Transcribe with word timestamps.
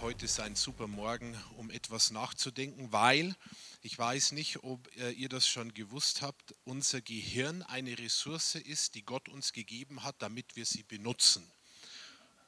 heute 0.00 0.24
ist 0.24 0.40
ein 0.40 0.56
super 0.56 0.86
Morgen, 0.86 1.36
um 1.56 1.70
etwas 1.70 2.10
nachzudenken, 2.10 2.92
weil 2.92 3.36
ich 3.82 3.98
weiß 3.98 4.32
nicht, 4.32 4.64
ob 4.64 4.88
äh, 4.96 5.10
ihr 5.10 5.28
das 5.28 5.46
schon 5.46 5.74
gewusst 5.74 6.22
habt, 6.22 6.54
unser 6.64 7.00
Gehirn 7.00 7.62
eine 7.62 7.98
Ressource 7.98 8.54
ist, 8.54 8.94
die 8.94 9.04
Gott 9.04 9.28
uns 9.28 9.52
gegeben 9.52 10.02
hat, 10.02 10.16
damit 10.20 10.56
wir 10.56 10.64
sie 10.64 10.82
benutzen. 10.82 11.44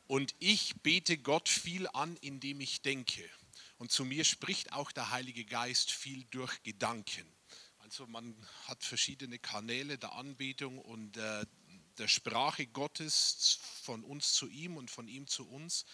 Und 0.07 0.35
ich 0.39 0.77
bete 0.83 1.19
Gott 1.19 1.49
viel 1.49 1.89
an, 1.89 2.17
indem 2.21 2.61
ich 2.61 2.83
denke. 2.83 3.29
Und 3.79 3.91
zu 3.91 4.05
mir 4.05 4.25
spricht 4.25 4.73
auch 4.73 4.93
der 4.93 5.11
Heilige 5.11 5.45
Geist 5.45 5.91
viel 5.91 6.25
durch 6.31 6.63
Gedanken. 6.63 7.27
Also 7.79 8.07
man 8.07 8.35
hat 8.65 8.85
verschiedene 8.85 9.39
Kanäle 9.39 9.99
der 9.99 10.13
Anbetung 10.13 10.79
und 10.79 11.17
äh, 11.17 11.45
der 11.99 12.09
Sprache 12.09 12.67
Gottes 12.67 13.59
von 13.83 14.03
uns 14.05 14.35
zu 14.35 14.49
ihm 14.49 14.77
und 14.77 14.91
von 14.91 15.09
ihm 15.09 15.27
zu 15.27 15.49
uns. 15.49 15.85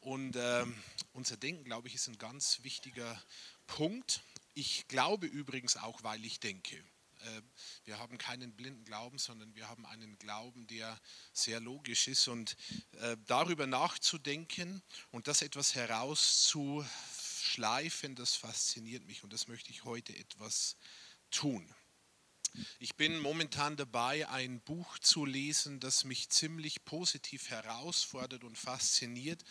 Und 0.00 0.36
äh, 0.36 0.64
unser 1.12 1.36
Denken, 1.36 1.64
glaube 1.64 1.88
ich, 1.88 1.94
ist 1.94 2.06
ein 2.08 2.18
ganz 2.18 2.62
wichtiger 2.62 3.20
Punkt. 3.66 4.22
Ich 4.54 4.88
glaube 4.88 5.26
übrigens 5.26 5.76
auch, 5.76 6.02
weil 6.02 6.24
ich 6.24 6.40
denke. 6.40 6.76
Äh, 6.76 7.42
wir 7.84 7.98
haben 7.98 8.16
keinen 8.18 8.54
blinden 8.54 8.84
Glauben, 8.84 9.18
sondern 9.18 9.54
wir 9.54 9.68
haben 9.68 9.86
einen 9.86 10.18
Glauben, 10.18 10.66
der 10.66 11.00
sehr 11.32 11.60
logisch 11.60 12.08
ist. 12.08 12.28
Und 12.28 12.56
äh, 13.00 13.16
darüber 13.26 13.66
nachzudenken 13.66 14.82
und 15.10 15.28
das 15.28 15.42
etwas 15.42 15.74
herauszuschleifen, 15.74 18.14
das 18.14 18.34
fasziniert 18.34 19.06
mich 19.06 19.24
und 19.24 19.32
das 19.32 19.48
möchte 19.48 19.70
ich 19.70 19.84
heute 19.84 20.14
etwas 20.16 20.76
tun. 21.30 21.74
Ich 22.78 22.96
bin 22.96 23.18
momentan 23.20 23.76
dabei, 23.76 24.28
ein 24.28 24.60
Buch 24.60 24.98
zu 24.98 25.24
lesen, 25.24 25.80
das 25.80 26.04
mich 26.04 26.30
ziemlich 26.30 26.84
positiv 26.84 27.50
herausfordert 27.50 28.44
und 28.44 28.56
fasziniert. 28.56 29.44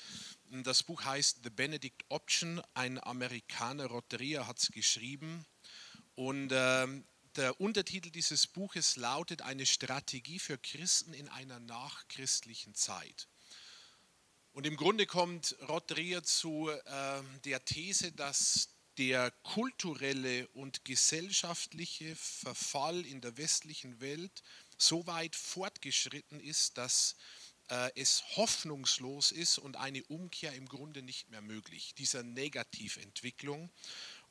Das 0.50 0.84
Buch 0.84 1.04
heißt 1.04 1.40
The 1.44 1.50
Benedict 1.50 2.06
Option. 2.08 2.62
Ein 2.74 3.04
Amerikaner, 3.04 3.88
Rotteria, 3.88 4.48
hat 4.48 4.60
es 4.60 4.70
geschrieben. 4.70 5.46
Und 6.16 6.52
äh, 6.52 6.88
der 7.36 7.60
Untertitel 7.60 8.12
dieses 8.12 8.48
Buches 8.48 8.96
lautet 8.96 9.42
Eine 9.42 9.66
Strategie 9.66 10.40
für 10.40 10.58
Christen 10.58 11.14
in 11.14 11.28
einer 11.28 11.60
nachchristlichen 11.60 12.76
Zeit. 12.76 13.28
Und 14.54 14.66
im 14.66 14.78
Grunde 14.78 15.06
kommt 15.06 15.56
Rotteria 15.68 16.24
zu 16.24 16.70
äh, 16.70 17.22
der 17.44 17.64
These, 17.66 18.14
dass 18.14 18.70
der 18.98 19.32
kulturelle 19.44 20.48
und 20.50 20.86
gesellschaftliche 20.86 22.16
Verfall 22.16 23.06
in 23.06 23.22
der 23.22 23.38
westlichen 23.38 24.00
Welt 24.00 24.44
so 24.78 25.06
weit 25.08 25.36
fortgeschritten 25.36 26.40
ist, 26.40 26.78
dass 26.78 27.16
es 27.96 28.24
hoffnungslos 28.36 29.32
ist 29.32 29.58
und 29.58 29.76
eine 29.76 30.04
Umkehr 30.06 30.54
im 30.54 30.68
Grunde 30.68 31.02
nicht 31.02 31.30
mehr 31.30 31.42
möglich, 31.42 31.94
dieser 31.98 32.24
Negativentwicklung. 32.24 33.70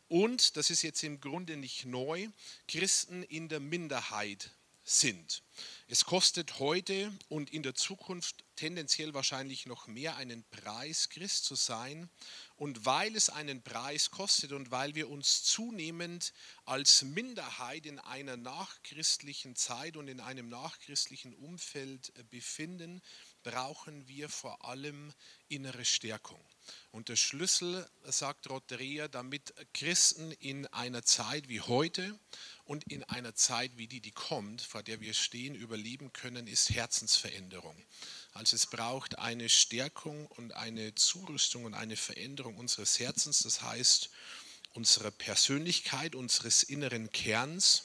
Und, 0.09 0.57
das 0.57 0.71
ist 0.71 0.83
jetzt 0.83 1.03
im 1.03 1.21
Grunde 1.21 1.57
nicht 1.57 1.85
neu, 1.85 2.29
Christen 2.69 3.23
in 3.25 3.49
der 3.49 3.61
Minderheit 3.61 4.53
sind. 4.87 5.43
Es 5.89 6.05
kostet 6.05 6.61
heute 6.61 7.13
und 7.29 7.53
in 7.53 7.65
der 7.65 7.75
Zukunft 7.75 8.45
tendenziell 8.55 9.15
wahrscheinlich 9.15 9.67
noch 9.67 9.89
mehr 9.89 10.17
einen 10.17 10.45
Preis, 10.45 11.09
Christ 11.09 11.45
zu 11.45 11.57
sein. 11.57 12.09
Und 12.57 12.87
weil 12.87 13.17
es 13.17 13.29
einen 13.29 13.63
Preis 13.63 14.13
kostet 14.13 14.53
und 14.53 14.71
weil 14.71 14.95
wir 14.95 15.11
uns 15.11 15.43
zunehmend 15.43 16.33
als 16.65 17.03
Minderheit 17.03 17.85
in 17.85 17.99
einer 17.99 18.37
nachchristlichen 18.37 19.57
Zeit 19.57 19.97
und 19.97 20.07
in 20.07 20.21
einem 20.21 20.49
nachchristlichen 20.49 21.35
Umfeld 21.35 22.13
äh, 22.17 22.23
befinden, 22.23 23.03
brauchen 23.47 24.09
wir 24.09 24.29
vor 24.29 24.65
allem 24.65 25.13
innere 25.49 25.85
Stärkung. 25.85 26.45
Und 26.91 27.09
der 27.09 27.15
Schlüssel, 27.15 27.89
sagt 28.03 28.51
Rotteria, 28.51 29.07
damit 29.07 29.55
Christen 29.73 30.33
in 30.33 30.67
einer 30.69 31.05
Zeit 31.05 31.49
wie 31.49 31.61
heute 31.61 32.19
und 32.65 32.83
in 32.91 33.05
einer 33.05 33.37
Zeit 33.37 33.71
wie 33.77 33.87
die, 33.87 34.01
die 34.01 34.11
kommt, 34.11 34.63
vor 34.63 34.83
der 34.83 35.01
wir 35.01 35.15
stehen, 35.15 35.55
überleben 35.55 36.13
können, 36.13 36.49
ist 36.49 36.71
Herzensveränderung. 36.71 37.81
Also 38.33 38.57
es 38.57 38.67
braucht 38.67 39.17
eine 39.21 39.49
Stärkung 39.49 40.27
und 40.27 40.53
eine 40.53 40.97
Zurüstung 40.97 41.67
und 41.67 41.75
eine 41.75 41.97
Veränderung 41.97 42.57
unseres 42.57 42.99
Herzens, 42.99 43.45
das 43.45 43.63
heißt 43.63 44.11
unserer 44.73 45.13
Persönlichkeit, 45.13 46.17
unseres 46.17 46.65
inneren 46.65 47.13
Kerns. 47.13 47.85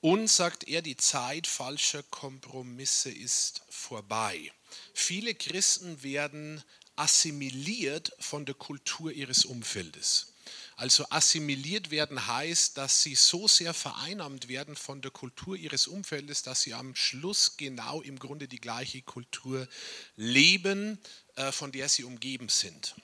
Und 0.00 0.28
sagt 0.28 0.64
er, 0.64 0.82
die 0.82 0.98
Zeit 0.98 1.46
falscher 1.46 2.02
Kompromisse 2.02 3.10
ist 3.10 3.62
vorbei. 3.70 4.52
Viele 4.92 5.34
Christen 5.34 6.02
werden 6.02 6.62
assimiliert 6.96 8.12
von 8.18 8.46
der 8.46 8.54
Kultur 8.54 9.12
ihres 9.12 9.44
Umfeldes. 9.44 10.34
Also 10.76 11.06
assimiliert 11.10 11.90
werden 11.90 12.26
heißt, 12.26 12.76
dass 12.76 13.02
sie 13.02 13.14
so 13.14 13.46
sehr 13.46 13.72
vereinnahmt 13.72 14.48
werden 14.48 14.74
von 14.74 15.00
der 15.02 15.12
Kultur 15.12 15.56
ihres 15.56 15.86
Umfeldes, 15.86 16.42
dass 16.42 16.62
sie 16.62 16.74
am 16.74 16.96
Schluss 16.96 17.56
genau 17.56 18.02
im 18.02 18.18
Grunde 18.18 18.48
die 18.48 18.60
gleiche 18.60 19.02
Kultur 19.02 19.68
leben, 20.16 20.98
äh, 21.36 21.52
von 21.52 21.70
der 21.70 21.88
sie 21.88 22.02
umgeben 22.04 22.48
sind. 22.48 22.96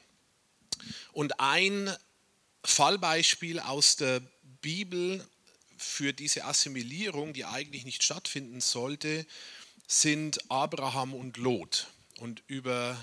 Und 1.12 1.38
ein 1.38 1.94
Fallbeispiel 2.64 3.60
aus 3.60 3.96
der 3.96 4.20
Bibel 4.60 5.26
für 5.76 6.12
diese 6.12 6.44
Assimilierung, 6.44 7.32
die 7.32 7.44
eigentlich 7.44 7.84
nicht 7.84 8.02
stattfinden 8.02 8.60
sollte, 8.60 9.26
sind 9.90 10.38
Abraham 10.50 11.14
und 11.14 11.36
Lot. 11.36 11.88
Und 12.20 12.42
über 12.46 12.96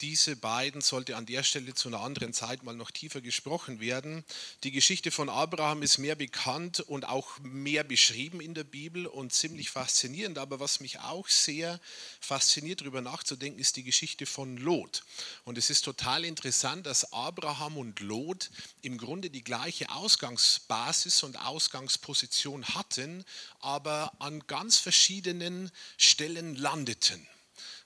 diese 0.00 0.34
beiden 0.34 0.80
sollte 0.80 1.16
an 1.16 1.26
der 1.26 1.42
Stelle 1.42 1.74
zu 1.74 1.88
einer 1.88 2.00
anderen 2.00 2.32
Zeit 2.32 2.62
mal 2.62 2.74
noch 2.74 2.90
tiefer 2.90 3.20
gesprochen 3.20 3.80
werden. 3.80 4.24
Die 4.64 4.70
Geschichte 4.70 5.10
von 5.10 5.28
Abraham 5.28 5.82
ist 5.82 5.98
mehr 5.98 6.14
bekannt 6.14 6.80
und 6.80 7.06
auch 7.06 7.38
mehr 7.40 7.84
beschrieben 7.84 8.40
in 8.40 8.54
der 8.54 8.64
Bibel 8.64 9.06
und 9.06 9.32
ziemlich 9.32 9.70
faszinierend. 9.70 10.38
Aber 10.38 10.58
was 10.58 10.80
mich 10.80 11.00
auch 11.00 11.28
sehr 11.28 11.80
fasziniert, 12.20 12.80
darüber 12.80 13.02
nachzudenken, 13.02 13.60
ist 13.60 13.76
die 13.76 13.82
Geschichte 13.82 14.24
von 14.24 14.56
Lot. 14.56 15.02
Und 15.44 15.58
es 15.58 15.68
ist 15.68 15.82
total 15.82 16.24
interessant, 16.24 16.86
dass 16.86 17.12
Abraham 17.12 17.76
und 17.76 18.00
Lot 18.00 18.50
im 18.82 18.96
Grunde 18.96 19.28
die 19.28 19.44
gleiche 19.44 19.90
Ausgangsbasis 19.90 21.22
und 21.22 21.36
Ausgangsposition 21.38 22.64
hatten, 22.74 23.24
aber 23.60 24.12
an 24.18 24.42
ganz 24.46 24.78
verschiedenen 24.78 25.70
Stellen 25.98 26.56
landeten. 26.56 27.26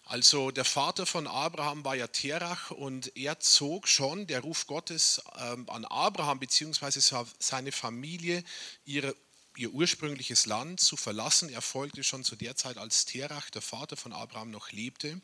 Also 0.06 0.50
der 0.50 0.64
Vater 0.64 1.06
von 1.06 1.26
Abraham 1.26 1.84
war 1.84 1.94
ja 1.94 2.06
Terach 2.06 2.70
und 2.70 3.16
er 3.16 3.40
zog 3.40 3.88
schon, 3.88 4.26
der 4.26 4.40
Ruf 4.40 4.66
Gottes 4.66 5.22
ähm, 5.38 5.68
an 5.70 5.84
Abraham 5.86 6.38
bzw. 6.38 7.24
seine 7.38 7.72
Familie, 7.72 8.44
ihre 8.84 9.14
ihr 9.56 9.70
ursprüngliches 9.70 10.46
Land 10.46 10.80
zu 10.80 10.96
verlassen. 10.96 11.48
Er 11.48 11.62
folgte 11.62 12.02
schon 12.02 12.24
zu 12.24 12.36
der 12.36 12.56
Zeit, 12.56 12.76
als 12.76 13.04
Terach, 13.04 13.50
der 13.50 13.62
Vater 13.62 13.96
von 13.96 14.12
Abraham, 14.12 14.50
noch 14.50 14.72
lebte. 14.72 15.20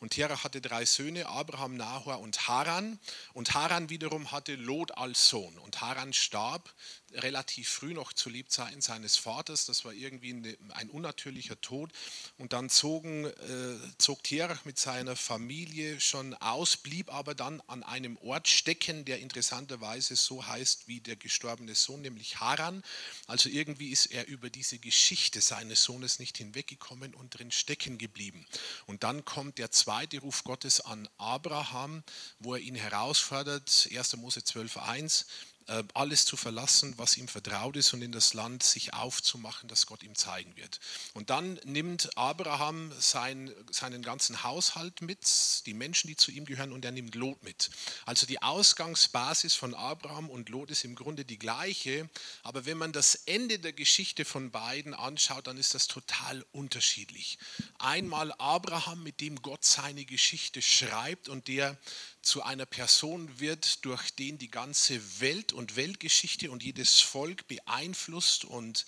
Und 0.00 0.10
Terach 0.10 0.44
hatte 0.44 0.60
drei 0.60 0.84
Söhne, 0.86 1.26
Abraham, 1.26 1.76
Nahor 1.76 2.20
und 2.20 2.48
Haran. 2.48 2.98
Und 3.34 3.54
Haran 3.54 3.90
wiederum 3.90 4.32
hatte 4.32 4.54
Lot 4.54 4.96
als 4.96 5.28
Sohn. 5.28 5.58
Und 5.58 5.80
Haran 5.80 6.12
starb 6.12 6.72
relativ 7.14 7.68
früh 7.68 7.94
noch 7.94 8.12
zu 8.12 8.28
Lebzeiten 8.28 8.80
seines 8.80 9.16
Vaters. 9.16 9.66
Das 9.66 9.84
war 9.84 9.92
irgendwie 9.92 10.56
ein 10.74 10.90
unnatürlicher 10.90 11.60
Tod. 11.60 11.92
Und 12.38 12.52
dann 12.52 12.70
zogen, 12.70 13.26
äh, 13.26 13.76
zog 13.98 14.22
Terach 14.22 14.64
mit 14.64 14.78
seiner 14.78 15.16
Familie 15.16 16.00
schon 16.00 16.34
aus, 16.34 16.76
blieb 16.76 17.12
aber 17.12 17.34
dann 17.34 17.62
an 17.66 17.82
einem 17.82 18.16
Ort 18.18 18.48
stecken, 18.48 19.04
der 19.04 19.20
interessanterweise 19.20 20.16
so 20.16 20.46
heißt 20.46 20.88
wie 20.88 21.00
der 21.00 21.16
gestorbene 21.16 21.74
Sohn, 21.74 22.02
nämlich 22.02 22.40
Haran. 22.40 22.82
Also 23.26 23.48
irgendwie 23.48 23.90
ist 23.90 24.06
er 24.06 24.26
über 24.26 24.50
diese 24.50 24.78
Geschichte 24.78 25.40
seines 25.40 25.82
Sohnes 25.82 26.18
nicht 26.18 26.38
hinweggekommen 26.38 27.14
und 27.14 27.38
drin 27.38 27.50
stecken 27.50 27.98
geblieben. 27.98 28.46
Und 28.86 29.04
dann 29.04 29.24
kommt 29.24 29.58
der 29.58 29.70
zweite 29.70 30.18
Ruf 30.20 30.44
Gottes 30.44 30.80
an 30.80 31.08
Abraham, 31.18 32.02
wo 32.38 32.54
er 32.54 32.60
ihn 32.60 32.74
herausfordert, 32.74 33.88
1. 33.94 34.16
Mose 34.16 34.40
12.1 34.40 35.22
äh, 35.22 35.24
alles 35.94 36.26
zu 36.26 36.36
verlassen, 36.36 36.94
was 36.98 37.16
ihm 37.16 37.28
vertraut 37.28 37.76
ist 37.76 37.92
und 37.94 38.02
in 38.02 38.12
das 38.12 38.34
Land 38.34 38.62
sich 38.62 38.92
aufzumachen, 38.92 39.68
das 39.68 39.86
Gott 39.86 40.02
ihm 40.02 40.14
zeigen 40.14 40.54
wird. 40.56 40.80
Und 41.14 41.30
dann 41.30 41.58
nimmt 41.64 42.16
Abraham 42.16 42.92
sein, 42.98 43.52
seinen 43.70 44.02
ganzen 44.02 44.42
Haushalt 44.42 45.00
mit, 45.00 45.20
die 45.66 45.74
Menschen, 45.74 46.08
die 46.08 46.16
zu 46.16 46.30
ihm 46.30 46.44
gehören, 46.44 46.72
und 46.72 46.84
er 46.84 46.92
nimmt 46.92 47.14
Lot 47.14 47.42
mit. 47.42 47.70
Also 48.04 48.26
die 48.26 48.42
Ausgangsbasis 48.42 49.54
von 49.54 49.74
Abraham 49.74 50.28
und 50.28 50.48
Lot 50.48 50.70
ist 50.70 50.84
im 50.84 50.94
Grunde 50.94 51.24
die 51.24 51.38
gleiche, 51.38 52.08
aber 52.42 52.66
wenn 52.66 52.78
man 52.78 52.92
das 52.92 53.14
Ende 53.14 53.58
der 53.58 53.72
Geschichte 53.72 54.24
von 54.24 54.50
beiden 54.50 54.92
anschaut, 54.92 55.46
dann 55.46 55.56
ist 55.56 55.74
das 55.74 55.86
total 55.86 56.44
unterschiedlich. 56.52 57.38
Einmal 57.78 58.32
Abraham, 58.32 59.02
mit 59.02 59.20
dem 59.20 59.40
Gott 59.40 59.64
seine 59.64 60.04
Geschichte 60.04 60.60
schreibt 60.62 61.28
und 61.28 61.48
der 61.48 61.78
zu 62.24 62.42
einer 62.42 62.66
Person 62.66 63.38
wird, 63.38 63.84
durch 63.84 64.10
den 64.10 64.38
die 64.38 64.50
ganze 64.50 65.20
Welt 65.20 65.52
und 65.52 65.76
Weltgeschichte 65.76 66.50
und 66.50 66.62
jedes 66.62 67.00
Volk 67.00 67.46
beeinflusst 67.46 68.44
und 68.44 68.86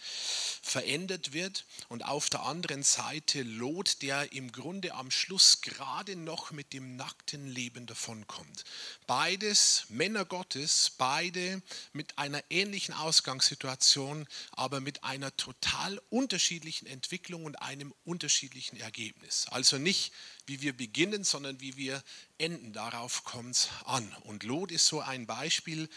verändert 0.63 1.33
wird. 1.33 1.65
Und 1.89 2.05
auf 2.05 2.31
der 2.31 2.43
anderen 2.43 2.83
Seite 2.83 3.43
Lot, 3.43 4.03
der 4.03 4.33
im 4.33 4.53
Grunde 4.53 4.95
am 4.95 5.11
Schluss 5.11 5.61
gerade 5.61 6.17
noch 6.17 6.51
mit 6.51 6.73
dem 6.73 6.97
nackten 6.97 7.47
Leben 7.47 7.87
davonkommt. 7.87 8.65
Beides 9.07 9.85
Männer 9.89 10.25
Gottes, 10.25 10.93
beide 10.97 11.63
mit 11.93 12.19
einer 12.19 12.43
ähnlichen 12.51 12.95
Ausgangssituation, 12.95 14.27
aber 14.53 14.81
mit 14.81 15.05
einer 15.05 15.37
total 15.37 16.01
unterschiedlichen 16.11 16.87
Entwicklung 16.87 17.45
und 17.45 17.57
einem 17.57 17.95
unterschiedlichen 18.05 18.77
Ergebnis. 18.79 19.47
Also 19.51 19.79
nicht 19.79 20.13
wie 20.47 20.61
wir 20.63 20.77
beginnen, 20.77 21.25
sondern 21.25 21.61
wie 21.61 21.77
wir 21.77 22.03
enden. 22.39 22.73
Darauf 22.73 23.25
kommt 23.25 23.55
es 23.55 23.69
an. 23.85 24.11
Und 24.25 24.43
Lot 24.43 24.71
ist 24.71 24.87
so 24.87 25.01
ein 25.01 25.27
Beispiel 25.27 25.89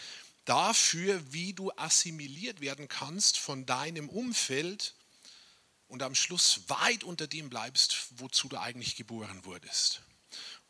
dafür, 0.44 1.20
wie 1.32 1.52
du 1.52 1.70
assimiliert 1.76 2.60
werden 2.60 2.88
kannst 2.88 3.38
von 3.38 3.66
deinem 3.66 4.08
Umfeld 4.08 4.94
und 5.88 6.02
am 6.02 6.14
Schluss 6.14 6.62
weit 6.68 7.04
unter 7.04 7.26
dem 7.26 7.50
bleibst, 7.50 8.08
wozu 8.16 8.48
du 8.48 8.56
eigentlich 8.58 8.96
geboren 8.96 9.44
wurdest. 9.44 10.02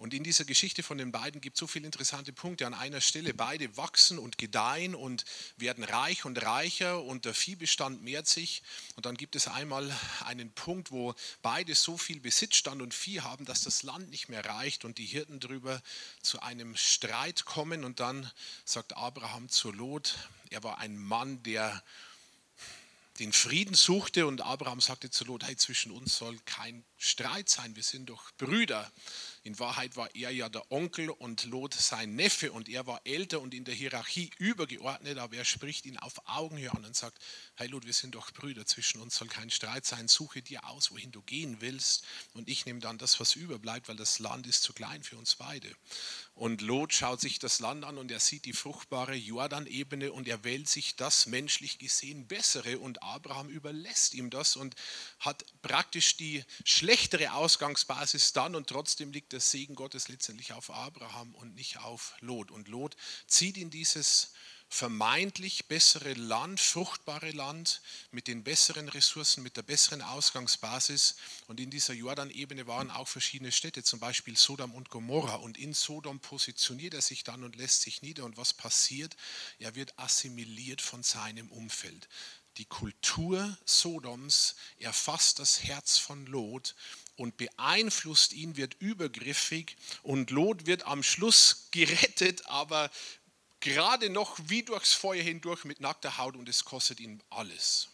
Und 0.00 0.14
in 0.14 0.25
dieser 0.25 0.47
Geschichte 0.47 0.82
von 0.82 0.97
den 0.97 1.12
beiden 1.12 1.43
gibt 1.43 1.56
es 1.56 1.61
so 1.61 1.67
viele 1.67 1.85
interessante 1.85 2.32
Punkte. 2.32 2.67
An 2.67 2.73
einer 2.73 3.02
Stelle, 3.02 3.35
beide 3.35 3.76
wachsen 3.76 4.19
und 4.19 4.38
gedeihen 4.38 4.94
und 4.94 5.26
werden 5.58 5.85
reich 5.85 6.25
und 6.25 6.41
reicher 6.41 7.02
und 7.02 7.26
der 7.26 7.35
Viehbestand 7.35 8.02
mehrt 8.02 8.26
sich. 8.26 8.62
Und 8.97 9.05
dann 9.05 9.19
gibt 9.19 9.37
es 9.37 9.47
einmal 9.47 9.94
einen 10.25 10.50
Punkt, 10.52 10.91
wo 10.91 11.14
beide 11.43 11.75
so 11.75 11.99
viel 11.99 12.19
Besitzstand 12.19 12.81
und 12.81 12.94
Vieh 12.94 13.20
haben, 13.20 13.44
dass 13.44 13.61
das 13.61 13.82
Land 13.82 14.08
nicht 14.08 14.31
mehr 14.31 14.43
reicht 14.43 14.87
und 14.87 14.97
die 14.97 15.05
Hirten 15.05 15.38
darüber 15.38 15.82
zu 16.23 16.41
einem 16.41 16.76
Streit 16.76 17.44
kommen. 17.44 17.85
Und 17.85 18.00
dann 18.00 18.31
sagt 18.64 18.96
Abraham 18.96 19.50
zu 19.50 19.70
Lot, 19.70 20.17
er 20.49 20.62
war 20.62 20.79
ein 20.79 20.96
Mann, 20.96 21.43
der 21.43 21.82
den 23.20 23.32
Frieden 23.34 23.75
suchte 23.75 24.26
und 24.26 24.40
Abraham 24.40 24.81
sagte 24.81 25.11
zu 25.11 25.25
Lot, 25.25 25.44
hey, 25.44 25.55
zwischen 25.55 25.93
uns 25.93 26.17
soll 26.17 26.38
kein 26.46 26.84
Streit 26.96 27.50
sein, 27.50 27.76
wir 27.76 27.82
sind 27.82 28.08
doch 28.08 28.31
Brüder. 28.38 28.90
In 29.43 29.58
Wahrheit 29.58 29.96
war 29.96 30.14
er 30.14 30.31
ja 30.31 30.49
der 30.49 30.70
Onkel 30.72 31.11
und 31.11 31.44
Lot 31.44 31.75
sein 31.75 32.14
Neffe 32.14 32.50
und 32.50 32.69
er 32.70 32.87
war 32.87 33.02
älter 33.05 33.40
und 33.40 33.52
in 33.52 33.64
der 33.64 33.75
Hierarchie 33.75 34.31
übergeordnet, 34.38 35.19
aber 35.19 35.37
er 35.37 35.44
spricht 35.44 35.84
ihn 35.84 35.99
auf 35.99 36.14
Augenhöhe 36.26 36.72
an 36.72 36.84
und 36.84 36.96
sagt, 36.96 37.19
hey 37.56 37.69
Lot, 37.69 37.84
wir 37.84 37.93
sind 37.93 38.14
doch 38.14 38.31
Brüder, 38.32 38.64
zwischen 38.64 39.02
uns 39.02 39.17
soll 39.17 39.28
kein 39.28 39.50
Streit 39.50 39.84
sein, 39.84 40.08
suche 40.08 40.40
dir 40.40 40.64
aus, 40.64 40.90
wohin 40.90 41.12
du 41.12 41.20
gehen 41.20 41.61
willst 41.61 42.06
und 42.32 42.49
ich 42.49 42.64
nehme 42.64 42.81
dann 42.81 42.96
das, 42.96 43.20
was 43.20 43.37
überbleibt, 43.37 43.88
weil 43.88 43.96
das 43.96 44.19
Land 44.19 44.46
ist 44.46 44.62
zu 44.62 44.72
klein 44.72 45.02
für 45.02 45.19
uns 45.19 45.37
beide. 45.37 45.70
Und 46.41 46.63
Lot 46.63 46.95
schaut 46.95 47.21
sich 47.21 47.39
das 47.39 47.61
Land 47.61 47.85
an 47.85 47.99
und 47.99 48.11
er 48.11 48.19
sieht 48.19 48.47
die 48.47 48.55
fruchtbare 48.55 49.15
Jordanebene 49.15 50.11
und 50.11 50.27
er 50.27 50.43
wählt 50.43 50.71
sich 50.71 50.97
das 50.97 51.27
menschlich 51.27 51.79
gesehen 51.79 52.27
bessere 52.29 52.79
und 52.79 53.03
Abraham 53.03 53.51
überlässt 53.51 54.15
ihm 54.15 54.31
das 54.31 54.57
und 54.57 54.75
hat 55.19 55.45
praktisch 55.61 56.17
die 56.17 56.43
schlechtere 56.65 57.35
Ausgangsbasis 57.35 58.33
dann 58.33 58.55
und 58.55 58.69
trotzdem 58.71 59.13
liegt 59.13 59.35
der 59.35 59.41
Segen 59.41 59.75
Gottes 59.75 60.09
letztendlich 60.09 60.55
auf 60.55 60.71
Abraham 60.71 61.35
und 61.35 61.57
nicht 61.57 61.81
auf 61.81 62.15
Lot. 62.21 62.51
Und 62.51 62.69
Lot 62.69 62.97
zieht 63.27 63.59
in 63.59 63.69
dieses 63.69 64.33
vermeintlich 64.70 65.67
bessere 65.67 66.14
Land, 66.14 66.61
fruchtbare 66.61 67.32
Land 67.32 67.82
mit 68.12 68.28
den 68.28 68.44
besseren 68.44 68.88
Ressourcen, 68.88 69.43
mit 69.43 69.56
der 69.56 69.62
besseren 69.62 70.00
Ausgangsbasis. 70.00 71.17
Und 71.49 71.58
in 71.58 71.70
dieser 71.70 71.93
Jordanebene 71.93 72.69
waren 72.69 72.90
auch 72.90 73.08
verschiedene 73.08 73.50
Städte, 73.50 73.82
zum 73.82 73.99
Beispiel 73.99 74.37
Sodom 74.37 74.72
und 74.75 74.88
Gomorra. 74.88 75.34
Und 75.34 75.58
in 75.58 75.75
Sodom 75.75 76.20
positioniert 76.20 76.94
er 76.94 77.02
sich 77.02 77.25
dann 77.25 77.43
und 77.43 77.56
lässt 77.56 77.82
sich 77.82 78.00
nieder. 78.00 78.25
Und 78.25 78.37
was 78.37 78.55
passiert? 78.55 79.17
Er 79.58 79.75
wird 79.75 79.99
assimiliert 79.99 80.81
von 80.81 81.02
seinem 81.02 81.50
Umfeld. 81.50 82.08
Die 82.56 82.64
Kultur 82.64 83.56
Sodoms 83.64 84.55
erfasst 84.78 85.38
das 85.38 85.62
Herz 85.62 85.99
von 85.99 86.26
Lot 86.26 86.75
und 87.17 87.37
beeinflusst 87.37 88.32
ihn, 88.32 88.56
wird 88.56 88.75
übergriffig 88.81 89.76
und 90.02 90.31
Lot 90.31 90.67
wird 90.67 90.84
am 90.84 91.02
Schluss 91.02 91.69
gerettet, 91.70 92.46
aber 92.46 92.90
gerade 93.61 94.11
noch 94.11 94.39
wie 94.47 94.62
durchs 94.62 94.93
Feuer 94.93 95.23
hindurch 95.23 95.65
mit 95.65 95.81
nackter 95.81 96.19
Haut 96.19 96.37
und 96.37 96.49
es 96.49 96.65
kostet 96.65 97.01
ihn 97.01 97.23
alles. 97.31 97.89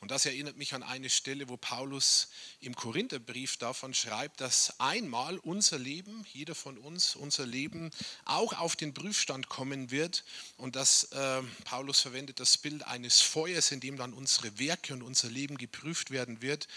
Und 0.00 0.12
das 0.12 0.26
erinnert 0.26 0.56
mich 0.56 0.74
an 0.74 0.84
eine 0.84 1.10
Stelle, 1.10 1.48
wo 1.48 1.56
Paulus 1.56 2.28
im 2.60 2.74
Korintherbrief 2.76 3.56
davon 3.56 3.94
schreibt, 3.94 4.40
dass 4.40 4.78
einmal 4.78 5.38
unser 5.38 5.78
Leben, 5.78 6.24
jeder 6.32 6.54
von 6.54 6.78
uns, 6.78 7.16
unser 7.16 7.46
Leben 7.46 7.90
auch 8.24 8.52
auf 8.58 8.76
den 8.76 8.94
Prüfstand 8.94 9.48
kommen 9.48 9.90
wird. 9.90 10.24
Und 10.56 10.76
dass 10.76 11.04
äh, 11.12 11.42
Paulus 11.64 12.00
verwendet 12.00 12.38
das 12.38 12.58
Bild 12.58 12.84
eines 12.84 13.20
Feuers, 13.20 13.72
in 13.72 13.80
dem 13.80 13.96
dann 13.96 14.12
unsere 14.12 14.58
Werke 14.58 14.94
und 14.94 15.02
unser 15.02 15.28
Leben 15.28 15.58
geprüft 15.58 16.12
werden 16.12 16.42
wird 16.42 16.68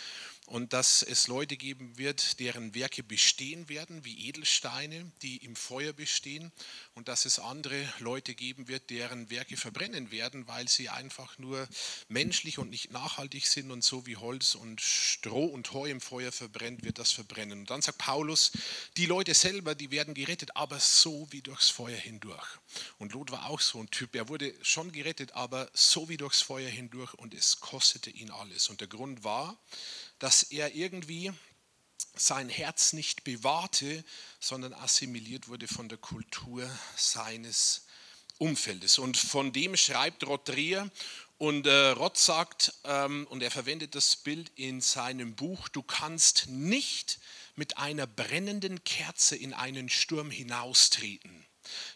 und 0.47 0.73
dass 0.73 1.01
es 1.01 1.27
Leute 1.27 1.55
geben 1.55 1.97
wird, 1.97 2.39
deren 2.39 2.75
Werke 2.75 3.03
bestehen 3.03 3.69
werden, 3.69 4.03
wie 4.03 4.27
Edelsteine, 4.27 5.11
die 5.21 5.37
im 5.37 5.55
Feuer 5.55 5.93
bestehen, 5.93 6.51
und 6.93 7.07
dass 7.07 7.25
es 7.25 7.39
andere 7.39 7.91
Leute 7.99 8.35
geben 8.35 8.67
wird, 8.67 8.89
deren 8.89 9.29
Werke 9.29 9.55
verbrennen 9.55 10.11
werden, 10.11 10.47
weil 10.47 10.67
sie 10.67 10.89
einfach 10.89 11.37
nur 11.37 11.67
menschlich 12.09 12.57
und 12.57 12.69
nicht 12.69 12.91
nachhaltig 12.91 13.47
sind 13.47 13.71
und 13.71 13.83
so 13.83 14.05
wie 14.05 14.17
Holz 14.17 14.55
und 14.55 14.81
Stroh 14.81 15.45
und 15.45 15.71
Heu 15.71 15.89
im 15.89 16.01
Feuer 16.01 16.31
verbrennt, 16.31 16.83
wird 16.83 16.99
das 16.99 17.11
verbrennen. 17.11 17.59
Und 17.59 17.69
dann 17.69 17.81
sagt 17.81 17.99
Paulus, 17.99 18.51
die 18.97 19.05
Leute 19.05 19.33
selber, 19.33 19.73
die 19.73 19.91
werden 19.91 20.13
gerettet, 20.13 20.55
aber 20.55 20.79
so 20.79 21.27
wie 21.31 21.41
durchs 21.41 21.69
Feuer 21.69 21.97
hindurch. 21.97 22.47
Und 22.97 23.13
Lot 23.13 23.31
war 23.31 23.49
auch 23.49 23.61
so 23.61 23.79
ein 23.79 23.89
Typ, 23.89 24.15
er 24.15 24.27
wurde 24.27 24.53
schon 24.61 24.91
gerettet, 24.91 25.33
aber 25.33 25.69
so 25.73 26.09
wie 26.09 26.17
durchs 26.17 26.41
Feuer 26.41 26.69
hindurch 26.69 27.13
und 27.13 27.33
es 27.33 27.59
kostete 27.59 28.09
ihn 28.09 28.31
alles. 28.31 28.69
Und 28.69 28.81
der 28.81 28.87
Grund 28.87 29.23
war, 29.23 29.57
dass 30.21 30.43
er 30.43 30.75
irgendwie 30.75 31.31
sein 32.15 32.47
Herz 32.47 32.93
nicht 32.93 33.23
bewahrte, 33.23 34.03
sondern 34.39 34.71
assimiliert 34.73 35.47
wurde 35.47 35.67
von 35.67 35.89
der 35.89 35.97
Kultur 35.97 36.69
seines 36.95 37.87
Umfeldes. 38.37 38.99
Und 38.99 39.17
von 39.17 39.51
dem 39.51 39.75
schreibt 39.75 40.27
Rotrier 40.27 40.91
und 41.39 41.65
äh, 41.65 41.87
Rott 41.89 42.19
sagt, 42.19 42.71
ähm, 42.83 43.25
und 43.31 43.41
er 43.41 43.49
verwendet 43.49 43.95
das 43.95 44.15
Bild 44.15 44.51
in 44.55 44.79
seinem 44.79 45.35
Buch, 45.35 45.69
du 45.69 45.81
kannst 45.81 46.47
nicht 46.47 47.19
mit 47.55 47.79
einer 47.79 48.05
brennenden 48.05 48.83
Kerze 48.83 49.35
in 49.35 49.55
einen 49.55 49.89
Sturm 49.89 50.29
hinaustreten. 50.29 51.47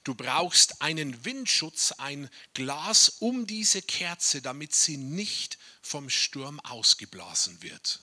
Du 0.04 0.16
brauchst 0.16 0.82
einen 0.82 1.26
Windschutz, 1.26 1.92
ein 1.92 2.28
Glas 2.56 3.10
um 3.20 3.46
diese 3.46 3.84
Kerze, 3.84 4.42
damit 4.42 4.74
sie 4.74 4.98
nicht 4.98 5.60
vom 5.84 6.10
Sturm 6.10 6.60
ausgeblasen 6.62 7.62
wird. 7.62 8.02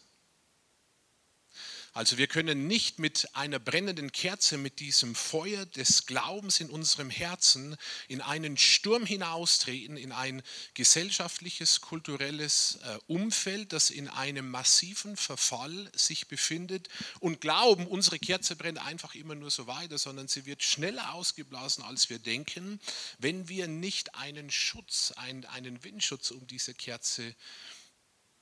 Also 1.95 2.17
wir 2.17 2.27
können 2.27 2.67
nicht 2.67 2.99
mit 2.99 3.29
einer 3.35 3.59
brennenden 3.59 4.13
Kerze, 4.13 4.57
mit 4.57 4.81
diesem 4.81 5.15
Feuer 5.15 5.67
des 5.67 6.07
Glaubens 6.07 6.59
in 6.59 6.71
unserem 6.71 7.11
Herzen 7.11 7.77
in 8.09 8.23
einen 8.23 8.57
Sturm 8.57 9.05
hinaustreten, 9.05 9.99
in 9.99 10.11
ein 10.11 10.43
gesellschaftliches, 10.73 11.83
kulturelles 11.83 12.79
äh, 12.83 12.99
Umfeld, 13.09 13.75
das 13.75 13.91
in 13.91 14.09
einem 14.09 14.51
massiven 14.51 15.19
Verfall 15.19 15.93
sich 15.95 16.29
befindet 16.29 16.89
und 17.21 17.43
glauben, 17.43 17.87
unsere 17.87 18.19
Kerze 18.19 18.57
brennt 18.57 18.79
einfach 18.79 19.15
immer 19.15 19.35
nur 19.35 19.51
so 19.51 19.67
weiter, 19.67 19.99
sondern 19.99 20.29
sie 20.29 20.47
wird 20.47 20.63
schneller 20.63 21.13
ausgeblasen, 21.13 21.85
als 21.85 22.09
wir 22.09 22.19
denken, 22.19 22.81
wenn 23.19 23.51
wir 23.51 23.69
nicht 23.69 24.15
einen 24.15 24.51
Schutz, 24.51 25.13
einen 25.17 25.85
Windschutz 25.85 26.31
um 26.31 26.47
diese 26.47 26.73
Kerze 26.73 27.35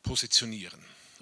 positionieren. 0.04 0.80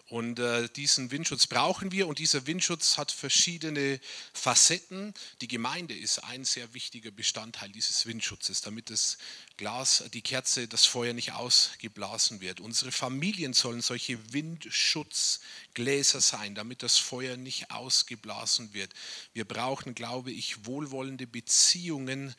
Und 0.08 0.38
äh, 0.38 0.70
diesen 0.70 1.10
Windschutz 1.10 1.46
brauchen 1.46 1.92
wir 1.92 2.08
und 2.08 2.18
dieser 2.18 2.46
Windschutz 2.46 2.96
hat 2.96 3.12
verschiedene 3.12 4.00
Facetten. 4.32 5.12
Die 5.42 5.48
Gemeinde 5.48 5.94
ist 5.94 6.24
ein 6.24 6.46
sehr 6.46 6.72
wichtiger 6.72 7.10
Bestandteil 7.10 7.68
dieses 7.68 8.06
Windschutzes, 8.06 8.62
damit 8.62 8.88
das 8.88 9.18
Glas, 9.58 10.04
die 10.14 10.22
Kerze, 10.22 10.66
das 10.66 10.86
Feuer 10.86 11.12
nicht 11.12 11.32
ausgeblasen 11.32 12.40
wird. 12.40 12.60
Unsere 12.60 12.90
Familien 12.90 13.52
sollen 13.52 13.82
solche 13.82 14.32
Windschutzgläser 14.32 16.22
sein, 16.22 16.54
damit 16.54 16.82
das 16.82 16.96
Feuer 16.96 17.36
nicht 17.36 17.70
ausgeblasen 17.70 18.72
wird. 18.72 18.94
Wir 19.34 19.44
brauchen, 19.44 19.94
glaube 19.94 20.30
ich, 20.30 20.64
wohlwollende 20.64 21.26
Beziehungen 21.26 22.34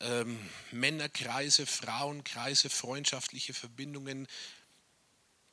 ähm, 0.00 0.38
Männerkreise, 0.70 1.66
Frauenkreise, 1.66 2.70
freundschaftliche 2.70 3.54
Verbindungen, 3.54 4.28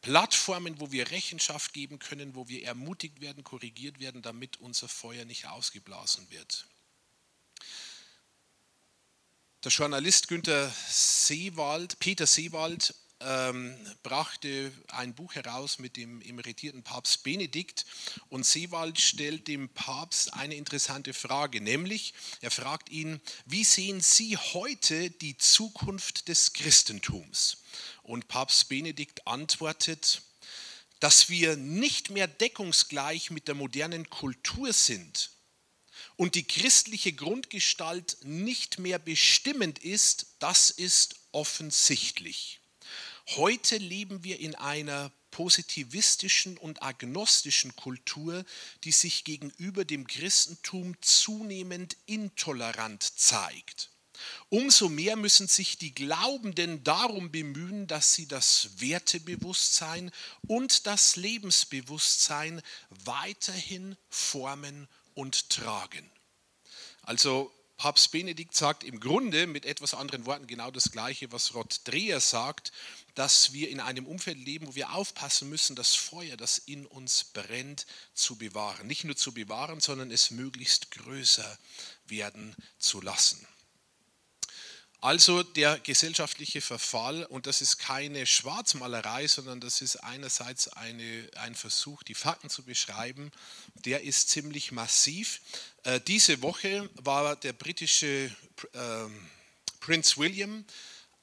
Plattformen, 0.06 0.80
wo 0.80 0.92
wir 0.92 1.10
Rechenschaft 1.10 1.74
geben 1.74 1.98
können, 1.98 2.36
wo 2.36 2.48
wir 2.48 2.64
ermutigt 2.64 3.22
werden, 3.22 3.44
korrigiert 3.44 4.00
werden, 4.00 4.22
damit 4.22 4.58
unser 4.58 4.88
Feuer 4.88 5.26
nicht 5.26 5.48
ausgeblasen 5.48 6.30
wird. 6.30 6.68
Der 9.64 9.72
Journalist 9.72 10.28
Günter 10.28 10.72
Seewald, 10.88 11.98
Peter 11.98 12.28
Seewald 12.28 12.94
ähm, 13.20 13.76
brachte 14.04 14.72
ein 14.90 15.16
Buch 15.16 15.34
heraus 15.34 15.80
mit 15.80 15.98
dem 15.98 16.22
emeritierten 16.22 16.84
Papst 16.84 17.24
Benedikt 17.24 17.88
und 18.30 18.46
Seewald 18.46 19.02
stellt 19.02 19.48
dem 19.48 19.70
Papst 19.70 20.36
eine 20.36 20.54
interessante 20.54 21.16
Frage, 21.16 21.62
nämlich 21.62 22.14
er 22.42 22.52
fragt 22.52 22.90
ihn, 22.90 23.20
wie 23.48 23.64
sehen 23.64 24.02
Sie 24.02 24.38
heute 24.38 25.10
die 25.10 25.36
Zukunft 25.36 26.28
des 26.28 26.54
Christentums? 26.54 27.58
Und 28.06 28.28
Papst 28.28 28.70
Benedikt 28.70 29.26
antwortet, 29.26 30.22
dass 31.00 31.28
wir 31.28 31.58
nicht 31.58 32.12
mehr 32.12 32.28
deckungsgleich 32.28 33.32
mit 33.32 33.48
der 33.48 33.56
modernen 33.56 34.12
Kultur 34.12 34.74
sind 34.74 35.32
und 36.16 36.36
die 36.36 36.44
christliche 36.44 37.14
Grundgestalt 37.14 38.18
nicht 38.22 38.78
mehr 38.78 39.00
bestimmend 39.00 39.80
ist, 39.80 40.28
das 40.38 40.70
ist 40.70 41.16
offensichtlich. 41.32 42.60
Heute 43.30 43.78
leben 43.78 44.24
wir 44.24 44.40
in 44.40 44.54
einer 44.54 45.12
positivistischen 45.32 46.60
und 46.60 46.84
agnostischen 46.84 47.76
Kultur, 47.76 48.46
die 48.84 48.92
sich 48.92 49.24
gegenüber 49.24 49.84
dem 49.84 50.06
Christentum 50.06 50.96
zunehmend 51.02 51.98
intolerant 52.06 53.02
zeigt. 53.02 53.90
Umso 54.50 54.90
mehr 54.90 55.16
müssen 55.16 55.48
sich 55.48 55.78
die 55.78 55.94
Glaubenden 55.94 56.84
darum 56.84 57.32
bemühen, 57.32 57.88
dass 57.88 58.14
sie 58.14 58.28
das 58.28 58.70
Wertebewusstsein 58.78 60.12
und 60.48 60.86
das 60.88 61.16
Lebensbewusstsein 61.16 62.62
weiterhin 62.90 63.98
formen 64.10 64.88
und 65.14 65.50
tragen. 65.50 66.10
Also 67.04 67.52
Papst 67.78 68.12
Benedikt 68.12 68.56
sagt 68.56 68.86
im 68.86 69.02
Grunde 69.02 69.48
mit 69.48 69.66
etwas 69.66 69.94
anderen 69.94 70.26
Worten 70.26 70.48
genau 70.48 70.72
das 70.72 70.92
Gleiche, 70.92 71.32
was 71.34 71.54
Rod 71.54 71.82
Dreher 71.84 72.22
sagt, 72.22 72.72
dass 73.16 73.52
wir 73.52 73.70
in 73.70 73.82
einem 73.82 74.06
Umfeld 74.06 74.38
leben, 74.38 74.68
wo 74.68 74.76
wir 74.76 74.94
aufpassen 74.94 75.50
müssen, 75.50 75.76
das 75.76 75.94
Feuer, 75.94 76.38
das 76.38 76.58
in 76.58 76.86
uns 76.86 77.26
brennt, 77.26 77.86
zu 78.14 78.38
bewahren. 78.38 78.88
Nicht 78.88 79.04
nur 79.04 79.18
zu 79.18 79.34
bewahren, 79.34 79.82
sondern 79.82 80.10
es 80.10 80.32
möglichst 80.32 80.92
größer 80.92 81.58
werden 82.08 82.56
zu 82.80 83.02
lassen. 83.02 83.46
Also 85.06 85.44
der 85.44 85.78
gesellschaftliche 85.78 86.62
Verfall, 86.62 87.26
und 87.26 87.46
das 87.46 87.62
ist 87.62 87.78
keine 87.78 88.26
Schwarzmalerei, 88.26 89.28
sondern 89.28 89.62
das 89.62 89.82
ist 89.82 89.98
einerseits 89.98 90.68
eine, 90.68 91.30
ein 91.36 91.54
Versuch, 91.54 92.02
die 92.02 92.16
Fakten 92.16 92.50
zu 92.50 92.64
beschreiben, 92.64 93.32
der 93.86 94.02
ist 94.02 94.32
ziemlich 94.32 94.72
massiv. 94.72 95.42
Äh, 95.84 96.02
diese 96.08 96.42
Woche 96.42 96.90
war 96.96 97.36
der 97.36 97.54
britische 97.54 98.32
äh, 98.74 99.06
Prinz 99.80 100.18
William 100.18 100.66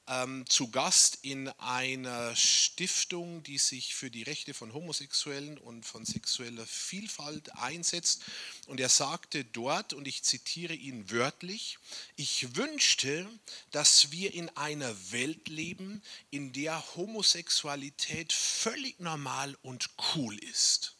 ähm, 0.07 0.45
zu 0.47 0.69
Gast 0.69 1.19
in 1.21 1.47
einer 1.59 2.35
Stiftung, 2.35 3.43
die 3.43 3.57
sich 3.57 3.95
für 3.95 4.11
die 4.11 4.23
Rechte 4.23 4.53
von 4.53 4.73
Homosexuellen 4.73 5.57
und 5.57 5.85
von 5.85 6.05
sexueller 6.05 6.65
Vielfalt 6.65 7.55
einsetzt. 7.57 8.23
Und 8.67 8.79
er 8.79 8.89
sagte 8.89 9.45
dort, 9.45 9.93
und 9.93 10.07
ich 10.07 10.23
zitiere 10.23 10.73
ihn 10.73 11.09
wörtlich, 11.11 11.77
ich 12.15 12.55
wünschte, 12.55 13.27
dass 13.71 14.11
wir 14.11 14.33
in 14.33 14.49
einer 14.57 15.11
Welt 15.11 15.47
leben, 15.47 16.01
in 16.31 16.53
der 16.53 16.83
Homosexualität 16.95 18.33
völlig 18.33 18.99
normal 18.99 19.57
und 19.61 19.89
cool 20.15 20.37
ist. 20.39 20.95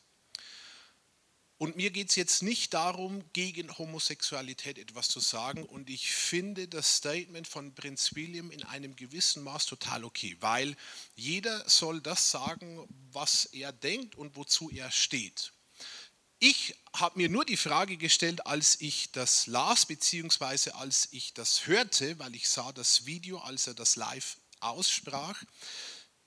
Und 1.64 1.78
mir 1.78 1.92
geht 1.92 2.10
es 2.10 2.18
jetzt 2.18 2.44
nicht 2.44 2.74
darum, 2.74 3.24
gegen 3.32 3.78
Homosexualität 3.78 4.78
etwas 4.78 5.08
zu 5.08 5.22
sagen. 5.22 5.64
Und 5.64 5.90
ich 5.90 6.12
finde 6.12 6.68
das 6.68 6.98
Statement 6.98 7.48
von 7.48 7.74
Prinz 7.74 8.16
William 8.16 8.52
in 8.52 8.64
einem 8.64 8.98
gewissen 8.98 9.44
Maß 9.44 9.68
total 9.68 10.04
okay, 10.04 10.36
weil 10.42 10.76
jeder 11.16 11.64
soll 11.70 12.02
das 12.02 12.30
sagen, 12.30 12.86
was 13.14 13.46
er 13.46 13.72
denkt 13.72 14.16
und 14.16 14.36
wozu 14.36 14.72
er 14.72 14.92
steht. 14.92 15.54
Ich 16.38 16.76
habe 16.94 17.18
mir 17.18 17.30
nur 17.30 17.46
die 17.46 17.56
Frage 17.56 17.96
gestellt, 17.96 18.46
als 18.46 18.82
ich 18.82 19.14
das 19.14 19.48
las, 19.48 19.86
beziehungsweise 19.86 20.76
als 20.76 21.08
ich 21.14 21.34
das 21.34 21.66
hörte, 21.66 22.20
weil 22.20 22.36
ich 22.36 22.50
sah 22.50 22.74
das 22.74 23.06
Video, 23.06 23.38
als 23.38 23.68
er 23.68 23.74
das 23.74 23.96
live 23.96 24.36
aussprach. 24.60 25.42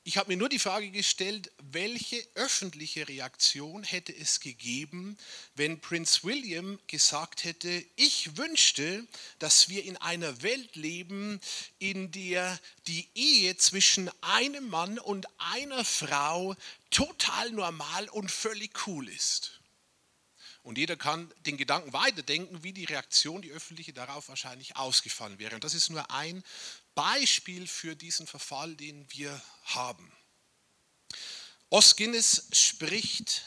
Ich 0.08 0.18
habe 0.18 0.28
mir 0.30 0.36
nur 0.36 0.48
die 0.48 0.60
Frage 0.60 0.92
gestellt, 0.92 1.50
welche 1.58 2.24
öffentliche 2.36 3.08
Reaktion 3.08 3.82
hätte 3.82 4.16
es 4.16 4.38
gegeben, 4.38 5.18
wenn 5.56 5.80
Prinz 5.80 6.22
William 6.22 6.78
gesagt 6.86 7.42
hätte, 7.42 7.84
ich 7.96 8.36
wünschte, 8.36 9.04
dass 9.40 9.68
wir 9.68 9.84
in 9.84 9.96
einer 9.96 10.42
Welt 10.42 10.76
leben, 10.76 11.40
in 11.80 12.12
der 12.12 12.56
die 12.86 13.08
Ehe 13.16 13.56
zwischen 13.56 14.08
einem 14.20 14.68
Mann 14.68 15.00
und 15.00 15.26
einer 15.38 15.84
Frau 15.84 16.54
total 16.90 17.50
normal 17.50 18.08
und 18.10 18.30
völlig 18.30 18.86
cool 18.86 19.08
ist. 19.08 19.58
Und 20.66 20.78
jeder 20.78 20.96
kann 20.96 21.32
den 21.46 21.56
Gedanken 21.56 21.92
weiterdenken, 21.92 22.64
wie 22.64 22.72
die 22.72 22.86
Reaktion, 22.86 23.40
die 23.40 23.52
öffentliche 23.52 23.92
darauf 23.92 24.28
wahrscheinlich 24.28 24.74
ausgefallen 24.74 25.38
wäre. 25.38 25.54
Und 25.54 25.62
das 25.62 25.74
ist 25.74 25.90
nur 25.90 26.10
ein 26.10 26.42
Beispiel 26.96 27.68
für 27.68 27.94
diesen 27.94 28.26
Verfall, 28.26 28.74
den 28.74 29.06
wir 29.12 29.40
haben. 29.66 30.10
Os 31.70 31.94
spricht 32.50 33.44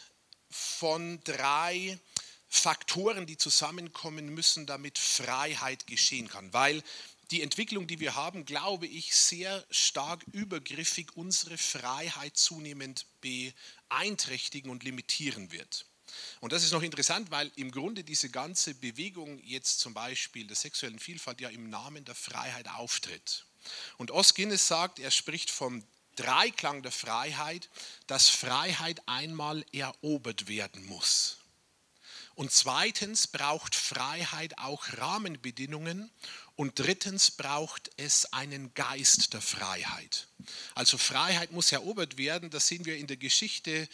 von 0.49 1.21
drei 1.25 1.99
Faktoren, 2.47 3.25
die 3.25 3.35
zusammenkommen 3.35 4.29
müssen, 4.29 4.65
damit 4.65 4.97
Freiheit 4.97 5.87
geschehen 5.87 6.29
kann. 6.29 6.53
Weil 6.53 6.81
die 7.31 7.41
Entwicklung, 7.41 7.85
die 7.85 7.99
wir 7.99 8.15
haben, 8.15 8.45
glaube 8.45 8.87
ich, 8.87 9.13
sehr 9.13 9.65
stark 9.69 10.23
übergriffig 10.31 11.17
unsere 11.17 11.57
Freiheit 11.57 12.37
zunehmend 12.37 13.07
beeinträchtigen 13.19 14.71
und 14.71 14.85
limitieren 14.85 15.51
wird. 15.51 15.88
Und 16.39 16.53
das 16.53 16.63
ist 16.63 16.71
noch 16.71 16.81
interessant, 16.81 17.31
weil 17.31 17.51
im 17.55 17.71
Grunde 17.71 18.03
diese 18.03 18.29
ganze 18.29 18.73
Bewegung 18.73 19.41
jetzt 19.43 19.79
zum 19.79 19.93
Beispiel 19.93 20.47
der 20.47 20.55
sexuellen 20.55 20.99
Vielfalt 20.99 21.41
ja 21.41 21.49
im 21.49 21.69
Namen 21.69 22.05
der 22.05 22.15
Freiheit 22.15 22.67
auftritt. 22.69 23.45
Und 23.97 24.11
Os 24.11 24.33
Guinness 24.33 24.67
sagt, 24.67 24.99
er 24.99 25.11
spricht 25.11 25.51
vom 25.51 25.83
Dreiklang 26.15 26.81
der 26.83 26.91
Freiheit, 26.91 27.69
dass 28.07 28.29
Freiheit 28.29 29.01
einmal 29.05 29.65
erobert 29.71 30.47
werden 30.47 30.85
muss. 30.85 31.37
Und 32.39 32.53
zweitens 32.53 33.27
braucht 33.27 33.75
Freiheit 33.75 34.57
auch 34.59 34.85
Rahmenbedingungen. 34.97 36.09
Und 36.55 36.79
drittens 36.79 37.31
braucht 37.31 37.91
es 37.97 38.31
einen 38.31 38.73
Geist 38.73 39.33
der 39.33 39.41
Freiheit. 39.41 40.27
Also 40.73 40.97
Freiheit 40.97 41.51
muss 41.51 41.73
erobert 41.73 42.17
werden. 42.17 42.49
Das 42.49 42.67
sehen 42.67 42.85
wir 42.85 42.95
in 42.95 43.07
der 43.07 43.17
Geschichte 43.17 43.89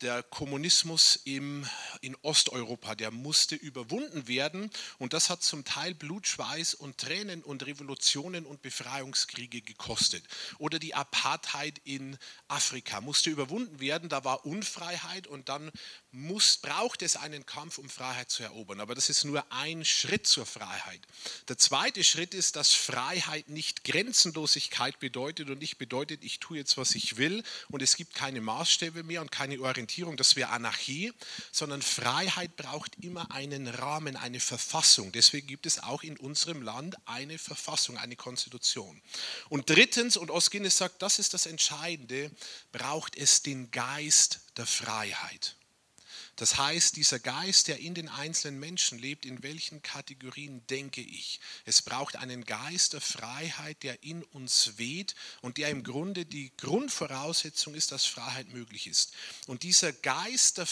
der 0.00 0.22
Kommunismus 0.22 1.16
im, 1.24 1.66
in 2.00 2.16
Osteuropa, 2.22 2.94
der 2.94 3.10
musste 3.10 3.54
überwunden 3.54 4.28
werden 4.28 4.70
und 4.98 5.12
das 5.12 5.30
hat 5.30 5.42
zum 5.42 5.64
Teil 5.64 5.94
Blut, 5.94 6.26
Schweiß 6.26 6.74
und 6.74 6.98
Tränen 6.98 7.42
und 7.42 7.66
Revolutionen 7.66 8.46
und 8.46 8.62
Befreiungskriege 8.62 9.62
gekostet. 9.62 10.22
Oder 10.58 10.78
die 10.78 10.94
Apartheid 10.94 11.80
in 11.84 12.16
Afrika 12.46 13.00
musste 13.00 13.30
überwunden 13.30 13.80
werden, 13.80 14.08
da 14.08 14.24
war 14.24 14.46
Unfreiheit 14.46 15.26
und 15.26 15.48
dann 15.48 15.70
muss, 16.12 16.56
braucht 16.58 17.02
es 17.02 17.16
einen 17.16 17.46
Kampf, 17.46 17.78
um 17.78 17.88
Freiheit 17.88 18.30
zu 18.30 18.42
erobern. 18.42 18.80
Aber 18.80 18.94
das 18.94 19.08
ist 19.08 19.24
nur 19.24 19.44
ein 19.52 19.84
Schritt 19.84 20.26
zur 20.26 20.46
Freiheit. 20.46 21.00
Der 21.48 21.58
zweite 21.58 22.04
Schritt 22.04 22.34
ist, 22.34 22.56
dass 22.56 22.72
Freiheit 22.72 23.48
nicht 23.48 23.84
Grenzenlosigkeit 23.84 24.98
bedeutet 25.00 25.50
und 25.50 25.58
nicht 25.58 25.78
bedeutet, 25.78 26.22
ich 26.22 26.40
tue 26.40 26.58
jetzt, 26.58 26.76
was 26.76 26.94
ich 26.94 27.16
will 27.16 27.42
und 27.68 27.82
es 27.82 27.96
gibt 27.96 28.14
keine 28.14 28.40
Maßstäbe 28.40 29.02
mehr 29.02 29.20
und 29.20 29.30
keine 29.30 29.60
Orientierung 29.60 30.16
das 30.18 30.36
wäre 30.36 30.50
Anarchie, 30.50 31.12
sondern 31.52 31.80
Freiheit 31.82 32.56
braucht 32.56 32.96
immer 33.00 33.30
einen 33.30 33.68
Rahmen, 33.68 34.16
eine 34.16 34.40
Verfassung. 34.40 35.12
Deswegen 35.12 35.46
gibt 35.46 35.66
es 35.66 35.82
auch 35.82 36.02
in 36.02 36.16
unserem 36.18 36.62
Land 36.62 36.96
eine 37.06 37.38
Verfassung, 37.38 37.96
eine 37.96 38.16
Konstitution. 38.16 39.00
Und 39.48 39.70
drittens, 39.70 40.16
und 40.16 40.30
Oskines 40.30 40.76
sagt, 40.76 41.02
das 41.02 41.18
ist 41.18 41.34
das 41.34 41.46
Entscheidende, 41.46 42.30
braucht 42.72 43.16
es 43.16 43.42
den 43.42 43.70
Geist 43.70 44.40
der 44.56 44.66
Freiheit. 44.66 45.57
Das 46.38 46.56
heißt, 46.56 46.94
dieser 46.94 47.18
Geist, 47.18 47.66
der 47.66 47.80
in 47.80 47.94
den 47.94 48.08
einzelnen 48.08 48.60
Menschen 48.60 48.96
lebt, 48.96 49.26
in 49.26 49.42
welchen 49.42 49.82
Kategorien 49.82 50.64
denke 50.68 51.00
ich? 51.00 51.40
Es 51.64 51.82
braucht 51.82 52.14
einen 52.14 52.44
Geist 52.44 52.92
der 52.92 53.00
Freiheit, 53.00 53.82
der 53.82 54.04
in 54.04 54.22
uns 54.22 54.78
weht 54.78 55.16
und 55.40 55.56
der 55.56 55.68
im 55.70 55.82
Grunde 55.82 56.26
die 56.26 56.56
Grundvoraussetzung 56.56 57.74
ist, 57.74 57.90
dass 57.90 58.04
Freiheit 58.04 58.52
möglich 58.52 58.86
ist. 58.86 59.14
Und 59.48 59.64
dieser 59.64 59.92
Geist 59.92 60.58
der, 60.58 60.68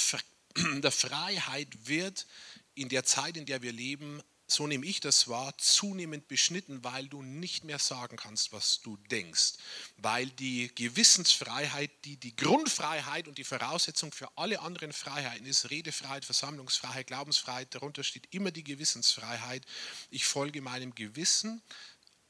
der 0.82 0.92
Freiheit 0.92 1.68
wird 1.88 2.28
in 2.76 2.88
der 2.88 3.02
Zeit, 3.02 3.36
in 3.36 3.44
der 3.44 3.60
wir 3.60 3.72
leben, 3.72 4.22
so 4.46 4.66
nehme 4.66 4.86
ich 4.86 5.00
das 5.00 5.28
wahr, 5.28 5.56
zunehmend 5.58 6.28
beschnitten, 6.28 6.84
weil 6.84 7.08
du 7.08 7.22
nicht 7.22 7.64
mehr 7.64 7.78
sagen 7.78 8.16
kannst, 8.16 8.52
was 8.52 8.80
du 8.80 8.96
denkst. 9.10 9.54
Weil 9.96 10.26
die 10.26 10.70
Gewissensfreiheit, 10.74 11.90
die 12.04 12.16
die 12.16 12.36
Grundfreiheit 12.36 13.26
und 13.26 13.38
die 13.38 13.44
Voraussetzung 13.44 14.12
für 14.12 14.28
alle 14.36 14.60
anderen 14.60 14.92
Freiheiten 14.92 15.46
ist, 15.46 15.70
Redefreiheit, 15.70 16.24
Versammlungsfreiheit, 16.24 17.08
Glaubensfreiheit, 17.08 17.74
darunter 17.74 18.04
steht 18.04 18.28
immer 18.32 18.52
die 18.52 18.64
Gewissensfreiheit. 18.64 19.64
Ich 20.10 20.24
folge 20.24 20.60
meinem 20.60 20.94
Gewissen 20.94 21.60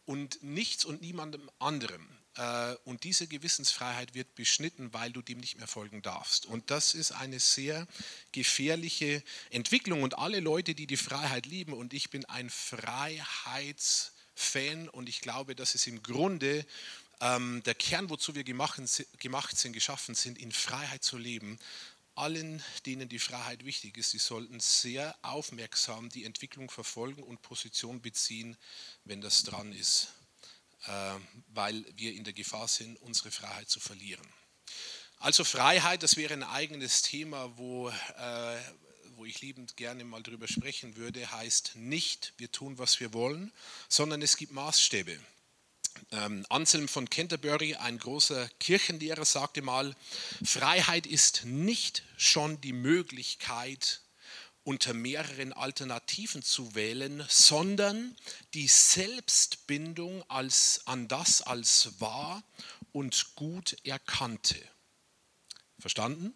und 0.07 0.43
nichts 0.43 0.85
und 0.85 1.03
niemandem 1.03 1.51
anderem. 1.59 2.09
Äh, 2.37 2.75
und 2.85 3.05
diese 3.05 3.27
Gewissensfreiheit 3.27 4.15
wird 4.15 4.35
beschnitten, 4.35 4.93
weil 4.93 5.13
du 5.13 5.23
dem 5.23 5.39
nicht 5.39 5.59
mehr 5.59 5.67
folgen 5.67 6.03
darfst. 6.03 6.47
Und 6.47 6.71
das 6.71 6.95
ist 6.95 7.13
eine 7.13 7.41
sehr 7.41 7.87
gefährliche 8.33 9.23
Entwicklung. 9.51 10.03
Und 10.03 10.19
alle 10.19 10.41
Leute, 10.41 10.75
die 10.75 10.87
die 10.87 10.97
Freiheit 10.97 11.47
lieben, 11.47 11.73
und 11.73 11.95
ich 11.95 12.11
bin 12.11 12.25
ein 12.27 12.51
Freiheitsfan 12.51 14.89
und 14.89 15.09
ich 15.09 15.21
glaube, 15.21 15.55
dass 15.55 15.75
es 15.75 15.87
im 15.87 16.03
Grunde 16.03 16.67
ähm, 17.21 17.63
der 17.65 17.75
Kern, 17.75 18.11
wozu 18.11 18.35
wir 18.35 18.45
gemacht, 18.45 18.81
sind, 18.87 19.73
geschaffen 19.73 20.15
sind, 20.15 20.39
in 20.39 20.53
Freiheit 20.53 21.03
zu 21.03 21.17
leben, 21.17 21.59
allen, 22.15 22.63
denen 22.87 23.09
die 23.09 23.19
Freiheit 23.19 23.65
wichtig 23.65 23.99
ist, 23.99 24.15
die 24.15 24.19
sollten 24.19 24.59
sehr 24.59 25.15
aufmerksam 25.23 26.09
die 26.09 26.25
Entwicklung 26.25 26.71
verfolgen 26.71 27.23
und 27.23 27.43
Position 27.43 28.01
beziehen, 28.01 28.57
wenn 29.05 29.21
das 29.21 29.43
dran 29.43 29.73
ist, 29.73 30.09
weil 31.49 31.85
wir 31.97 32.13
in 32.15 32.25
der 32.25 32.33
Gefahr 32.33 32.69
sind, 32.69 33.01
unsere 33.03 33.31
Freiheit 33.31 33.69
zu 33.69 33.81
verlieren. 33.81 34.27
Also 35.19 35.45
Freiheit, 35.45 36.03
das 36.03 36.17
wäre 36.17 36.35
ein 36.35 36.43
eigenes 36.43 37.03
Thema, 37.03 37.57
wo, 37.57 37.89
äh, 37.89 38.59
wo 39.17 39.25
ich 39.25 39.41
liebend 39.41 39.77
gerne 39.77 40.05
mal 40.05 40.23
drüber 40.23 40.47
sprechen 40.47 40.97
würde, 40.97 41.31
heißt 41.31 41.77
nicht, 41.77 42.35
wir 42.37 42.53
tun, 42.53 42.79
was 42.79 43.01
wir 43.01 43.13
wollen, 43.15 43.53
sondern 43.89 44.21
es 44.23 44.37
gibt 44.37 44.53
Maßstäbe. 44.53 45.19
Ähm, 46.13 46.45
Anselm 46.51 46.89
von 46.89 47.09
Canterbury, 47.09 47.75
ein 47.77 47.99
großer 47.99 48.49
Kirchenlehrer, 48.61 49.25
sagte 49.25 49.63
mal, 49.63 49.97
Freiheit 50.45 51.07
ist 51.07 51.45
nicht 51.47 52.03
schon 52.19 52.61
die 52.61 52.75
Möglichkeit, 52.75 54.03
unter 54.67 54.95
mehreren 54.95 55.53
Alternativen 55.53 56.43
zu 56.43 56.75
wählen, 56.75 57.25
sondern 57.29 58.17
die 58.53 58.67
Selbstbindung 58.67 60.29
als, 60.29 60.81
an 60.87 61.07
das 61.07 61.41
als 61.41 62.01
wahr 62.01 62.43
und 62.91 63.37
gut 63.37 63.77
erkannte. 63.85 64.57
Verstanden? 65.79 66.35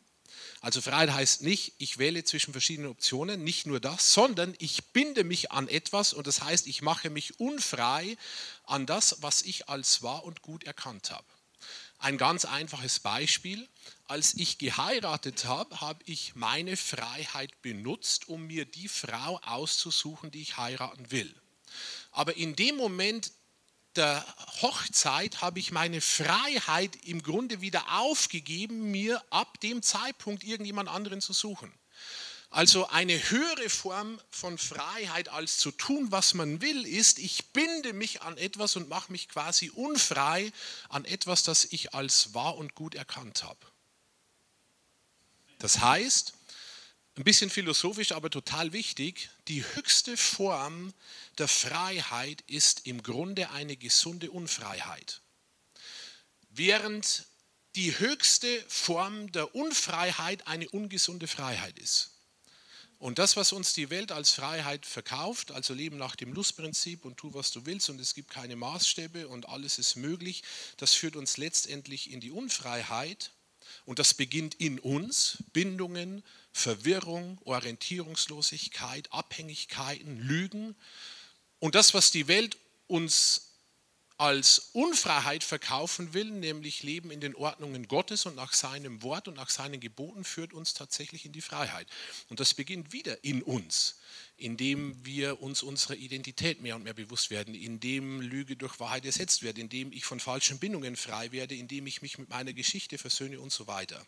Also 0.61 0.81
Freiheit 0.81 1.11
heißt 1.13 1.43
nicht, 1.43 1.75
ich 1.79 1.99
wähle 1.99 2.23
zwischen 2.23 2.53
verschiedenen 2.53 2.93
Optionen, 2.93 3.43
nicht 3.43 3.67
nur 3.67 3.81
das, 3.81 4.13
sondern 4.13 4.55
ich 4.61 4.93
binde 4.93 5.25
mich 5.25 5.51
an 5.51 5.67
etwas 5.67 6.13
und 6.13 6.29
das 6.29 6.41
heißt, 6.41 6.69
ich 6.69 6.83
mache 6.83 7.11
mich 7.11 7.41
unfrei 7.41 8.17
an 8.63 8.87
das, 8.87 9.17
was 9.23 9.43
ich 9.43 9.69
als 9.69 10.03
wahr 10.03 10.23
und 10.23 10.41
gut 10.41 10.63
erkannt 10.63 11.11
habe. 11.11 11.27
Ein 11.99 12.17
ganz 12.17 12.45
einfaches 12.45 13.01
Beispiel. 13.01 13.69
Als 14.11 14.35
ich 14.35 14.59
geheiratet 14.59 15.45
habe, 15.45 15.81
habe 15.81 16.03
ich 16.05 16.35
meine 16.35 16.77
Freiheit 16.77 17.63
benutzt, 17.63 18.29
um 18.29 18.49
mir 18.49 18.65
die 18.65 18.89
Frau 18.89 19.39
auszusuchen, 19.45 20.33
die 20.33 20.43
ich 20.43 20.57
heiraten 20.57 21.13
will. 21.13 21.33
Aber 22.11 22.37
in 22.37 22.57
dem 22.57 22.75
Moment 22.75 23.31
der 23.95 24.27
Hochzeit 24.63 25.43
habe 25.43 25.61
ich 25.61 25.71
meine 25.71 26.01
Freiheit 26.01 26.97
im 27.05 27.23
Grunde 27.23 27.61
wieder 27.61 28.01
aufgegeben, 28.01 28.91
mir 28.91 29.23
ab 29.31 29.61
dem 29.61 29.81
Zeitpunkt 29.81 30.43
irgendjemand 30.43 30.89
anderen 30.89 31.21
zu 31.21 31.33
suchen. 31.33 31.73
Also 32.51 32.89
eine 32.89 33.17
höhere 33.17 33.71
Form 33.71 34.21
von 34.29 34.59
Freiheit 34.59 35.29
als 35.29 35.59
zu 35.59 35.71
tun, 35.71 36.11
was 36.11 36.35
man 36.35 36.61
will, 36.61 36.85
ist, 36.85 37.21
ich 37.21 37.53
binde 37.53 37.93
mich 37.93 38.23
an 38.23 38.39
etwas 38.39 38.75
und 38.75 38.89
mache 38.89 39.13
mich 39.13 39.29
quasi 39.29 39.71
unfrei 39.71 40.51
an 40.89 41.05
etwas, 41.05 41.45
das 41.45 41.67
ich 41.67 41.95
als 41.95 42.35
wahr 42.35 42.57
und 42.57 42.75
gut 42.75 42.97
erkannt 42.97 43.45
habe. 43.45 43.70
Das 45.61 45.79
heißt, 45.79 46.33
ein 47.17 47.25
bisschen 47.25 47.51
philosophisch, 47.51 48.13
aber 48.13 48.31
total 48.31 48.73
wichtig, 48.73 49.31
die 49.47 49.63
höchste 49.75 50.17
Form 50.17 50.93
der 51.39 51.49
Freiheit 51.49 52.43
ist 52.47 52.87
im 52.87 53.03
Grunde 53.03 53.51
eine 53.51 53.77
gesunde 53.77 54.31
Unfreiheit. 54.31 55.21
Während 56.49 57.27
die 57.77 57.99
höchste 57.99 58.65
Form 58.69 59.31
der 59.33 59.55
Unfreiheit 59.55 60.47
eine 60.47 60.69
ungesunde 60.71 61.29
Freiheit 61.29 61.79
ist. 61.79 62.11
Und 62.99 63.19
das, 63.19 63.37
was 63.37 63.53
uns 63.53 63.75
die 63.75 63.91
Welt 63.91 64.13
als 64.13 64.31
Freiheit 64.31 64.85
verkauft, 64.85 65.53
also 65.53 65.73
Leben 65.75 65.97
nach 65.97 66.17
dem 66.17 66.33
Lustprinzip 66.33 67.05
und 67.05 67.17
tu, 67.17 67.33
was 67.33 67.51
du 67.51 67.65
willst 67.65 67.89
und 67.91 68.01
es 68.01 68.15
gibt 68.15 68.31
keine 68.31 68.57
Maßstäbe 68.57 69.29
und 69.29 69.49
alles 69.49 69.79
ist 69.79 69.97
möglich, 69.97 70.43
das 70.79 70.95
führt 70.95 71.17
uns 71.17 71.37
letztendlich 71.37 72.11
in 72.11 72.21
die 72.21 72.31
Unfreiheit 72.31 73.31
und 73.85 73.99
das 73.99 74.15
beginnt 74.15 74.55
in 74.57 74.79
uns, 74.79 75.39
Bindungen, 75.53 76.23
Verwirrung, 76.53 77.39
Orientierungslosigkeit, 77.45 79.13
Abhängigkeiten, 79.13 80.19
Lügen. 80.19 80.77
Und 81.59 81.75
das, 81.75 81.95
was 81.95 82.11
die 82.11 82.29
Welt 82.29 82.57
uns 82.87 83.51
als 84.17 84.71
Unfreiheit 84.75 85.43
verkaufen 85.45 86.13
will, 86.13 86.31
nämlich 86.31 86.83
Leben 86.83 87.11
in 87.11 87.21
den 87.21 87.35
Ordnungen 87.35 87.89
Gottes 87.89 88.27
und 88.27 88.37
nach 88.37 88.53
seinem 88.53 89.03
Wort 89.03 89.29
und 89.29 89.35
nach 89.35 89.49
seinen 89.49 89.81
Geboten, 89.81 90.25
führt 90.25 90.53
uns 90.53 90.75
tatsächlich 90.75 91.25
in 91.25 91.33
die 91.33 91.41
Freiheit. 91.41 91.87
Und 92.29 92.39
das 92.39 92.53
beginnt 92.53 92.93
wieder 92.93 93.25
in 93.25 93.43
uns 93.43 94.00
indem 94.41 95.05
wir 95.05 95.43
uns 95.43 95.63
unserer 95.63 95.97
Identität 95.97 96.63
mehr 96.63 96.75
und 96.75 96.83
mehr 96.83 96.95
bewusst 96.95 97.31
werden, 97.31 97.55
indem 97.55 98.23
Lüge 98.23 98.57
durch 98.57 98.81
Wahrheit 98.81 99.05
ersetzt 99.05 99.43
wird, 99.43 99.59
indem 99.59 99.93
ich 99.93 100.05
von 100.05 100.19
falschen 100.19 100.59
Bindungen 100.59 100.97
frei 100.97 101.31
werde, 101.31 101.55
indem 101.55 101.87
ich 101.87 102.01
mich 102.01 102.19
mit 102.19 102.31
meiner 102.31 102.55
Geschichte 102.55 102.97
versöhne 102.97 103.39
und 103.39 103.53
so 103.53 103.67
weiter. 103.67 104.05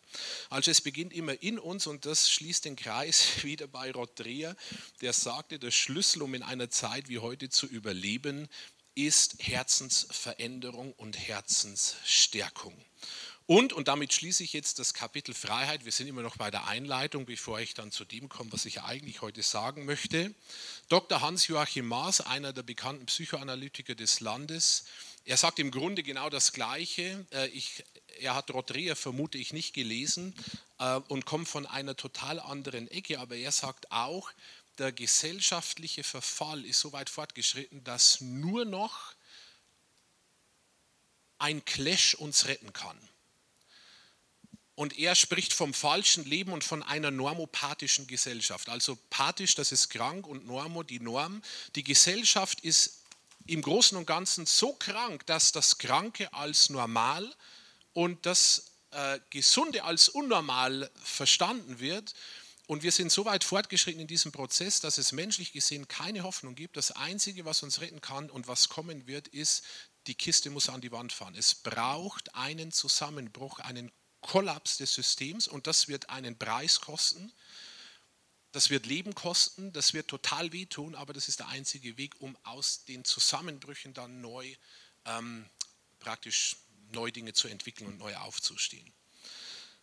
Also 0.49 0.71
es 0.71 0.81
beginnt 0.81 1.13
immer 1.13 1.41
in 1.43 1.59
uns 1.59 1.85
und 1.85 2.05
das 2.05 2.31
schließt 2.31 2.65
den 2.65 2.75
Kreis 2.75 3.27
wieder 3.43 3.67
bei 3.67 3.91
Rod 3.91 4.19
Dreher, 4.19 4.55
der 5.01 5.13
sagte, 5.13 5.59
der 5.59 5.71
Schlüssel, 5.71 6.23
um 6.23 6.33
in 6.33 6.41
einer 6.41 6.69
Zeit 6.69 7.09
wie 7.09 7.19
heute 7.19 7.49
zu 7.49 7.67
überleben, 7.67 8.49
ist 8.95 9.35
Herzensveränderung 9.39 10.93
und 10.93 11.17
Herzensstärkung. 11.17 12.75
Und, 13.45 13.73
und 13.73 13.89
damit 13.89 14.13
schließe 14.13 14.43
ich 14.43 14.53
jetzt 14.53 14.79
das 14.79 14.93
Kapitel 14.93 15.33
Freiheit, 15.33 15.83
wir 15.83 15.91
sind 15.91 16.07
immer 16.07 16.21
noch 16.21 16.37
bei 16.37 16.49
der 16.49 16.67
Einleitung, 16.67 17.25
bevor 17.25 17.59
ich 17.59 17.73
dann 17.73 17.91
zu 17.91 18.05
dem 18.05 18.29
komme, 18.29 18.53
was 18.53 18.65
ich 18.65 18.81
eigentlich 18.81 19.21
heute 19.21 19.43
sagen 19.43 19.83
möchte. 19.83 20.33
Dr. 20.87 21.19
Hans-Joachim 21.19 21.85
Maas, 21.85 22.21
einer 22.21 22.53
der 22.53 22.63
bekannten 22.63 23.05
Psychoanalytiker 23.05 23.95
des 23.95 24.21
Landes, 24.21 24.85
er 25.25 25.37
sagt 25.37 25.59
im 25.59 25.71
Grunde 25.71 26.03
genau 26.03 26.29
das 26.29 26.51
Gleiche. 26.51 27.25
Äh, 27.31 27.47
ich, 27.49 27.83
er 28.19 28.35
hat 28.35 28.51
Rodrea, 28.51 28.95
vermute 28.95 29.37
ich, 29.37 29.53
nicht 29.53 29.73
gelesen 29.73 30.33
äh, 30.79 30.95
und 31.07 31.25
kommt 31.25 31.47
von 31.47 31.65
einer 31.65 31.95
total 31.95 32.39
anderen 32.39 32.89
Ecke, 32.89 33.19
aber 33.19 33.35
er 33.35 33.51
sagt 33.51 33.91
auch, 33.91 34.31
der 34.77 34.91
gesellschaftliche 34.91 36.03
Verfall 36.03 36.65
ist 36.65 36.79
so 36.79 36.93
weit 36.93 37.09
fortgeschritten, 37.09 37.83
dass 37.83 38.21
nur 38.21 38.65
noch 38.65 39.13
ein 41.37 41.63
Clash 41.63 42.15
uns 42.15 42.47
retten 42.47 42.73
kann. 42.73 42.97
Und 44.75 44.97
er 44.97 45.13
spricht 45.13 45.53
vom 45.53 45.73
falschen 45.73 46.25
Leben 46.25 46.51
und 46.51 46.63
von 46.63 46.81
einer 46.81 47.11
normopathischen 47.11 48.07
Gesellschaft. 48.07 48.69
Also 48.69 48.97
pathisch, 49.09 49.53
das 49.53 49.71
ist 49.71 49.89
krank 49.89 50.25
und 50.25 50.47
normo, 50.47 50.81
die 50.81 50.99
Norm. 50.99 51.43
Die 51.75 51.83
Gesellschaft 51.83 52.61
ist 52.61 53.03
im 53.45 53.61
Großen 53.61 53.97
und 53.97 54.07
Ganzen 54.07 54.45
so 54.45 54.73
krank, 54.73 55.25
dass 55.27 55.51
das 55.51 55.77
Kranke 55.77 56.33
als 56.33 56.69
normal 56.69 57.31
und 57.93 58.25
das 58.25 58.71
äh, 58.91 59.19
Gesunde 59.29 59.83
als 59.83 60.09
unnormal 60.09 60.89
verstanden 61.03 61.79
wird. 61.79 62.13
Und 62.65 62.81
wir 62.81 62.91
sind 62.91 63.11
so 63.11 63.25
weit 63.25 63.43
fortgeschritten 63.43 64.01
in 64.01 64.07
diesem 64.07 64.31
Prozess, 64.31 64.79
dass 64.79 64.97
es 64.97 65.11
menschlich 65.11 65.51
gesehen 65.51 65.87
keine 65.87 66.23
Hoffnung 66.23 66.55
gibt. 66.55 66.77
Das 66.77 66.91
Einzige, 66.91 67.45
was 67.45 67.61
uns 67.61 67.81
retten 67.81 68.01
kann 68.01 68.29
und 68.29 68.47
was 68.47 68.69
kommen 68.69 69.05
wird, 69.05 69.27
ist, 69.27 69.63
die 70.07 70.15
Kiste 70.15 70.49
muss 70.49 70.69
an 70.69 70.81
die 70.81 70.91
Wand 70.91 71.11
fahren. 71.11 71.35
Es 71.35 71.55
braucht 71.55 72.33
einen 72.35 72.71
Zusammenbruch, 72.71 73.59
einen 73.59 73.91
Kollaps 74.23 74.77
des 74.77 74.93
Systems 74.93 75.47
und 75.47 75.67
das 75.67 75.87
wird 75.87 76.09
einen 76.09 76.37
Preis 76.37 76.81
kosten. 76.81 77.31
Das 78.51 78.69
wird 78.69 78.85
Leben 78.85 79.15
kosten, 79.15 79.73
das 79.73 79.93
wird 79.93 80.07
total 80.07 80.53
wehtun, 80.53 80.93
aber 80.93 81.13
das 81.13 81.27
ist 81.27 81.39
der 81.39 81.47
einzige 81.47 81.97
Weg, 81.97 82.13
um 82.19 82.37
aus 82.43 82.85
den 82.85 83.03
Zusammenbrüchen 83.03 83.93
dann 83.93 84.21
neu, 84.21 84.55
ähm, 85.05 85.49
praktisch 85.99 86.57
neue 86.91 87.11
Dinge 87.11 87.33
zu 87.33 87.47
entwickeln 87.47 87.87
und 87.87 87.97
neu 87.97 88.15
aufzustehen. 88.15 88.93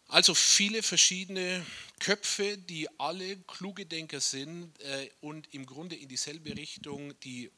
Also 0.06 0.34
viele 0.34 0.82
verschiedene 0.82 1.64
Köpfe, 2.00 2.58
die 2.58 2.88
alle 2.98 3.36
kluge 3.38 3.86
Denker 3.86 4.20
sind 4.20 4.80
äh, 4.80 5.10
und 5.20 5.52
im 5.54 5.66
Grunde 5.66 5.94
in 5.96 6.08
dieselbe 6.08 6.56
Richtung 6.56 7.18
die 7.20 7.50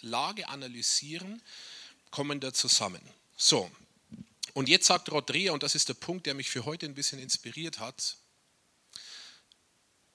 Lage 0.00 0.48
analysieren, 0.48 1.40
kommen 2.10 2.40
da 2.40 2.52
zusammen. 2.52 3.00
So, 3.36 3.70
und 4.54 4.68
jetzt 4.68 4.86
sagt 4.86 5.10
Rodria, 5.10 5.52
und 5.52 5.62
das 5.62 5.74
ist 5.74 5.88
der 5.88 5.94
Punkt, 5.94 6.26
der 6.26 6.34
mich 6.34 6.50
für 6.50 6.64
heute 6.64 6.86
ein 6.86 6.94
bisschen 6.94 7.18
inspiriert 7.18 7.78
hat, 7.78 8.18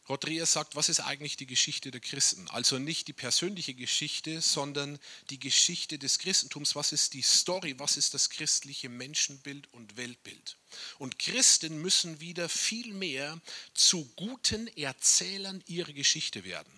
Rodria 0.10 0.46
sagt, 0.46 0.78
was 0.78 0.88
ist 0.88 1.02
eigentlich 1.02 1.36
die 1.36 1.48
Geschichte 1.48 1.92
der 1.92 2.00
Christen? 2.00 2.48
Also 2.50 2.80
nicht 2.80 3.10
die 3.10 3.14
persönliche 3.14 3.74
Geschichte, 3.74 4.40
sondern 4.40 5.00
die 5.30 5.40
Geschichte 5.40 6.00
des 6.00 6.20
Christentums. 6.20 6.76
Was 6.76 6.94
ist 6.94 7.14
die 7.14 7.22
Story? 7.22 7.76
Was 7.78 7.98
ist 7.98 8.14
das 8.14 8.30
christliche 8.30 8.88
Menschenbild 8.88 9.68
und 9.74 9.98
Weltbild? 9.98 10.58
Und 10.98 11.20
Christen 11.20 11.82
müssen 11.82 12.22
wieder 12.22 12.48
viel 12.48 12.94
mehr 12.94 13.38
zu 13.74 14.06
guten 14.16 14.68
Erzählern 14.78 15.62
ihrer 15.68 15.92
Geschichte 15.92 16.46
werden. 16.46 16.72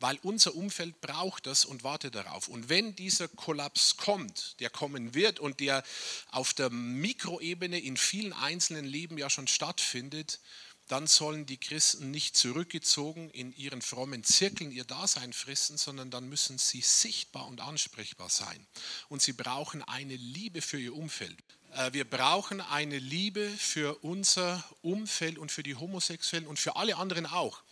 Weil 0.00 0.18
unser 0.22 0.54
Umfeld 0.54 1.00
braucht 1.00 1.46
das 1.46 1.64
und 1.64 1.84
wartet 1.84 2.14
darauf. 2.14 2.48
Und 2.48 2.68
wenn 2.68 2.94
dieser 2.96 3.28
Kollaps 3.28 3.96
kommt, 3.96 4.58
der 4.60 4.70
kommen 4.70 5.14
wird 5.14 5.40
und 5.40 5.60
der 5.60 5.82
auf 6.30 6.54
der 6.54 6.70
Mikroebene 6.70 7.78
in 7.78 7.96
vielen 7.96 8.32
einzelnen 8.32 8.84
Leben 8.84 9.18
ja 9.18 9.30
schon 9.30 9.48
stattfindet, 9.48 10.40
dann 10.88 11.06
sollen 11.06 11.44
die 11.44 11.58
Christen 11.58 12.10
nicht 12.10 12.36
zurückgezogen 12.36 13.30
in 13.30 13.52
ihren 13.52 13.82
frommen 13.82 14.24
Zirkeln 14.24 14.72
ihr 14.72 14.84
Dasein 14.84 15.32
fristen, 15.32 15.76
sondern 15.76 16.10
dann 16.10 16.28
müssen 16.28 16.58
sie 16.58 16.80
sichtbar 16.80 17.46
und 17.46 17.60
ansprechbar 17.60 18.30
sein. 18.30 18.66
Und 19.08 19.22
sie 19.22 19.34
brauchen 19.34 19.82
eine 19.82 20.16
Liebe 20.16 20.62
für 20.62 20.80
ihr 20.80 20.94
Umfeld. 20.94 21.36
Äh, 21.74 21.92
wir 21.92 22.08
brauchen 22.08 22.60
eine 22.60 22.98
Liebe 22.98 23.48
für 23.48 24.02
unser 24.02 24.64
Umfeld 24.80 25.38
und 25.38 25.52
für 25.52 25.62
die 25.62 25.76
Homosexuellen 25.76 26.46
und 26.46 26.58
für 26.58 26.76
alle 26.76 26.96
anderen 26.96 27.26
auch. 27.26 27.62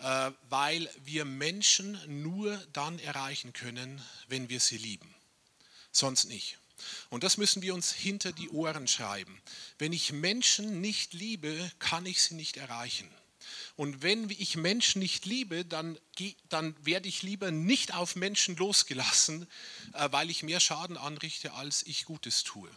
Äh, 0.00 0.30
weil 0.48 0.88
wir 1.04 1.24
Menschen 1.24 1.98
nur 2.22 2.56
dann 2.72 2.98
erreichen 3.00 3.52
können, 3.52 4.00
wenn 4.28 4.48
wir 4.48 4.60
sie 4.60 4.78
lieben. 4.78 5.12
Sonst 5.90 6.26
nicht. 6.26 6.58
Und 7.10 7.24
das 7.24 7.36
müssen 7.36 7.62
wir 7.62 7.74
uns 7.74 7.92
hinter 7.92 8.30
die 8.30 8.50
Ohren 8.50 8.86
schreiben. 8.86 9.40
Wenn 9.78 9.92
ich 9.92 10.12
Menschen 10.12 10.80
nicht 10.80 11.14
liebe, 11.14 11.72
kann 11.80 12.06
ich 12.06 12.22
sie 12.22 12.34
nicht 12.34 12.56
erreichen. 12.56 13.10
Und 13.74 14.02
wenn 14.02 14.30
ich 14.30 14.56
Menschen 14.56 15.00
nicht 15.00 15.26
liebe, 15.26 15.64
dann, 15.64 15.98
dann 16.48 16.76
werde 16.84 17.08
ich 17.08 17.22
lieber 17.22 17.50
nicht 17.50 17.94
auf 17.94 18.14
Menschen 18.14 18.56
losgelassen, 18.56 19.48
äh, 19.94 20.08
weil 20.12 20.30
ich 20.30 20.44
mehr 20.44 20.60
Schaden 20.60 20.96
anrichte, 20.96 21.54
als 21.54 21.82
ich 21.82 22.04
Gutes 22.04 22.44
tue. 22.44 22.70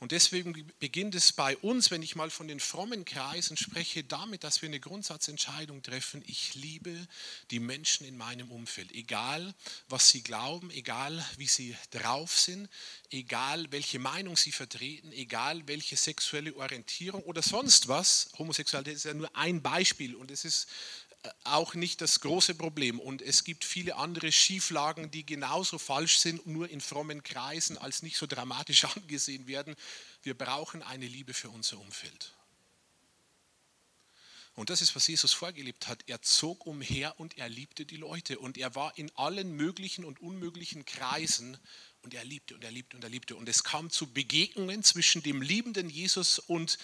Und 0.00 0.12
deswegen 0.12 0.72
beginnt 0.78 1.14
es 1.14 1.30
bei 1.30 1.58
uns, 1.58 1.90
wenn 1.90 2.02
ich 2.02 2.16
mal 2.16 2.30
von 2.30 2.48
den 2.48 2.58
frommen 2.58 3.04
Kreisen 3.04 3.58
spreche, 3.58 4.02
damit, 4.02 4.44
dass 4.44 4.62
wir 4.62 4.68
eine 4.70 4.80
Grundsatzentscheidung 4.80 5.82
treffen. 5.82 6.24
Ich 6.26 6.54
liebe 6.54 7.06
die 7.50 7.60
Menschen 7.60 8.06
in 8.06 8.16
meinem 8.16 8.50
Umfeld, 8.50 8.92
egal 8.92 9.54
was 9.90 10.08
sie 10.08 10.22
glauben, 10.22 10.70
egal 10.70 11.22
wie 11.36 11.46
sie 11.46 11.76
drauf 11.90 12.38
sind, 12.38 12.70
egal 13.10 13.70
welche 13.72 13.98
Meinung 13.98 14.38
sie 14.38 14.52
vertreten, 14.52 15.12
egal 15.12 15.68
welche 15.68 15.98
sexuelle 15.98 16.56
Orientierung 16.56 17.22
oder 17.24 17.42
sonst 17.42 17.88
was. 17.88 18.30
Homosexualität 18.38 18.96
ist 18.96 19.04
ja 19.04 19.12
nur 19.12 19.36
ein 19.36 19.60
Beispiel 19.60 20.14
und 20.14 20.30
es 20.30 20.46
ist 20.46 20.66
auch 21.44 21.74
nicht 21.74 22.00
das 22.00 22.20
große 22.20 22.54
Problem. 22.54 22.98
Und 22.98 23.22
es 23.22 23.44
gibt 23.44 23.64
viele 23.64 23.96
andere 23.96 24.32
Schieflagen, 24.32 25.10
die 25.10 25.26
genauso 25.26 25.78
falsch 25.78 26.18
sind, 26.18 26.46
nur 26.46 26.68
in 26.68 26.80
frommen 26.80 27.22
Kreisen 27.22 27.78
als 27.78 28.02
nicht 28.02 28.16
so 28.16 28.26
dramatisch 28.26 28.84
angesehen 28.96 29.46
werden. 29.46 29.76
Wir 30.22 30.36
brauchen 30.36 30.82
eine 30.82 31.06
Liebe 31.06 31.34
für 31.34 31.50
unser 31.50 31.78
Umfeld. 31.78 32.32
Und 34.56 34.68
das 34.68 34.82
ist, 34.82 34.94
was 34.94 35.06
Jesus 35.06 35.32
vorgelebt 35.32 35.88
hat. 35.88 36.02
Er 36.06 36.20
zog 36.22 36.66
umher 36.66 37.18
und 37.18 37.38
er 37.38 37.48
liebte 37.48 37.86
die 37.86 37.96
Leute. 37.96 38.38
Und 38.38 38.58
er 38.58 38.74
war 38.74 38.96
in 38.98 39.10
allen 39.16 39.52
möglichen 39.52 40.04
und 40.04 40.20
unmöglichen 40.20 40.84
Kreisen 40.84 41.56
und 42.02 42.14
er 42.14 42.24
liebte 42.24 42.54
und 42.54 42.64
er 42.64 42.70
liebte 42.70 42.96
und 42.96 43.04
er 43.04 43.10
liebte. 43.10 43.36
Und 43.36 43.48
es 43.48 43.62
kam 43.62 43.90
zu 43.90 44.12
Begegnungen 44.12 44.82
zwischen 44.82 45.22
dem 45.22 45.42
liebenden 45.42 45.88
Jesus 45.88 46.38
und 46.38 46.78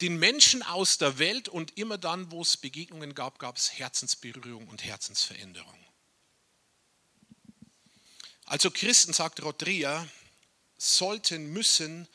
den 0.00 0.18
Menschen 0.18 0.62
aus 0.62 0.98
der 0.98 1.18
Welt 1.18 1.48
und 1.48 1.76
immer 1.76 1.98
dann, 1.98 2.30
wo 2.30 2.42
es 2.42 2.56
Begegnungen 2.56 3.14
gab, 3.14 3.38
gab 3.38 3.56
es 3.56 3.78
Herzensberührung 3.78 4.68
und 4.68 4.84
Herzensveränderung. 4.84 5.78
Also 8.44 8.70
Christen, 8.70 9.12
sagt 9.12 9.42
Rodria, 9.42 10.08
sollten, 10.76 11.52
müssen 11.52 12.08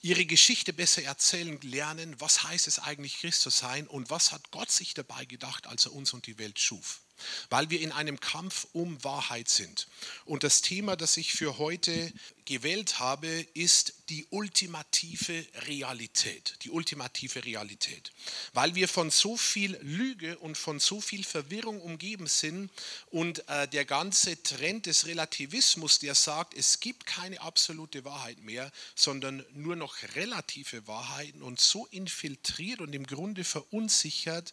ihre 0.00 0.24
Geschichte 0.24 0.72
besser 0.72 1.02
erzählen 1.02 1.60
lernen, 1.62 2.20
was 2.20 2.44
heißt 2.44 2.68
es 2.68 2.78
eigentlich, 2.78 3.18
Christus 3.18 3.58
sein 3.58 3.88
und 3.88 4.08
was 4.08 4.30
hat 4.30 4.50
Gott 4.52 4.70
sich 4.70 4.94
dabei 4.94 5.24
gedacht, 5.24 5.66
als 5.66 5.86
er 5.86 5.92
uns 5.92 6.12
und 6.12 6.26
die 6.26 6.38
Welt 6.38 6.58
schuf 6.58 7.05
weil 7.50 7.70
wir 7.70 7.80
in 7.80 7.92
einem 7.92 8.20
Kampf 8.20 8.66
um 8.72 9.02
Wahrheit 9.04 9.48
sind. 9.48 9.88
Und 10.24 10.44
das 10.44 10.62
Thema, 10.62 10.96
das 10.96 11.16
ich 11.16 11.32
für 11.32 11.58
heute 11.58 12.12
gewählt 12.46 13.00
habe, 13.00 13.28
ist 13.54 13.92
die 14.08 14.24
ultimative 14.30 15.44
Realität. 15.66 16.54
Die 16.62 16.70
ultimative 16.70 17.44
Realität. 17.44 18.12
Weil 18.52 18.74
wir 18.76 18.88
von 18.88 19.10
so 19.10 19.36
viel 19.36 19.76
Lüge 19.82 20.38
und 20.38 20.56
von 20.56 20.78
so 20.78 21.00
viel 21.00 21.24
Verwirrung 21.24 21.80
umgeben 21.82 22.28
sind 22.28 22.70
und 23.10 23.46
äh, 23.48 23.66
der 23.68 23.84
ganze 23.84 24.40
Trend 24.42 24.86
des 24.86 25.06
Relativismus, 25.06 25.98
der 25.98 26.14
sagt, 26.14 26.54
es 26.54 26.78
gibt 26.78 27.04
keine 27.04 27.40
absolute 27.40 28.04
Wahrheit 28.04 28.38
mehr, 28.38 28.70
sondern 28.94 29.44
nur 29.52 29.74
noch 29.74 29.96
relative 30.14 30.86
Wahrheiten 30.86 31.42
und 31.42 31.60
so 31.60 31.86
infiltriert 31.86 32.80
und 32.80 32.94
im 32.94 33.06
Grunde 33.06 33.42
verunsichert, 33.42 34.52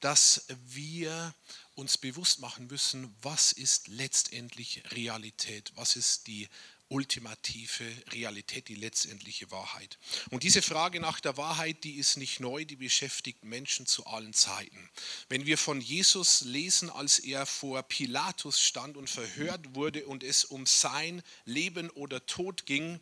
dass 0.00 0.46
wir 0.66 1.34
uns 1.74 1.98
bewusst 1.98 2.40
machen 2.40 2.66
müssen, 2.66 3.14
was 3.22 3.52
ist 3.52 3.88
letztendlich 3.88 4.82
Realität, 4.92 5.72
was 5.74 5.96
ist 5.96 6.26
die 6.26 6.48
ultimative 6.92 7.90
Realität, 8.12 8.68
die 8.68 8.74
letztendliche 8.74 9.50
Wahrheit. 9.50 9.98
Und 10.30 10.42
diese 10.42 10.60
Frage 10.60 11.00
nach 11.00 11.20
der 11.20 11.38
Wahrheit, 11.38 11.84
die 11.84 11.96
ist 11.96 12.18
nicht 12.18 12.38
neu, 12.38 12.66
die 12.66 12.76
beschäftigt 12.76 13.44
Menschen 13.44 13.86
zu 13.86 14.06
allen 14.06 14.34
Zeiten. 14.34 14.90
Wenn 15.30 15.46
wir 15.46 15.56
von 15.56 15.80
Jesus 15.80 16.42
lesen, 16.42 16.90
als 16.90 17.18
er 17.18 17.46
vor 17.46 17.82
Pilatus 17.82 18.60
stand 18.60 18.98
und 18.98 19.08
verhört 19.08 19.74
wurde 19.74 20.06
und 20.06 20.22
es 20.22 20.44
um 20.44 20.66
sein 20.66 21.22
Leben 21.46 21.88
oder 21.90 22.26
Tod 22.26 22.66
ging, 22.66 23.00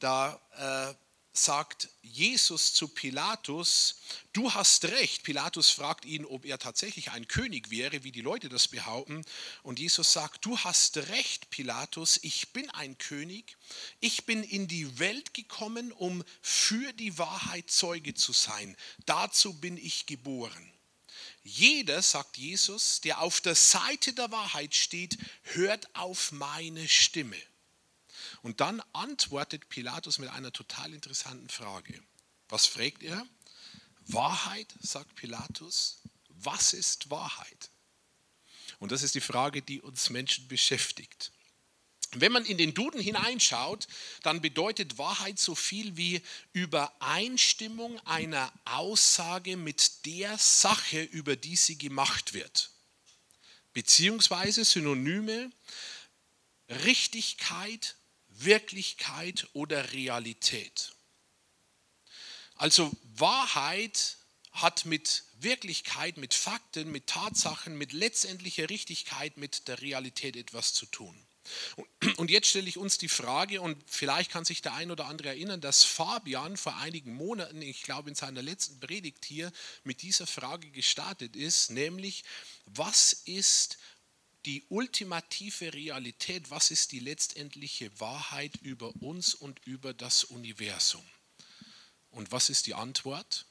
da 0.00 0.40
äh, 0.90 0.94
sagt 1.44 1.88
Jesus 2.02 2.74
zu 2.74 2.88
Pilatus, 2.88 4.00
du 4.32 4.52
hast 4.52 4.84
recht. 4.86 5.22
Pilatus 5.22 5.70
fragt 5.70 6.04
ihn, 6.04 6.24
ob 6.24 6.44
er 6.44 6.58
tatsächlich 6.58 7.10
ein 7.10 7.28
König 7.28 7.70
wäre, 7.70 8.04
wie 8.04 8.12
die 8.12 8.20
Leute 8.20 8.48
das 8.48 8.68
behaupten. 8.68 9.24
Und 9.62 9.78
Jesus 9.78 10.12
sagt, 10.12 10.44
du 10.44 10.58
hast 10.58 10.96
recht, 10.96 11.50
Pilatus, 11.50 12.18
ich 12.22 12.52
bin 12.52 12.68
ein 12.70 12.98
König. 12.98 13.56
Ich 14.00 14.26
bin 14.26 14.42
in 14.42 14.68
die 14.68 14.98
Welt 14.98 15.34
gekommen, 15.34 15.92
um 15.92 16.24
für 16.40 16.92
die 16.92 17.18
Wahrheit 17.18 17.70
Zeuge 17.70 18.14
zu 18.14 18.32
sein. 18.32 18.76
Dazu 19.06 19.54
bin 19.54 19.76
ich 19.76 20.06
geboren. 20.06 20.72
Jeder, 21.42 22.02
sagt 22.02 22.36
Jesus, 22.36 23.00
der 23.00 23.20
auf 23.20 23.40
der 23.40 23.54
Seite 23.54 24.12
der 24.12 24.30
Wahrheit 24.30 24.74
steht, 24.74 25.16
hört 25.42 25.94
auf 25.94 26.32
meine 26.32 26.88
Stimme. 26.88 27.36
Und 28.42 28.60
dann 28.60 28.82
antwortet 28.92 29.68
Pilatus 29.68 30.18
mit 30.18 30.30
einer 30.30 30.52
total 30.52 30.94
interessanten 30.94 31.48
Frage. 31.48 32.00
Was 32.48 32.66
fragt 32.66 33.02
er? 33.02 33.26
Wahrheit, 34.06 34.72
sagt 34.80 35.14
Pilatus. 35.16 36.00
Was 36.28 36.72
ist 36.72 37.10
Wahrheit? 37.10 37.70
Und 38.78 38.92
das 38.92 39.02
ist 39.02 39.14
die 39.14 39.20
Frage, 39.20 39.60
die 39.62 39.80
uns 39.80 40.10
Menschen 40.10 40.48
beschäftigt. 40.48 41.32
Wenn 42.12 42.32
man 42.32 42.46
in 42.46 42.56
den 42.56 42.72
Duden 42.72 43.00
hineinschaut, 43.00 43.86
dann 44.22 44.40
bedeutet 44.40 44.96
Wahrheit 44.96 45.38
so 45.38 45.54
viel 45.54 45.96
wie 45.98 46.22
Übereinstimmung 46.54 47.98
einer 48.06 48.50
Aussage 48.64 49.58
mit 49.58 50.06
der 50.06 50.38
Sache, 50.38 51.02
über 51.02 51.36
die 51.36 51.56
sie 51.56 51.76
gemacht 51.76 52.32
wird. 52.32 52.70
Beziehungsweise 53.74 54.64
Synonyme 54.64 55.50
Richtigkeit, 56.70 57.96
Wirklichkeit 58.44 59.48
oder 59.52 59.92
Realität. 59.92 60.92
Also 62.56 62.90
Wahrheit 63.14 64.16
hat 64.52 64.84
mit 64.84 65.24
Wirklichkeit, 65.40 66.16
mit 66.16 66.34
Fakten, 66.34 66.90
mit 66.90 67.06
Tatsachen, 67.06 67.78
mit 67.78 67.92
letztendlicher 67.92 68.68
Richtigkeit, 68.70 69.36
mit 69.36 69.68
der 69.68 69.80
Realität 69.80 70.36
etwas 70.36 70.74
zu 70.74 70.86
tun. 70.86 71.16
Und 72.16 72.30
jetzt 72.30 72.48
stelle 72.48 72.68
ich 72.68 72.76
uns 72.76 72.98
die 72.98 73.08
Frage, 73.08 73.60
und 73.60 73.82
vielleicht 73.86 74.30
kann 74.30 74.44
sich 74.44 74.60
der 74.60 74.74
ein 74.74 74.90
oder 74.90 75.06
andere 75.06 75.28
erinnern, 75.28 75.60
dass 75.60 75.84
Fabian 75.84 76.56
vor 76.56 76.76
einigen 76.76 77.14
Monaten, 77.14 77.62
ich 77.62 77.82
glaube 77.82 78.10
in 78.10 78.14
seiner 78.14 78.42
letzten 78.42 78.80
Predigt 78.80 79.24
hier, 79.24 79.52
mit 79.84 80.02
dieser 80.02 80.26
Frage 80.26 80.70
gestartet 80.70 81.36
ist, 81.36 81.70
nämlich, 81.70 82.24
was 82.66 83.12
ist 83.12 83.78
die 84.46 84.64
ultimative 84.68 85.72
Realität, 85.74 86.50
was 86.50 86.70
ist 86.70 86.92
die 86.92 87.00
letztendliche 87.00 87.98
Wahrheit 88.00 88.56
über 88.62 88.94
uns 89.00 89.34
und 89.34 89.58
über 89.66 89.92
das 89.92 90.24
Universum? 90.24 91.04
Und 92.10 92.32
was 92.32 92.48
ist 92.48 92.66
die 92.66 92.74
Antwort? 92.74 93.46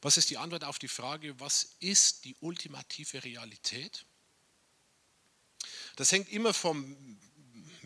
Was 0.00 0.16
ist 0.16 0.30
die 0.30 0.38
Antwort 0.38 0.64
auf 0.64 0.78
die 0.78 0.88
Frage, 0.88 1.38
was 1.40 1.76
ist 1.80 2.24
die 2.24 2.36
ultimative 2.40 3.24
Realität? 3.24 4.06
Das 5.96 6.12
hängt 6.12 6.28
immer 6.28 6.54
vom 6.54 7.18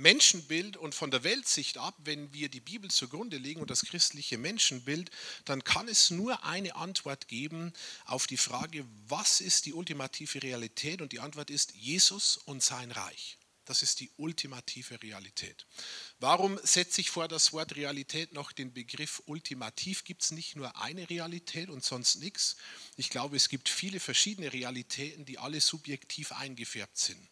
Menschenbild 0.03 0.77
und 0.77 0.95
von 0.95 1.11
der 1.11 1.23
Weltsicht 1.23 1.79
ab, 1.79 1.95
wenn 1.99 2.33
wir 2.33 2.49
die 2.49 2.61
Bibel 2.61 2.91
zugrunde 2.91 3.39
legen 3.39 3.61
und 3.61 3.71
das 3.71 3.83
christliche 3.83 4.37
Menschenbild, 4.37 5.11
dann 5.45 5.63
kann 5.63 5.87
es 5.87 6.11
nur 6.11 6.45
eine 6.45 6.75
Antwort 6.75 7.29
geben 7.29 7.73
auf 8.05 8.27
die 8.27 8.37
Frage, 8.37 8.85
was 9.07 9.41
ist 9.41 9.65
die 9.65 9.73
ultimative 9.73 10.43
Realität? 10.43 11.01
Und 11.01 11.13
die 11.13 11.21
Antwort 11.21 11.51
ist 11.51 11.75
Jesus 11.75 12.37
und 12.37 12.63
sein 12.63 12.91
Reich. 12.91 13.39
Das 13.65 13.83
ist 13.83 14.01
die 14.01 14.11
ultimative 14.17 15.01
Realität. 15.03 15.67
Warum 16.19 16.59
setze 16.65 17.01
ich 17.01 17.11
vor 17.11 17.29
das 17.29 17.53
Wort 17.53 17.77
Realität 17.77 18.33
noch 18.33 18.51
den 18.51 18.73
Begriff 18.73 19.23
ultimativ? 19.27 20.03
Gibt 20.03 20.25
es 20.25 20.33
nicht 20.33 20.57
nur 20.57 20.77
eine 20.83 21.09
Realität 21.09 21.71
und 21.71 21.85
sonst 21.85 22.17
nichts? 22.17 22.57
Ich 22.97 23.09
glaube, 23.09 23.37
es 23.37 23.49
gibt 23.49 23.69
viele 23.69 24.01
verschiedene 24.01 24.53
Realitäten, 24.53 25.25
die 25.25 25.39
alle 25.39 25.61
subjektiv 25.61 26.33
eingefärbt 26.33 26.99
sind. 26.99 27.32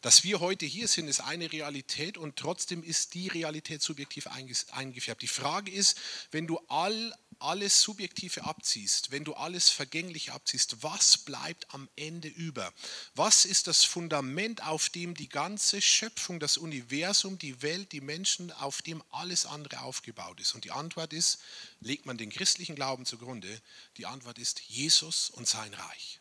Dass 0.00 0.24
wir 0.24 0.40
heute 0.40 0.64
hier 0.64 0.88
sind, 0.88 1.08
ist 1.08 1.20
eine 1.20 1.52
Realität 1.52 2.16
und 2.16 2.36
trotzdem 2.36 2.82
ist 2.82 3.12
die 3.12 3.28
Realität 3.28 3.82
subjektiv 3.82 4.28
eingefärbt. 4.28 5.20
Die 5.20 5.28
Frage 5.28 5.70
ist, 5.70 5.98
wenn 6.30 6.46
du 6.46 6.58
all, 6.68 7.14
alles 7.38 7.82
Subjektive 7.82 8.44
abziehst, 8.44 9.10
wenn 9.10 9.24
du 9.24 9.34
alles 9.34 9.68
Vergängliche 9.68 10.32
abziehst, 10.32 10.82
was 10.82 11.18
bleibt 11.18 11.74
am 11.74 11.86
Ende 11.96 12.28
über? 12.28 12.72
Was 13.14 13.44
ist 13.44 13.66
das 13.66 13.84
Fundament, 13.84 14.62
auf 14.62 14.88
dem 14.88 15.14
die 15.14 15.28
ganze 15.28 15.82
Schöpfung, 15.82 16.40
das 16.40 16.56
Universum, 16.56 17.38
die 17.38 17.60
Welt, 17.60 17.92
die 17.92 18.00
Menschen, 18.00 18.52
auf 18.52 18.80
dem 18.80 19.02
alles 19.10 19.44
andere 19.44 19.82
aufgebaut 19.82 20.40
ist? 20.40 20.54
Und 20.54 20.64
die 20.64 20.70
Antwort 20.70 21.12
ist, 21.12 21.40
legt 21.80 22.06
man 22.06 22.16
den 22.16 22.30
christlichen 22.30 22.74
Glauben 22.74 23.04
zugrunde, 23.04 23.60
die 23.98 24.06
Antwort 24.06 24.38
ist 24.38 24.60
Jesus 24.60 25.28
und 25.28 25.46
sein 25.46 25.74
Reich. 25.74 26.19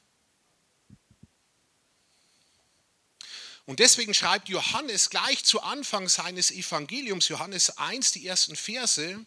Und 3.69 3.79
deswegen 3.79 4.15
schreibt 4.15 4.49
Johannes 4.49 5.12
gleich 5.12 5.45
zu 5.45 5.62
Anfang 5.62 6.10
seines 6.10 6.49
Evangeliums, 6.49 7.27
Johannes 7.27 7.77
1, 7.77 8.13
die 8.13 8.25
ersten 8.25 8.55
Verse, 8.55 9.23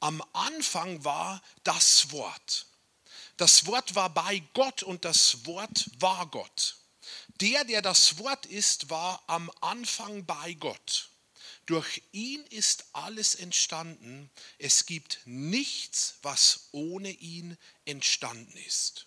am 0.00 0.22
Anfang 0.34 1.02
war 1.02 1.40
das 1.64 2.12
Wort. 2.12 2.66
Das 3.38 3.64
Wort 3.64 3.94
war 3.94 4.10
bei 4.10 4.42
Gott 4.52 4.82
und 4.82 5.06
das 5.06 5.46
Wort 5.46 5.86
war 5.98 6.26
Gott. 6.26 6.76
Der, 7.40 7.64
der 7.64 7.80
das 7.80 8.18
Wort 8.18 8.44
ist, 8.44 8.90
war 8.90 9.24
am 9.28 9.50
Anfang 9.62 10.26
bei 10.26 10.52
Gott. 10.52 11.08
Durch 11.64 12.02
ihn 12.12 12.44
ist 12.50 12.84
alles 12.92 13.34
entstanden. 13.34 14.30
Es 14.58 14.84
gibt 14.84 15.20
nichts, 15.24 16.16
was 16.20 16.68
ohne 16.72 17.12
ihn 17.12 17.56
entstanden 17.86 18.58
ist. 18.58 19.06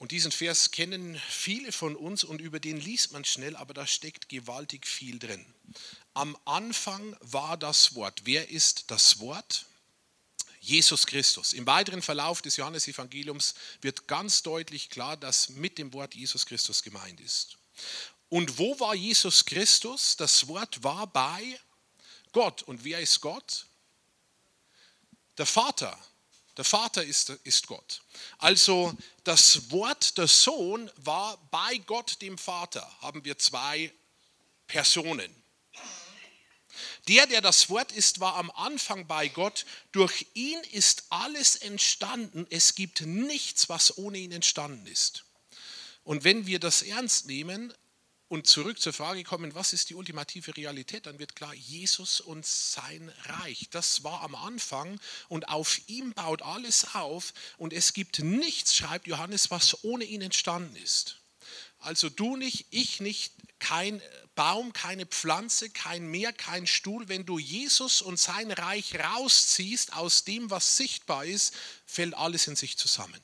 Und 0.00 0.12
diesen 0.12 0.32
Vers 0.32 0.70
kennen 0.70 1.20
viele 1.28 1.72
von 1.72 1.94
uns 1.94 2.24
und 2.24 2.40
über 2.40 2.58
den 2.58 2.80
liest 2.80 3.12
man 3.12 3.22
schnell, 3.26 3.54
aber 3.54 3.74
da 3.74 3.86
steckt 3.86 4.30
gewaltig 4.30 4.86
viel 4.86 5.18
drin. 5.18 5.44
Am 6.14 6.38
Anfang 6.46 7.14
war 7.20 7.58
das 7.58 7.94
Wort. 7.94 8.22
Wer 8.24 8.48
ist 8.48 8.90
das 8.90 9.20
Wort? 9.20 9.66
Jesus 10.58 11.06
Christus. 11.06 11.52
Im 11.52 11.66
weiteren 11.66 12.00
Verlauf 12.00 12.40
des 12.40 12.56
Johannesevangeliums 12.56 13.54
wird 13.82 14.08
ganz 14.08 14.42
deutlich 14.42 14.88
klar, 14.88 15.18
dass 15.18 15.50
mit 15.50 15.76
dem 15.76 15.92
Wort 15.92 16.14
Jesus 16.14 16.46
Christus 16.46 16.82
gemeint 16.82 17.20
ist. 17.20 17.58
Und 18.30 18.56
wo 18.56 18.80
war 18.80 18.94
Jesus 18.94 19.44
Christus? 19.44 20.16
Das 20.16 20.48
Wort 20.48 20.82
war 20.82 21.08
bei 21.08 21.60
Gott. 22.32 22.62
Und 22.62 22.84
wer 22.84 23.00
ist 23.00 23.20
Gott? 23.20 23.66
Der 25.36 25.44
Vater. 25.44 25.98
Der 26.56 26.64
Vater 26.64 27.04
ist, 27.04 27.30
ist 27.44 27.66
Gott. 27.66 28.02
Also 28.38 28.94
das 29.24 29.70
Wort 29.70 30.18
der 30.18 30.26
Sohn 30.26 30.90
war 30.96 31.36
bei 31.50 31.78
Gott 31.86 32.20
dem 32.22 32.36
Vater. 32.38 32.90
Haben 33.00 33.24
wir 33.24 33.38
zwei 33.38 33.92
Personen. 34.66 35.34
Der, 37.08 37.26
der 37.26 37.40
das 37.40 37.70
Wort 37.70 37.92
ist, 37.92 38.20
war 38.20 38.36
am 38.36 38.50
Anfang 38.50 39.06
bei 39.06 39.28
Gott. 39.28 39.64
Durch 39.92 40.26
ihn 40.34 40.60
ist 40.72 41.04
alles 41.10 41.56
entstanden. 41.56 42.46
Es 42.50 42.74
gibt 42.74 43.02
nichts, 43.02 43.68
was 43.68 43.96
ohne 43.98 44.18
ihn 44.18 44.32
entstanden 44.32 44.86
ist. 44.86 45.24
Und 46.04 46.24
wenn 46.24 46.46
wir 46.46 46.58
das 46.58 46.82
ernst 46.82 47.26
nehmen, 47.26 47.72
und 48.30 48.46
zurück 48.46 48.80
zur 48.80 48.92
Frage 48.92 49.24
kommen, 49.24 49.56
was 49.56 49.72
ist 49.72 49.90
die 49.90 49.96
ultimative 49.96 50.56
Realität, 50.56 51.06
dann 51.06 51.18
wird 51.18 51.34
klar, 51.34 51.52
Jesus 51.52 52.20
und 52.20 52.46
sein 52.46 53.12
Reich. 53.24 53.66
Das 53.72 54.04
war 54.04 54.22
am 54.22 54.36
Anfang 54.36 55.00
und 55.28 55.48
auf 55.48 55.80
ihm 55.88 56.12
baut 56.12 56.40
alles 56.40 56.94
auf 56.94 57.34
und 57.58 57.72
es 57.72 57.92
gibt 57.92 58.20
nichts, 58.20 58.76
schreibt 58.76 59.08
Johannes, 59.08 59.50
was 59.50 59.82
ohne 59.82 60.04
ihn 60.04 60.22
entstanden 60.22 60.76
ist. 60.76 61.16
Also 61.80 62.08
du 62.08 62.36
nicht, 62.36 62.66
ich 62.70 63.00
nicht, 63.00 63.34
kein 63.58 64.00
Baum, 64.36 64.72
keine 64.72 65.06
Pflanze, 65.06 65.68
kein 65.68 66.06
Meer, 66.06 66.32
kein 66.32 66.68
Stuhl. 66.68 67.08
Wenn 67.08 67.26
du 67.26 67.40
Jesus 67.40 68.00
und 68.00 68.16
sein 68.16 68.52
Reich 68.52 68.94
rausziehst 68.94 69.94
aus 69.94 70.22
dem, 70.22 70.50
was 70.50 70.76
sichtbar 70.76 71.24
ist, 71.24 71.52
fällt 71.84 72.14
alles 72.14 72.46
in 72.46 72.54
sich 72.54 72.78
zusammen. 72.78 73.20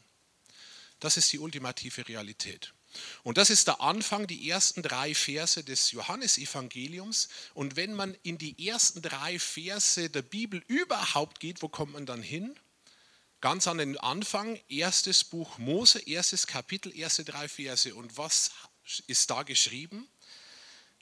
Das 0.99 1.16
ist 1.16 1.33
die 1.33 1.38
ultimative 1.38 2.09
Realität. 2.09 2.73
Und 3.23 3.39
das 3.39 3.51
ist 3.51 3.69
der 3.69 3.81
Anfang, 3.81 4.27
die 4.27 4.49
ersten 4.49 4.83
drei 4.83 5.15
Verse 5.15 5.63
des 5.63 5.91
Johannesevangeliums. 5.93 7.29
Und 7.55 7.77
wenn 7.77 7.95
man 7.95 8.17
in 8.23 8.39
die 8.39 8.69
ersten 8.69 9.03
drei 9.03 9.39
Verse 9.39 10.11
der 10.11 10.23
Bibel 10.23 10.63
überhaupt 10.69 11.41
geht, 11.41 11.63
wo 11.63 11.69
kommt 11.69 11.93
man 11.93 12.07
dann 12.07 12.23
hin? 12.23 12.59
Ganz 13.41 13.67
an 13.67 13.79
den 13.79 13.99
Anfang, 13.99 14.61
erstes 14.69 15.25
Buch 15.25 15.59
Mose, 15.59 16.01
erstes 16.01 16.47
Kapitel, 16.47 16.97
erste 16.97 17.25
drei 17.25 17.49
Verse. 17.49 17.95
Und 17.95 18.17
was 18.17 18.51
ist 19.07 19.31
da 19.31 19.43
geschrieben? 19.43 20.09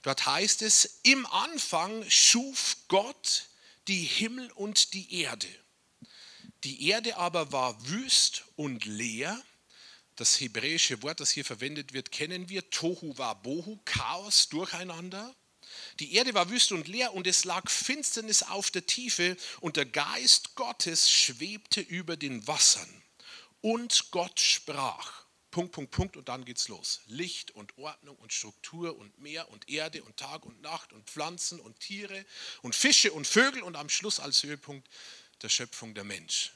Dort 0.01 0.25
heißt 0.25 0.61
es, 0.61 0.99
im 1.03 1.25
Anfang 1.25 2.03
schuf 2.09 2.77
Gott 2.87 3.47
die 3.87 4.03
Himmel 4.03 4.51
und 4.51 4.93
die 4.93 5.21
Erde. 5.21 5.47
Die 6.63 6.89
Erde 6.89 7.17
aber 7.17 7.51
war 7.51 7.87
wüst 7.87 8.43
und 8.55 8.85
leer 8.85 9.41
das 10.15 10.39
hebräische 10.39 11.01
Wort, 11.03 11.19
das 11.19 11.31
hier 11.31 11.45
verwendet 11.45 11.93
wird, 11.93 12.11
kennen 12.11 12.49
wir. 12.49 12.69
Tohu 12.69 13.17
war 13.17 13.41
Bohu, 13.41 13.79
Chaos, 13.85 14.49
Durcheinander. 14.49 15.35
Die 15.99 16.13
Erde 16.13 16.33
war 16.33 16.49
wüst 16.49 16.71
und 16.71 16.87
leer 16.87 17.13
und 17.13 17.27
es 17.27 17.43
lag 17.43 17.69
Finsternis 17.69 18.43
auf 18.43 18.71
der 18.71 18.85
Tiefe 18.85 19.35
und 19.59 19.77
der 19.77 19.85
Geist 19.85 20.55
Gottes 20.55 21.09
schwebte 21.09 21.81
über 21.81 22.17
den 22.17 22.45
Wassern. 22.47 23.03
Und 23.61 24.11
Gott 24.11 24.39
sprach. 24.39 25.25
Punkt, 25.51 25.71
Punkt, 25.71 25.91
Punkt 25.91 26.17
und 26.17 26.27
dann 26.27 26.43
geht's 26.43 26.67
los. 26.67 26.99
Licht 27.07 27.51
und 27.51 27.77
Ordnung 27.77 28.17
und 28.17 28.33
Struktur 28.33 28.97
und 28.97 29.17
Meer 29.19 29.49
und 29.51 29.69
Erde 29.69 30.03
und 30.03 30.17
Tag 30.17 30.45
und 30.45 30.61
Nacht 30.61 30.91
und 30.91 31.09
Pflanzen 31.09 31.61
und 31.61 31.79
Tiere 31.79 32.25
und 32.61 32.75
Fische 32.75 33.13
und 33.13 33.25
Vögel 33.25 33.63
und 33.63 33.77
am 33.77 33.87
Schluss 33.87 34.19
als 34.19 34.43
Höhepunkt 34.43 34.89
der 35.41 35.49
Schöpfung 35.49 35.93
der 35.93 36.03
Mensch. 36.03 36.51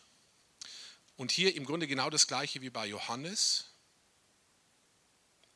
Und 1.19 1.33
hier 1.33 1.53
im 1.53 1.65
Grunde 1.65 1.85
genau 1.85 2.09
das 2.09 2.27
gleiche 2.27 2.61
wie 2.61 2.69
bei 2.69 2.87
Johannes. 2.87 3.65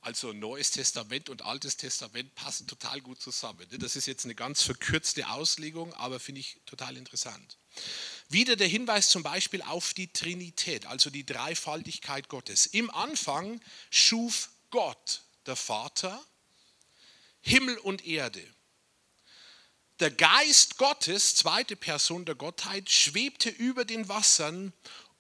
Also 0.02 0.34
Neues 0.34 0.72
Testament 0.72 1.30
und 1.30 1.42
Altes 1.44 1.78
Testament 1.78 2.36
passen 2.36 2.68
total 2.68 3.00
gut 3.00 3.22
zusammen. 3.22 3.66
Das 3.80 3.96
ist 3.96 4.06
jetzt 4.06 4.26
eine 4.26 4.36
ganz 4.36 4.62
verkürzte 4.62 5.30
Auslegung, 5.30 5.94
aber 5.94 6.20
finde 6.20 6.42
ich 6.42 6.60
total 6.66 6.98
interessant. 6.98 7.58
Wieder 8.28 8.58
der 8.58 8.68
Hinweis 8.68 9.10
zum 9.10 9.24
Beispiel 9.24 9.62
auf 9.62 9.94
die 9.94 10.12
Trinität, 10.12 10.86
also 10.86 11.10
die 11.10 11.26
Dreifaltigkeit 11.26 12.28
Gottes. 12.28 12.66
Im 12.66 12.92
Anfang 12.92 13.62
schuf 13.90 14.50
Gott, 14.70 15.22
der 15.46 15.56
Vater, 15.56 16.22
Himmel 17.40 17.78
und 17.78 18.06
Erde. 18.06 18.46
Der 20.02 20.12
Geist 20.12 20.78
Gottes, 20.78 21.36
zweite 21.36 21.78
Person 21.78 22.26
der 22.26 22.36
Gottheit, 22.36 22.90
schwebte 22.90 23.50
über 23.50 23.86
den 23.86 24.10
Wassern 24.10 24.74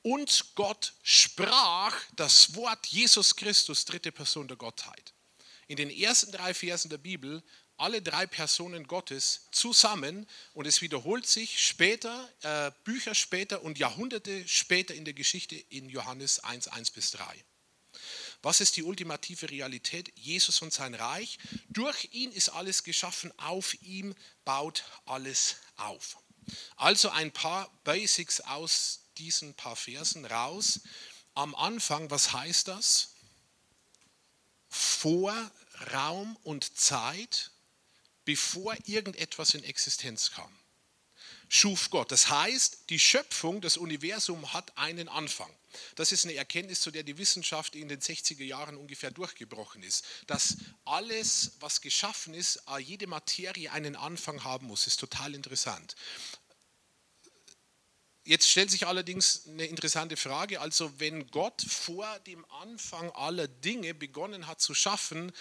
und 0.03 0.53
Gott 0.55 0.93
sprach 1.01 1.95
das 2.15 2.55
Wort 2.55 2.85
Jesus 2.87 3.35
Christus, 3.35 3.85
dritte 3.85 4.11
Person 4.11 4.47
der 4.47 4.57
Gottheit. 4.57 5.13
In 5.67 5.77
den 5.77 5.89
ersten 5.89 6.31
drei 6.31 6.53
Versen 6.53 6.89
der 6.89 6.97
Bibel 6.97 7.41
alle 7.77 8.01
drei 8.01 8.27
Personen 8.27 8.85
Gottes 8.85 9.47
zusammen 9.51 10.27
und 10.53 10.67
es 10.67 10.81
wiederholt 10.81 11.25
sich 11.25 11.65
später, 11.65 12.29
äh, 12.41 12.71
Bücher 12.83 13.15
später 13.15 13.63
und 13.63 13.79
Jahrhunderte 13.79 14.47
später 14.47 14.93
in 14.93 15.05
der 15.05 15.13
Geschichte 15.13 15.55
in 15.55 15.89
Johannes 15.89 16.39
1, 16.39 16.67
1 16.67 16.91
bis 16.91 17.11
3. 17.11 17.43
Was 18.41 18.59
ist 18.59 18.75
die 18.75 18.83
ultimative 18.83 19.49
Realität? 19.49 20.11
Jesus 20.15 20.61
und 20.61 20.73
sein 20.73 20.93
Reich. 20.93 21.39
Durch 21.69 22.09
ihn 22.11 22.31
ist 22.31 22.49
alles 22.49 22.83
geschaffen, 22.83 23.31
auf 23.39 23.73
ihm 23.81 24.13
baut 24.43 24.83
alles 25.05 25.55
auf. 25.77 26.17
Also 26.75 27.09
ein 27.09 27.31
paar 27.31 27.71
Basics 27.85 28.41
aus 28.41 29.02
diesen 29.17 29.53
paar 29.53 29.75
Versen 29.75 30.25
raus. 30.25 30.81
Am 31.33 31.55
Anfang, 31.55 32.09
was 32.11 32.33
heißt 32.33 32.67
das? 32.67 33.15
Vor 34.69 35.33
Raum 35.93 36.37
und 36.43 36.77
Zeit, 36.77 37.51
bevor 38.25 38.75
irgendetwas 38.85 39.53
in 39.53 39.63
Existenz 39.63 40.31
kam, 40.31 40.51
schuf 41.49 41.89
Gott. 41.89 42.11
Das 42.11 42.29
heißt, 42.29 42.89
die 42.89 42.99
Schöpfung, 42.99 43.61
das 43.61 43.77
Universum 43.77 44.53
hat 44.53 44.77
einen 44.77 45.09
Anfang. 45.09 45.53
Das 45.95 46.11
ist 46.11 46.25
eine 46.25 46.35
Erkenntnis, 46.35 46.81
zu 46.81 46.91
der 46.91 47.03
die 47.03 47.17
Wissenschaft 47.17 47.75
in 47.75 47.87
den 47.87 47.99
60er 47.99 48.43
Jahren 48.43 48.77
ungefähr 48.77 49.09
durchgebrochen 49.11 49.81
ist. 49.81 50.05
Dass 50.27 50.57
alles, 50.85 51.53
was 51.59 51.81
geschaffen 51.81 52.33
ist, 52.33 52.61
jede 52.79 53.07
Materie 53.07 53.71
einen 53.71 53.95
Anfang 53.95 54.43
haben 54.43 54.67
muss, 54.67 54.85
ist 54.85 54.99
total 54.99 55.33
interessant. 55.33 55.95
Jetzt 58.25 58.49
stellt 58.49 58.71
sich 58.71 58.87
allerdings 58.87 59.47
eine 59.47 59.65
interessante 59.65 60.15
Frage. 60.15 60.61
Also 60.61 60.97
wenn 60.99 61.29
Gott 61.29 61.61
vor 61.61 62.19
dem 62.19 62.45
Anfang 62.51 63.11
aller 63.11 63.47
Dinge 63.47 63.93
begonnen 63.93 64.47
hat 64.47 64.61
zu 64.61 64.73
schaffen, 64.73 65.33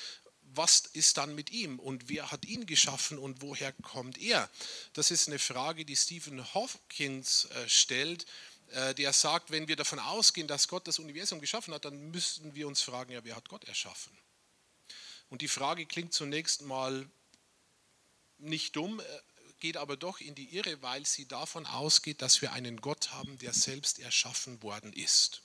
was 0.55 0.81
ist 0.93 1.17
dann 1.17 1.35
mit 1.35 1.51
ihm 1.51 1.79
und 1.79 2.09
wer 2.09 2.31
hat 2.31 2.45
ihn 2.45 2.67
geschaffen 2.67 3.19
und 3.19 3.41
woher 3.41 3.73
kommt 3.73 4.19
er? 4.19 4.51
Das 4.93 5.11
ist 5.11 5.29
eine 5.29 5.39
Frage, 5.39 5.85
die 5.85 5.97
Stephen 5.97 6.43
Hawkins 6.55 7.47
äh, 7.47 7.69
stellt, 7.69 8.27
äh, 8.73 8.95
der 8.95 9.13
sagt, 9.13 9.51
wenn 9.51 9.69
wir 9.69 9.77
davon 9.77 9.99
ausgehen, 9.99 10.49
dass 10.49 10.69
Gott 10.69 10.87
das 10.87 10.99
Universum 10.99 11.41
geschaffen 11.41 11.73
hat, 11.73 11.85
dann 11.85 12.11
müssten 12.11 12.55
wir 12.55 12.67
uns 12.67 12.83
fragen, 12.83 13.13
ja, 13.13 13.25
wer 13.25 13.37
hat 13.37 13.49
Gott 13.49 13.65
erschaffen? 13.65 14.13
Und 15.31 15.41
die 15.41 15.49
Frage 15.49 15.87
klingt 15.87 16.13
zunächst 16.13 16.63
mal 16.63 17.09
nicht 18.39 18.77
dumm, 18.77 19.01
äh, 19.01 19.05
geht 19.63 19.77
aber 19.77 19.97
doch 19.97 20.21
in 20.21 20.35
die 20.35 20.57
Irre, 20.57 20.83
weil 20.83 21.07
sie 21.07 21.29
davon 21.29 21.67
ausgeht, 21.67 22.21
dass 22.21 22.43
wir 22.43 22.53
einen 22.53 22.81
Gott 22.81 23.13
haben, 23.13 23.39
der 23.39 23.53
selbst 23.53 24.01
erschaffen 24.01 24.61
worden 24.61 24.93
ist. 24.93 25.43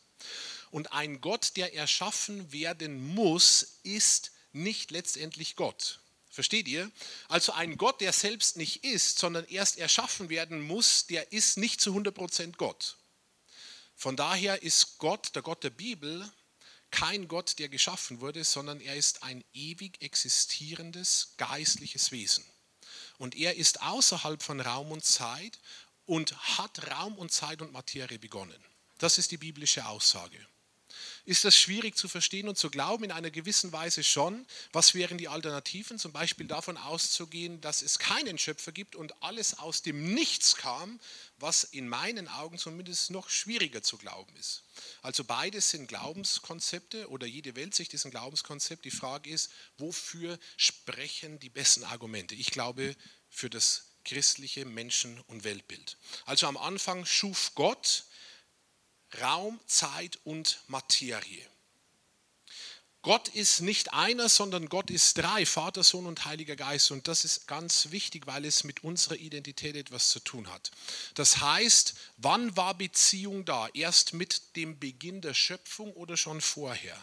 Und 0.71 0.91
ein 0.91 1.21
Gott, 1.21 1.55
der 1.55 1.75
erschaffen 1.75 2.51
werden 2.51 3.13
muss, 3.13 3.77
ist 3.83 4.31
nicht 4.53 4.89
letztendlich 4.89 5.55
Gott. 5.55 5.99
Versteht 6.31 6.67
ihr? 6.67 6.91
Also 7.27 7.51
ein 7.51 7.77
Gott, 7.77 8.01
der 8.01 8.11
selbst 8.11 8.57
nicht 8.57 8.83
ist, 8.83 9.19
sondern 9.19 9.45
erst 9.45 9.77
erschaffen 9.77 10.29
werden 10.29 10.63
muss, 10.63 11.05
der 11.05 11.31
ist 11.31 11.57
nicht 11.57 11.79
zu 11.79 11.95
100% 11.95 12.57
Gott. 12.57 12.97
Von 13.95 14.15
daher 14.15 14.63
ist 14.63 14.97
Gott, 14.97 15.35
der 15.35 15.43
Gott 15.43 15.63
der 15.63 15.69
Bibel, 15.69 16.27
kein 16.89 17.27
Gott, 17.27 17.59
der 17.59 17.69
geschaffen 17.69 18.19
wurde, 18.19 18.43
sondern 18.43 18.81
er 18.81 18.95
ist 18.95 19.21
ein 19.21 19.43
ewig 19.53 20.01
existierendes 20.01 21.35
geistliches 21.37 22.11
Wesen. 22.11 22.43
Und 23.17 23.35
er 23.35 23.55
ist 23.55 23.81
außerhalb 23.81 24.41
von 24.41 24.59
Raum 24.61 24.91
und 24.91 25.03
Zeit 25.03 25.59
und 26.05 26.35
hat 26.57 26.91
Raum 26.91 27.15
und 27.17 27.31
Zeit 27.31 27.61
und 27.61 27.71
Materie 27.71 28.19
begonnen. 28.19 28.63
Das 28.97 29.17
ist 29.17 29.31
die 29.31 29.37
biblische 29.37 29.85
Aussage. 29.85 30.39
Ist 31.25 31.43
das 31.43 31.57
schwierig 31.57 31.97
zu 31.97 32.07
verstehen 32.07 32.47
und 32.47 32.57
zu 32.57 32.69
glauben? 32.69 33.03
In 33.03 33.11
einer 33.11 33.29
gewissen 33.29 33.71
Weise 33.71 34.03
schon. 34.03 34.45
Was 34.71 34.93
wären 34.93 35.17
die 35.17 35.27
Alternativen? 35.27 35.99
Zum 35.99 36.13
Beispiel 36.13 36.47
davon 36.47 36.77
auszugehen, 36.77 37.59
dass 37.59 37.81
es 37.81 37.99
keinen 37.99 38.37
Schöpfer 38.37 38.71
gibt 38.71 38.95
und 38.95 39.21
alles 39.21 39.59
aus 39.59 39.81
dem 39.81 40.13
Nichts 40.13 40.55
kam, 40.55 40.99
was 41.37 41.63
in 41.63 41.87
meinen 41.87 42.27
Augen 42.27 42.57
zumindest 42.57 43.11
noch 43.11 43.29
schwieriger 43.29 43.83
zu 43.83 43.97
glauben 43.97 44.35
ist. 44.37 44.63
Also 45.01 45.23
beides 45.23 45.69
sind 45.69 45.87
Glaubenskonzepte 45.87 47.09
oder 47.09 47.27
jede 47.27 47.55
Weltsicht 47.55 47.93
ist 47.93 48.05
ein 48.05 48.11
Glaubenskonzept. 48.11 48.85
Die 48.85 48.91
Frage 48.91 49.29
ist, 49.29 49.51
wofür 49.77 50.39
sprechen 50.57 51.39
die 51.39 51.49
besten 51.49 51.83
Argumente? 51.83 52.35
Ich 52.35 52.51
glaube 52.51 52.95
für 53.29 53.49
das 53.49 53.91
christliche 54.03 54.65
Menschen- 54.65 55.19
und 55.21 55.43
Weltbild. 55.43 55.97
Also 56.25 56.47
am 56.47 56.57
Anfang 56.57 57.05
schuf 57.05 57.51
Gott 57.55 58.05
Raum, 59.21 59.59
Zeit 59.67 60.19
und 60.23 60.59
Materie. 60.67 61.45
Gott 63.03 63.29
ist 63.29 63.61
nicht 63.61 63.93
einer, 63.93 64.27
sondern 64.27 64.69
Gott 64.69 64.89
ist 64.89 65.17
drei, 65.17 65.45
Vater, 65.45 65.83
Sohn 65.83 66.07
und 66.07 66.25
Heiliger 66.25 66.55
Geist. 66.55 66.91
Und 66.91 67.07
das 67.07 67.25
ist 67.25 67.47
ganz 67.47 67.91
wichtig, 67.91 68.27
weil 68.27 68.43
es 68.43 68.63
mit 68.63 68.83
unserer 68.83 69.15
Identität 69.15 69.75
etwas 69.75 70.09
zu 70.09 70.19
tun 70.19 70.51
hat. 70.51 70.71
Das 71.13 71.39
heißt, 71.39 71.95
wann 72.17 72.57
war 72.57 72.73
Beziehung 72.73 73.45
da? 73.45 73.69
Erst 73.73 74.13
mit 74.13 74.55
dem 74.55 74.79
Beginn 74.79 75.21
der 75.21 75.33
Schöpfung 75.33 75.93
oder 75.93 76.17
schon 76.17 76.41
vorher? 76.41 76.97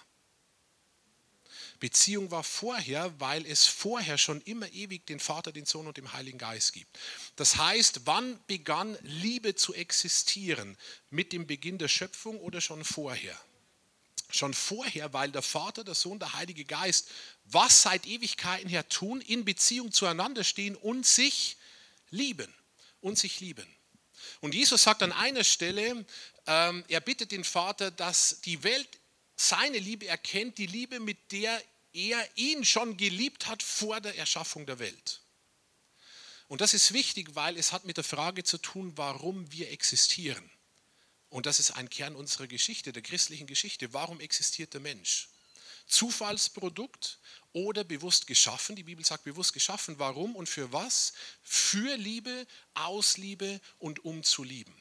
Beziehung 1.80 2.30
war 2.30 2.44
vorher, 2.44 3.12
weil 3.20 3.46
es 3.46 3.66
vorher 3.66 4.18
schon 4.18 4.40
immer 4.42 4.68
ewig 4.72 5.06
den 5.06 5.20
Vater, 5.20 5.52
den 5.52 5.66
Sohn 5.66 5.86
und 5.86 5.96
den 5.96 6.12
Heiligen 6.12 6.38
Geist 6.38 6.72
gibt. 6.72 6.98
Das 7.36 7.56
heißt, 7.56 8.02
wann 8.04 8.38
begann 8.46 8.96
Liebe 9.02 9.54
zu 9.54 9.74
existieren? 9.74 10.76
Mit 11.10 11.32
dem 11.32 11.46
Beginn 11.46 11.78
der 11.78 11.88
Schöpfung 11.88 12.38
oder 12.40 12.60
schon 12.60 12.84
vorher? 12.84 13.38
Schon 14.34 14.54
vorher, 14.54 15.12
weil 15.12 15.30
der 15.30 15.42
Vater, 15.42 15.84
der 15.84 15.94
Sohn, 15.94 16.18
der 16.18 16.32
Heilige 16.34 16.64
Geist 16.64 17.08
was 17.44 17.82
seit 17.82 18.06
Ewigkeiten 18.06 18.68
her 18.68 18.88
tun, 18.88 19.20
in 19.20 19.44
Beziehung 19.44 19.92
zueinander 19.92 20.44
stehen 20.44 20.76
und 20.76 21.06
sich 21.06 21.56
lieben. 22.10 22.52
Und 23.00 23.18
sich 23.18 23.40
lieben. 23.40 23.66
Und 24.40 24.54
Jesus 24.54 24.84
sagt 24.84 25.02
an 25.02 25.12
einer 25.12 25.44
Stelle, 25.44 26.06
ähm, 26.46 26.84
er 26.88 27.00
bittet 27.00 27.32
den 27.32 27.44
Vater, 27.44 27.90
dass 27.90 28.40
die 28.40 28.62
Welt 28.62 28.88
seine 29.36 29.78
Liebe 29.78 30.06
erkennt, 30.06 30.56
die 30.56 30.66
Liebe, 30.66 31.00
mit 31.00 31.32
der 31.32 31.62
er 31.92 32.26
ihn 32.36 32.64
schon 32.64 32.96
geliebt 32.96 33.46
hat 33.46 33.62
vor 33.62 34.00
der 34.00 34.16
Erschaffung 34.16 34.64
der 34.64 34.78
Welt. 34.78 35.20
Und 36.48 36.60
das 36.60 36.72
ist 36.72 36.92
wichtig, 36.92 37.34
weil 37.34 37.58
es 37.58 37.72
hat 37.72 37.84
mit 37.84 37.98
der 37.98 38.04
Frage 38.04 38.42
zu 38.42 38.58
tun, 38.58 38.92
warum 38.96 39.50
wir 39.52 39.70
existieren. 39.70 40.50
Und 41.34 41.46
das 41.46 41.58
ist 41.58 41.72
ein 41.72 41.90
Kern 41.90 42.14
unserer 42.14 42.46
Geschichte, 42.46 42.92
der 42.92 43.02
christlichen 43.02 43.48
Geschichte. 43.48 43.92
Warum 43.92 44.20
existiert 44.20 44.72
der 44.72 44.80
Mensch? 44.80 45.28
Zufallsprodukt 45.88 47.18
oder 47.52 47.82
bewusst 47.82 48.28
geschaffen? 48.28 48.76
Die 48.76 48.84
Bibel 48.84 49.04
sagt 49.04 49.24
bewusst 49.24 49.52
geschaffen. 49.52 49.98
Warum 49.98 50.36
und 50.36 50.48
für 50.48 50.72
was? 50.72 51.12
Für 51.42 51.96
Liebe, 51.96 52.46
aus 52.74 53.16
Liebe 53.16 53.60
und 53.80 54.04
um 54.04 54.22
zu 54.22 54.44
lieben. 54.44 54.72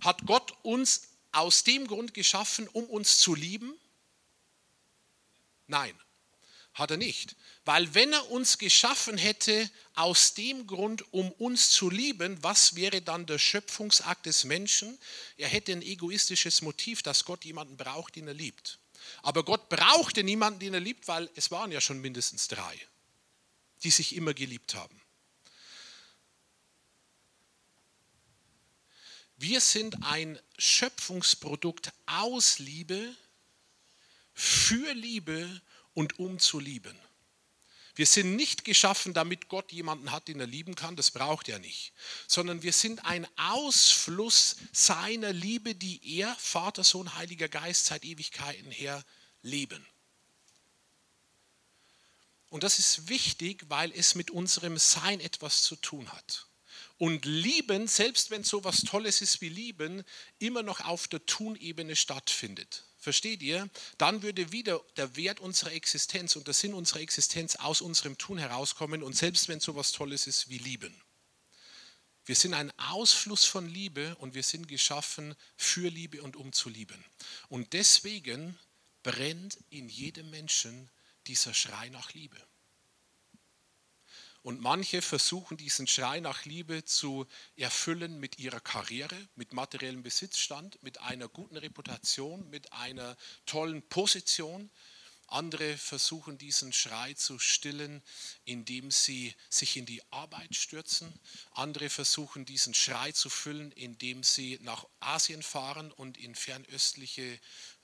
Hat 0.00 0.24
Gott 0.26 0.56
uns 0.62 1.08
aus 1.32 1.64
dem 1.64 1.88
Grund 1.88 2.14
geschaffen, 2.14 2.68
um 2.68 2.84
uns 2.84 3.18
zu 3.18 3.34
lieben? 3.34 3.74
Nein, 5.66 5.98
hat 6.74 6.90
er 6.90 6.96
nicht. 6.96 7.36
Weil 7.64 7.94
wenn 7.94 8.12
er 8.12 8.30
uns 8.30 8.58
geschaffen 8.58 9.16
hätte 9.16 9.70
aus 9.94 10.34
dem 10.34 10.66
Grund, 10.66 11.12
um 11.12 11.30
uns 11.32 11.70
zu 11.70 11.88
lieben, 11.88 12.42
was 12.42 12.74
wäre 12.74 13.00
dann 13.00 13.26
der 13.26 13.38
Schöpfungsakt 13.38 14.26
des 14.26 14.44
Menschen? 14.44 14.98
Er 15.36 15.48
hätte 15.48 15.72
ein 15.72 15.82
egoistisches 15.82 16.62
Motiv, 16.62 17.02
dass 17.02 17.24
Gott 17.24 17.44
jemanden 17.44 17.76
braucht, 17.76 18.16
den 18.16 18.28
er 18.28 18.34
liebt. 18.34 18.78
Aber 19.22 19.44
Gott 19.44 19.68
brauchte 19.68 20.24
niemanden, 20.24 20.60
den 20.60 20.74
er 20.74 20.80
liebt, 20.80 21.08
weil 21.08 21.30
es 21.36 21.50
waren 21.50 21.72
ja 21.72 21.80
schon 21.80 22.00
mindestens 22.00 22.48
drei, 22.48 22.78
die 23.82 23.90
sich 23.90 24.14
immer 24.14 24.34
geliebt 24.34 24.74
haben. 24.74 25.00
Wir 29.36 29.60
sind 29.60 30.02
ein 30.04 30.38
Schöpfungsprodukt 30.58 31.92
aus 32.06 32.58
Liebe, 32.58 33.14
für 34.34 34.92
Liebe 34.94 35.60
und 35.94 36.18
um 36.18 36.38
zu 36.38 36.58
lieben. 36.58 36.98
Wir 37.96 38.06
sind 38.06 38.34
nicht 38.34 38.64
geschaffen, 38.64 39.14
damit 39.14 39.48
Gott 39.48 39.70
jemanden 39.70 40.10
hat, 40.10 40.26
den 40.26 40.40
er 40.40 40.48
lieben 40.48 40.74
kann, 40.74 40.96
das 40.96 41.12
braucht 41.12 41.48
er 41.48 41.60
nicht, 41.60 41.92
sondern 42.26 42.62
wir 42.62 42.72
sind 42.72 43.04
ein 43.04 43.26
Ausfluss 43.36 44.56
seiner 44.72 45.32
Liebe, 45.32 45.76
die 45.76 46.18
er, 46.18 46.34
Vater, 46.36 46.82
Sohn, 46.82 47.14
Heiliger 47.14 47.48
Geist, 47.48 47.86
seit 47.86 48.04
Ewigkeiten 48.04 48.72
her 48.72 49.04
leben. 49.42 49.86
Und 52.48 52.64
das 52.64 52.80
ist 52.80 53.08
wichtig, 53.08 53.64
weil 53.68 53.92
es 53.92 54.16
mit 54.16 54.30
unserem 54.30 54.76
Sein 54.76 55.20
etwas 55.20 55.62
zu 55.62 55.76
tun 55.76 56.10
hat 56.12 56.48
und 56.98 57.24
Lieben, 57.24 57.88
selbst 57.88 58.30
wenn 58.30 58.44
so 58.44 58.58
etwas 58.58 58.82
Tolles 58.82 59.20
ist 59.20 59.40
wie 59.40 59.48
Lieben, 59.48 60.04
immer 60.38 60.62
noch 60.62 60.80
auf 60.80 61.08
der 61.08 61.24
Tunebene 61.26 61.96
stattfindet. 61.96 62.84
Versteht 63.04 63.42
ihr? 63.42 63.68
Dann 63.98 64.22
würde 64.22 64.50
wieder 64.50 64.80
der 64.96 65.14
Wert 65.14 65.38
unserer 65.38 65.72
Existenz 65.72 66.36
und 66.36 66.46
der 66.46 66.54
Sinn 66.54 66.72
unserer 66.72 67.00
Existenz 67.00 67.56
aus 67.56 67.82
unserem 67.82 68.16
Tun 68.16 68.38
herauskommen 68.38 69.02
und 69.02 69.14
selbst 69.14 69.48
wenn 69.48 69.60
so 69.60 69.72
etwas 69.72 69.92
Tolles 69.92 70.26
ist 70.26 70.48
wie 70.48 70.56
Lieben. 70.56 70.98
Wir 72.24 72.34
sind 72.34 72.54
ein 72.54 72.72
Ausfluss 72.78 73.44
von 73.44 73.68
Liebe 73.68 74.16
und 74.20 74.32
wir 74.32 74.42
sind 74.42 74.68
geschaffen 74.68 75.34
für 75.54 75.90
Liebe 75.90 76.22
und 76.22 76.34
um 76.34 76.54
zu 76.54 76.70
lieben. 76.70 77.04
Und 77.50 77.74
deswegen 77.74 78.58
brennt 79.02 79.58
in 79.68 79.90
jedem 79.90 80.30
Menschen 80.30 80.90
dieser 81.26 81.52
Schrei 81.52 81.90
nach 81.90 82.14
Liebe. 82.14 82.40
Und 84.44 84.60
manche 84.60 85.00
versuchen 85.00 85.56
diesen 85.56 85.86
Schrei 85.86 86.20
nach 86.20 86.44
Liebe 86.44 86.84
zu 86.84 87.26
erfüllen 87.56 88.20
mit 88.20 88.38
ihrer 88.38 88.60
Karriere, 88.60 89.16
mit 89.36 89.54
materiellem 89.54 90.02
Besitzstand, 90.02 90.82
mit 90.82 91.00
einer 91.00 91.30
guten 91.30 91.56
Reputation, 91.56 92.50
mit 92.50 92.70
einer 92.74 93.16
tollen 93.46 93.80
Position. 93.88 94.70
Andere 95.28 95.78
versuchen 95.78 96.36
diesen 96.36 96.74
Schrei 96.74 97.14
zu 97.14 97.38
stillen, 97.38 98.02
indem 98.44 98.90
sie 98.90 99.34
sich 99.48 99.78
in 99.78 99.86
die 99.86 100.02
Arbeit 100.12 100.54
stürzen. 100.54 101.18
Andere 101.52 101.88
versuchen 101.88 102.44
diesen 102.44 102.74
Schrei 102.74 103.12
zu 103.12 103.30
füllen, 103.30 103.72
indem 103.72 104.22
sie 104.22 104.58
nach 104.60 104.84
Asien 105.00 105.42
fahren 105.42 105.90
und 105.90 106.18
in 106.18 106.34
fernöstliche 106.34 107.40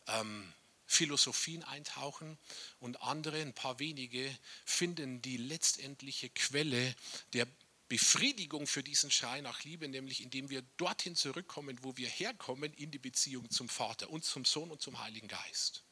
ähm, 0.09 0.53
Philosophien 0.91 1.63
eintauchen 1.63 2.37
und 2.81 3.01
andere, 3.01 3.41
ein 3.41 3.55
paar 3.55 3.79
wenige, 3.79 4.37
finden 4.65 5.23
die 5.23 5.37
letztendliche 5.37 6.29
Quelle 6.31 6.97
der 7.33 7.47
Befriedigung 7.89 8.67
für 8.67 8.83
diesen 8.83 9.11
Schrei 9.13 9.41
nach 9.41 9.63
Liebe, 9.63 9.87
nämlich 9.87 10.21
indem 10.21 10.51
wir 10.51 10.63
dorthin 10.79 11.15
zurückkommen, 11.15 11.79
wo 11.83 11.97
wir 11.97 12.09
herkommen, 12.09 12.75
in 12.75 12.91
die 12.91 12.99
Beziehung 12.99 13.49
zum 13.51 13.69
Vater 13.69 14.11
und 14.11 14.25
zum 14.25 14.45
Sohn 14.45 14.73
und 14.73 14.83
zum 14.83 14.99
Heiligen 14.99 15.29
Geist. 15.29 15.85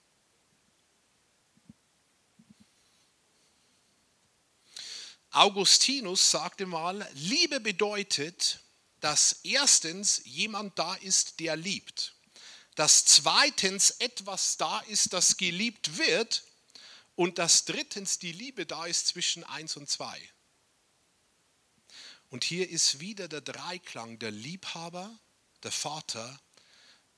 Augustinus 5.31 6.29
sagte 6.29 6.67
mal, 6.67 7.09
Liebe 7.15 7.61
bedeutet, 7.61 8.65
dass 8.99 9.41
erstens 9.45 10.23
jemand 10.25 10.77
da 10.77 10.97
ist, 10.97 11.39
der 11.39 11.55
liebt 11.55 12.18
dass 12.79 13.05
zweitens 13.05 13.91
etwas 13.91 14.57
da 14.57 14.79
ist, 14.83 15.13
das 15.13 15.37
geliebt 15.37 15.99
wird 15.99 16.45
und 17.17 17.39
dass 17.39 17.65
drittens 17.65 18.21
die 18.21 18.31
Liebe 18.31 18.67
da 18.67 18.87
ist 18.87 19.09
zwischen 19.09 19.43
1 19.43 19.77
und 19.79 19.91
2. 19.91 20.17
Und 22.31 22.45
hier 22.45 22.71
ist 22.71 23.01
wieder 23.01 23.27
der 23.27 23.41
Dreiklang, 23.41 24.21
der 24.21 24.31
Liebhaber, 24.31 25.11
der 25.65 25.73
Vater, 25.73 26.41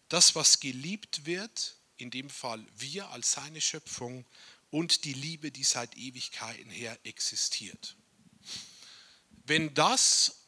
das, 0.09 0.35
was 0.35 0.61
geliebt 0.61 1.27
wird, 1.27 1.77
in 1.99 2.11
dem 2.11 2.31
Fall 2.31 2.67
wir 2.77 3.11
als 3.11 3.33
seine 3.33 3.61
Schöpfung 3.61 4.25
und 4.71 5.05
die 5.05 5.13
Liebe, 5.13 5.53
die 5.53 5.65
seit 5.65 5.95
Ewigkeiten 5.95 6.71
her 6.71 6.99
existiert. 7.05 7.97
Wenn 9.45 9.75
das 9.75 10.40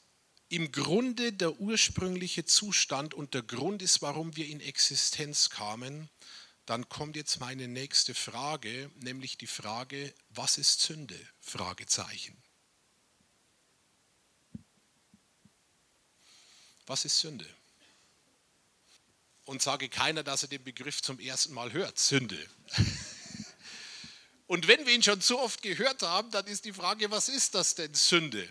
im 0.52 0.70
Grunde 0.70 1.32
der 1.32 1.58
ursprüngliche 1.60 2.44
Zustand 2.44 3.14
und 3.14 3.32
der 3.32 3.40
Grund 3.40 3.80
ist, 3.80 4.02
warum 4.02 4.36
wir 4.36 4.46
in 4.46 4.60
Existenz 4.60 5.48
kamen, 5.48 6.10
dann 6.66 6.90
kommt 6.90 7.16
jetzt 7.16 7.40
meine 7.40 7.68
nächste 7.68 8.14
Frage, 8.14 8.90
nämlich 8.96 9.38
die 9.38 9.46
Frage, 9.46 10.14
was 10.28 10.58
ist 10.58 10.80
Sünde? 10.80 11.18
Fragezeichen. 11.40 12.36
Was 16.84 17.06
ist 17.06 17.18
Sünde? 17.18 17.48
Und 19.46 19.62
sage 19.62 19.88
keiner, 19.88 20.22
dass 20.22 20.42
er 20.42 20.50
den 20.50 20.64
Begriff 20.64 21.00
zum 21.00 21.18
ersten 21.18 21.54
Mal 21.54 21.72
hört, 21.72 21.98
Sünde. 21.98 22.38
Und 24.46 24.68
wenn 24.68 24.84
wir 24.84 24.92
ihn 24.92 25.02
schon 25.02 25.22
so 25.22 25.40
oft 25.40 25.62
gehört 25.62 26.02
haben, 26.02 26.30
dann 26.30 26.46
ist 26.46 26.66
die 26.66 26.74
Frage, 26.74 27.10
was 27.10 27.30
ist 27.30 27.54
das 27.54 27.74
denn 27.74 27.94
Sünde? 27.94 28.46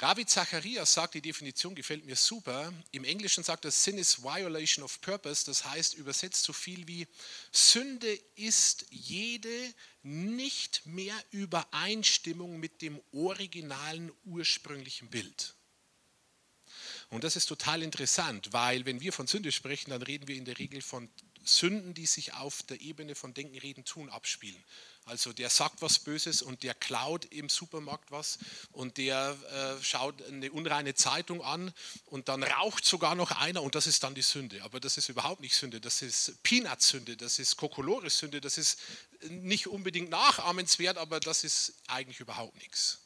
Ravi 0.00 0.24
Zacharias 0.26 0.94
sagt, 0.94 1.14
die 1.14 1.20
Definition 1.20 1.74
gefällt 1.74 2.06
mir 2.06 2.14
super. 2.14 2.72
Im 2.92 3.02
Englischen 3.02 3.42
sagt 3.42 3.64
er, 3.64 3.72
Sin 3.72 3.98
is 3.98 4.22
violation 4.22 4.84
of 4.84 5.00
purpose. 5.00 5.44
Das 5.44 5.64
heißt 5.64 5.94
übersetzt 5.94 6.44
so 6.44 6.52
viel 6.52 6.86
wie, 6.86 7.08
Sünde 7.50 8.12
ist 8.36 8.86
jede 8.90 9.74
nicht 10.04 10.86
mehr 10.86 11.16
Übereinstimmung 11.32 12.60
mit 12.60 12.80
dem 12.80 13.00
originalen 13.10 14.12
ursprünglichen 14.24 15.10
Bild. 15.10 15.56
Und 17.10 17.24
das 17.24 17.34
ist 17.34 17.46
total 17.46 17.82
interessant, 17.82 18.52
weil 18.52 18.84
wenn 18.84 19.00
wir 19.00 19.12
von 19.12 19.26
Sünde 19.26 19.50
sprechen, 19.50 19.90
dann 19.90 20.02
reden 20.02 20.28
wir 20.28 20.36
in 20.36 20.44
der 20.44 20.58
Regel 20.58 20.80
von 20.80 21.10
Sünden, 21.44 21.94
die 21.94 22.06
sich 22.06 22.34
auf 22.34 22.62
der 22.64 22.80
Ebene 22.80 23.14
von 23.14 23.34
Denken, 23.34 23.58
Reden, 23.58 23.84
Tun 23.84 24.10
abspielen. 24.10 24.62
Also 25.08 25.32
der 25.32 25.50
sagt 25.50 25.82
was 25.82 25.98
Böses 25.98 26.42
und 26.42 26.62
der 26.62 26.74
klaut 26.74 27.24
im 27.26 27.48
Supermarkt 27.48 28.10
was 28.10 28.38
und 28.72 28.96
der 28.96 29.36
äh, 29.50 29.82
schaut 29.82 30.22
eine 30.22 30.52
unreine 30.52 30.94
Zeitung 30.94 31.42
an 31.42 31.72
und 32.06 32.28
dann 32.28 32.42
raucht 32.42 32.84
sogar 32.84 33.14
noch 33.14 33.30
einer 33.32 33.62
und 33.62 33.74
das 33.74 33.86
ist 33.86 34.02
dann 34.04 34.14
die 34.14 34.22
Sünde. 34.22 34.62
Aber 34.62 34.80
das 34.80 34.96
ist 34.96 35.08
überhaupt 35.08 35.40
nicht 35.40 35.54
Sünde, 35.56 35.80
das 35.80 36.02
ist 36.02 36.42
Peanut-Sünde, 36.42 37.16
das 37.16 37.38
ist 37.38 37.56
Kokolores-Sünde, 37.56 38.40
das 38.40 38.58
ist 38.58 38.78
nicht 39.28 39.66
unbedingt 39.66 40.10
nachahmenswert, 40.10 40.98
aber 40.98 41.20
das 41.20 41.44
ist 41.44 41.74
eigentlich 41.86 42.20
überhaupt 42.20 42.56
nichts. 42.56 42.98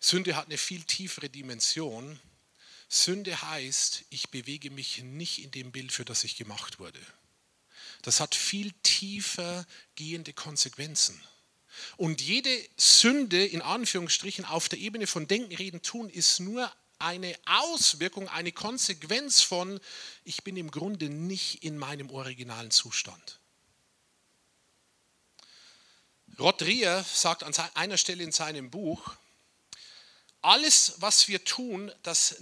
Sünde 0.00 0.36
hat 0.36 0.46
eine 0.46 0.58
viel 0.58 0.82
tiefere 0.82 1.30
Dimension 1.30 2.20
Sünde 2.94 3.40
heißt, 3.40 4.04
ich 4.10 4.28
bewege 4.28 4.70
mich 4.70 5.02
nicht 5.02 5.42
in 5.42 5.50
dem 5.50 5.72
Bild, 5.72 5.92
für 5.92 6.04
das 6.04 6.24
ich 6.24 6.36
gemacht 6.36 6.78
wurde. 6.78 7.00
Das 8.02 8.20
hat 8.20 8.34
viel 8.34 8.72
tiefer 8.82 9.66
gehende 9.94 10.32
Konsequenzen. 10.32 11.20
Und 11.96 12.20
jede 12.20 12.50
Sünde, 12.76 13.44
in 13.44 13.62
Anführungsstrichen, 13.62 14.44
auf 14.44 14.68
der 14.68 14.78
Ebene 14.78 15.06
von 15.06 15.26
Denken, 15.26 15.54
Reden, 15.54 15.82
Tun, 15.82 16.10
ist 16.10 16.40
nur 16.40 16.70
eine 16.98 17.34
Auswirkung, 17.46 18.28
eine 18.28 18.52
Konsequenz 18.52 19.42
von, 19.42 19.80
ich 20.24 20.44
bin 20.44 20.56
im 20.56 20.70
Grunde 20.70 21.08
nicht 21.08 21.64
in 21.64 21.78
meinem 21.78 22.10
originalen 22.10 22.70
Zustand. 22.70 23.40
Rodrier 26.38 27.04
sagt 27.12 27.42
an 27.42 27.54
einer 27.74 27.96
Stelle 27.96 28.22
in 28.22 28.32
seinem 28.32 28.70
Buch, 28.70 29.16
alles, 30.40 30.94
was 30.98 31.28
wir 31.28 31.44
tun, 31.44 31.92
das, 32.02 32.36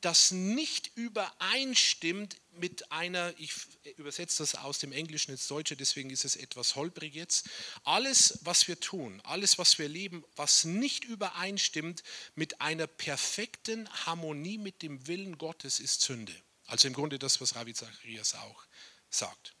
das 0.00 0.30
nicht 0.32 0.90
übereinstimmt 0.96 2.36
mit 2.60 2.92
einer, 2.92 3.34
ich 3.38 3.52
übersetze 3.96 4.42
das 4.42 4.54
aus 4.54 4.78
dem 4.78 4.92
Englischen 4.92 5.32
ins 5.32 5.48
Deutsche, 5.48 5.76
deswegen 5.76 6.10
ist 6.10 6.24
es 6.24 6.36
etwas 6.36 6.76
holprig 6.76 7.14
jetzt, 7.14 7.48
alles, 7.84 8.38
was 8.42 8.68
wir 8.68 8.78
tun, 8.78 9.20
alles, 9.24 9.58
was 9.58 9.78
wir 9.78 9.88
leben, 9.88 10.24
was 10.36 10.64
nicht 10.64 11.04
übereinstimmt 11.04 12.02
mit 12.34 12.60
einer 12.60 12.86
perfekten 12.86 13.88
Harmonie 14.06 14.58
mit 14.58 14.82
dem 14.82 15.06
Willen 15.06 15.38
Gottes, 15.38 15.80
ist 15.80 16.02
Sünde. 16.02 16.34
Also 16.66 16.86
im 16.86 16.94
Grunde 16.94 17.18
das, 17.18 17.40
was 17.40 17.56
Rabbi 17.56 17.74
Zacharias 17.74 18.34
auch 18.34 18.64
sagt. 19.08 19.56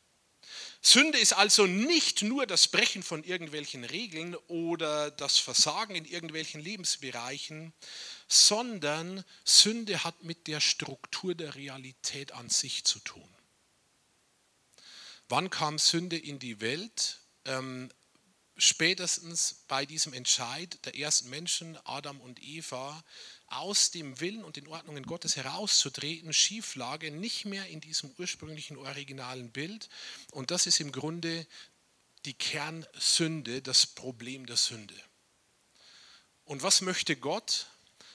Sünde 0.82 1.18
ist 1.18 1.32
also 1.32 1.66
nicht 1.66 2.22
nur 2.22 2.46
das 2.46 2.68
Brechen 2.68 3.02
von 3.02 3.22
irgendwelchen 3.24 3.84
Regeln 3.84 4.34
oder 4.46 5.10
das 5.10 5.38
Versagen 5.38 5.94
in 5.94 6.04
irgendwelchen 6.04 6.60
Lebensbereichen, 6.60 7.72
sondern 8.32 9.24
Sünde 9.44 10.04
hat 10.04 10.22
mit 10.22 10.46
der 10.46 10.60
Struktur 10.60 11.34
der 11.34 11.56
Realität 11.56 12.30
an 12.30 12.48
sich 12.48 12.84
zu 12.84 13.00
tun. 13.00 13.28
Wann 15.28 15.50
kam 15.50 15.78
Sünde 15.78 16.16
in 16.16 16.38
die 16.38 16.60
Welt? 16.60 17.18
Ähm, 17.44 17.90
spätestens 18.56 19.64
bei 19.66 19.84
diesem 19.84 20.12
Entscheid 20.12 20.78
der 20.84 20.96
ersten 20.96 21.28
Menschen, 21.28 21.76
Adam 21.84 22.20
und 22.20 22.40
Eva, 22.40 23.02
aus 23.48 23.90
dem 23.90 24.20
Willen 24.20 24.44
und 24.44 24.54
den 24.54 24.68
Ordnungen 24.68 25.06
Gottes 25.06 25.34
herauszutreten, 25.34 26.32
Schieflage, 26.32 27.10
nicht 27.10 27.46
mehr 27.46 27.66
in 27.66 27.80
diesem 27.80 28.14
ursprünglichen 28.16 28.76
originalen 28.76 29.50
Bild. 29.50 29.88
Und 30.30 30.52
das 30.52 30.68
ist 30.68 30.78
im 30.78 30.92
Grunde 30.92 31.48
die 32.26 32.34
Kernsünde, 32.34 33.60
das 33.60 33.86
Problem 33.86 34.46
der 34.46 34.56
Sünde. 34.56 34.94
Und 36.44 36.62
was 36.62 36.80
möchte 36.80 37.16
Gott? 37.16 37.66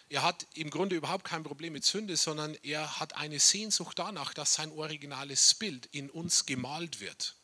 Er 0.09 0.21
hat 0.21 0.45
im 0.53 0.69
Grunde 0.69 0.95
überhaupt 0.95 1.25
kein 1.25 1.43
Problem 1.43 1.73
mit 1.73 1.83
Sünde, 1.83 2.15
sondern 2.15 2.55
er 2.61 2.99
hat 2.99 3.15
eine 3.15 3.39
Sehnsucht 3.39 3.97
danach, 3.97 4.33
dass 4.33 4.53
sein 4.53 4.71
originales 4.71 5.55
Bild 5.55 5.87
in 5.91 6.09
uns 6.09 6.45
gemalt 6.45 6.99
wird. 6.99 7.35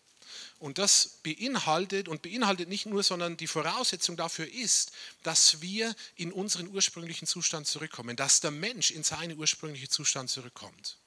Und 0.59 0.77
das 0.77 1.19
beinhaltet 1.23 2.07
und 2.07 2.21
beinhaltet 2.21 2.69
nicht 2.69 2.85
nur, 2.85 3.03
sondern 3.03 3.35
die 3.35 3.47
Voraussetzung 3.47 4.15
dafür 4.15 4.47
ist, 4.47 4.91
dass 5.23 5.61
wir 5.61 5.95
in 6.15 6.31
unseren 6.31 6.67
ursprünglichen 6.67 7.27
Zustand 7.27 7.67
zurückkommen, 7.67 8.15
dass 8.15 8.41
der 8.41 8.51
Mensch 8.51 8.91
in 8.91 9.03
seinen 9.03 9.37
ursprünglichen 9.37 9.89
Zustand 9.89 10.29
zurückkommt. 10.29 10.97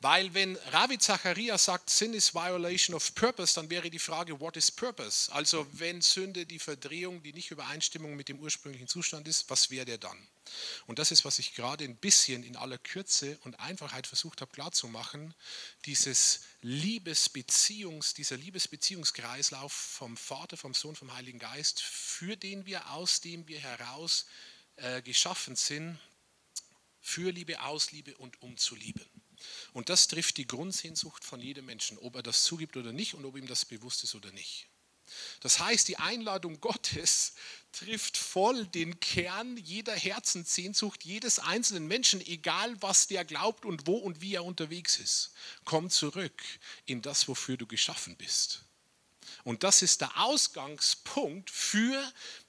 Weil 0.00 0.32
wenn 0.32 0.54
Ravi 0.70 0.98
Zacharias 0.98 1.64
sagt, 1.64 1.90
Sin 1.90 2.14
is 2.14 2.32
violation 2.32 2.94
of 2.94 3.14
purpose, 3.16 3.56
dann 3.56 3.68
wäre 3.68 3.90
die 3.90 3.98
Frage, 3.98 4.38
what 4.38 4.56
is 4.56 4.70
purpose? 4.70 5.32
Also 5.32 5.66
wenn 5.72 6.00
Sünde 6.02 6.46
die 6.46 6.60
Verdrehung, 6.60 7.20
die 7.24 7.32
Nicht-Übereinstimmung 7.32 8.14
mit 8.14 8.28
dem 8.28 8.38
ursprünglichen 8.38 8.86
Zustand 8.86 9.26
ist, 9.26 9.50
was 9.50 9.70
wäre 9.70 9.84
der 9.84 9.98
dann? 9.98 10.16
Und 10.86 10.98
das 10.98 11.10
ist, 11.10 11.24
was 11.24 11.38
ich 11.38 11.54
gerade 11.54 11.84
ein 11.84 11.96
bisschen 11.96 12.42
in 12.42 12.56
aller 12.56 12.78
Kürze 12.78 13.38
und 13.44 13.58
Einfachheit 13.60 14.06
versucht 14.06 14.40
habe 14.40 14.52
klarzumachen. 14.52 15.34
Dieses 15.84 16.40
Liebesbeziehungs, 16.62 18.14
dieser 18.14 18.36
Liebesbeziehungskreislauf 18.36 19.72
vom 19.72 20.16
Vater, 20.16 20.56
vom 20.56 20.74
Sohn, 20.74 20.96
vom 20.96 21.14
Heiligen 21.14 21.38
Geist, 21.38 21.80
für 21.80 22.36
den 22.36 22.66
wir, 22.66 22.90
aus 22.90 23.20
dem 23.20 23.46
wir 23.48 23.60
heraus 23.60 24.26
äh, 24.76 25.02
geschaffen 25.02 25.56
sind, 25.56 25.98
für 27.00 27.30
Liebe, 27.32 27.62
aus 27.62 27.92
Liebe 27.92 28.16
und 28.16 28.42
um 28.42 28.56
zu 28.56 28.74
lieben. 28.74 29.04
Und 29.72 29.88
das 29.88 30.08
trifft 30.08 30.36
die 30.36 30.46
Grundsehnsucht 30.46 31.24
von 31.24 31.40
jedem 31.40 31.66
Menschen, 31.66 31.98
ob 31.98 32.16
er 32.16 32.22
das 32.22 32.44
zugibt 32.44 32.76
oder 32.76 32.92
nicht 32.92 33.14
und 33.14 33.24
ob 33.24 33.36
ihm 33.36 33.46
das 33.46 33.64
bewusst 33.64 34.04
ist 34.04 34.14
oder 34.14 34.30
nicht. 34.32 34.68
Das 35.40 35.58
heißt, 35.58 35.88
die 35.88 35.96
Einladung 35.96 36.60
Gottes 36.60 37.34
trifft 37.72 38.16
voll 38.16 38.66
den 38.66 38.98
Kern 39.00 39.56
jeder 39.56 39.94
Herzenssehnsucht 39.94 41.04
jedes 41.04 41.38
einzelnen 41.38 41.86
Menschen, 41.86 42.20
egal 42.20 42.80
was 42.80 43.06
der 43.06 43.24
glaubt 43.24 43.64
und 43.64 43.86
wo 43.86 43.96
und 43.96 44.20
wie 44.20 44.34
er 44.34 44.44
unterwegs 44.44 44.98
ist. 44.98 45.32
Komm 45.64 45.90
zurück 45.90 46.42
in 46.86 47.02
das, 47.02 47.28
wofür 47.28 47.56
du 47.56 47.66
geschaffen 47.66 48.16
bist. 48.16 48.64
Und 49.44 49.62
das 49.62 49.82
ist 49.82 50.00
der 50.00 50.20
Ausgangspunkt 50.20 51.50
für 51.50 52.02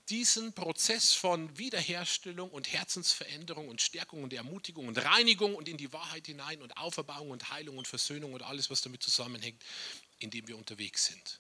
diesen 0.10 0.54
Prozess 0.54 1.14
von 1.14 1.58
Wiederherstellung 1.58 2.50
und 2.50 2.72
Herzensveränderung 2.72 3.70
und 3.70 3.82
Stärkung 3.82 4.24
und 4.24 4.34
Ermutigung 4.34 4.88
und 4.88 4.98
Reinigung 4.98 5.56
und 5.56 5.68
in 5.68 5.78
die 5.78 5.94
Wahrheit 5.94 6.26
hinein 6.26 6.62
und 6.62 6.76
Auferbauung 6.78 7.30
und 7.30 7.52
Heilung 7.52 7.78
und 7.78 7.88
Versöhnung 7.88 8.34
und 8.34 8.42
alles, 8.42 8.70
was 8.70 8.82
damit 8.82 9.04
zusammenhängt, 9.04 9.64
in 10.18 10.32
dem 10.32 10.48
wir 10.48 10.58
unterwegs 10.58 11.06
sind. 11.06 11.40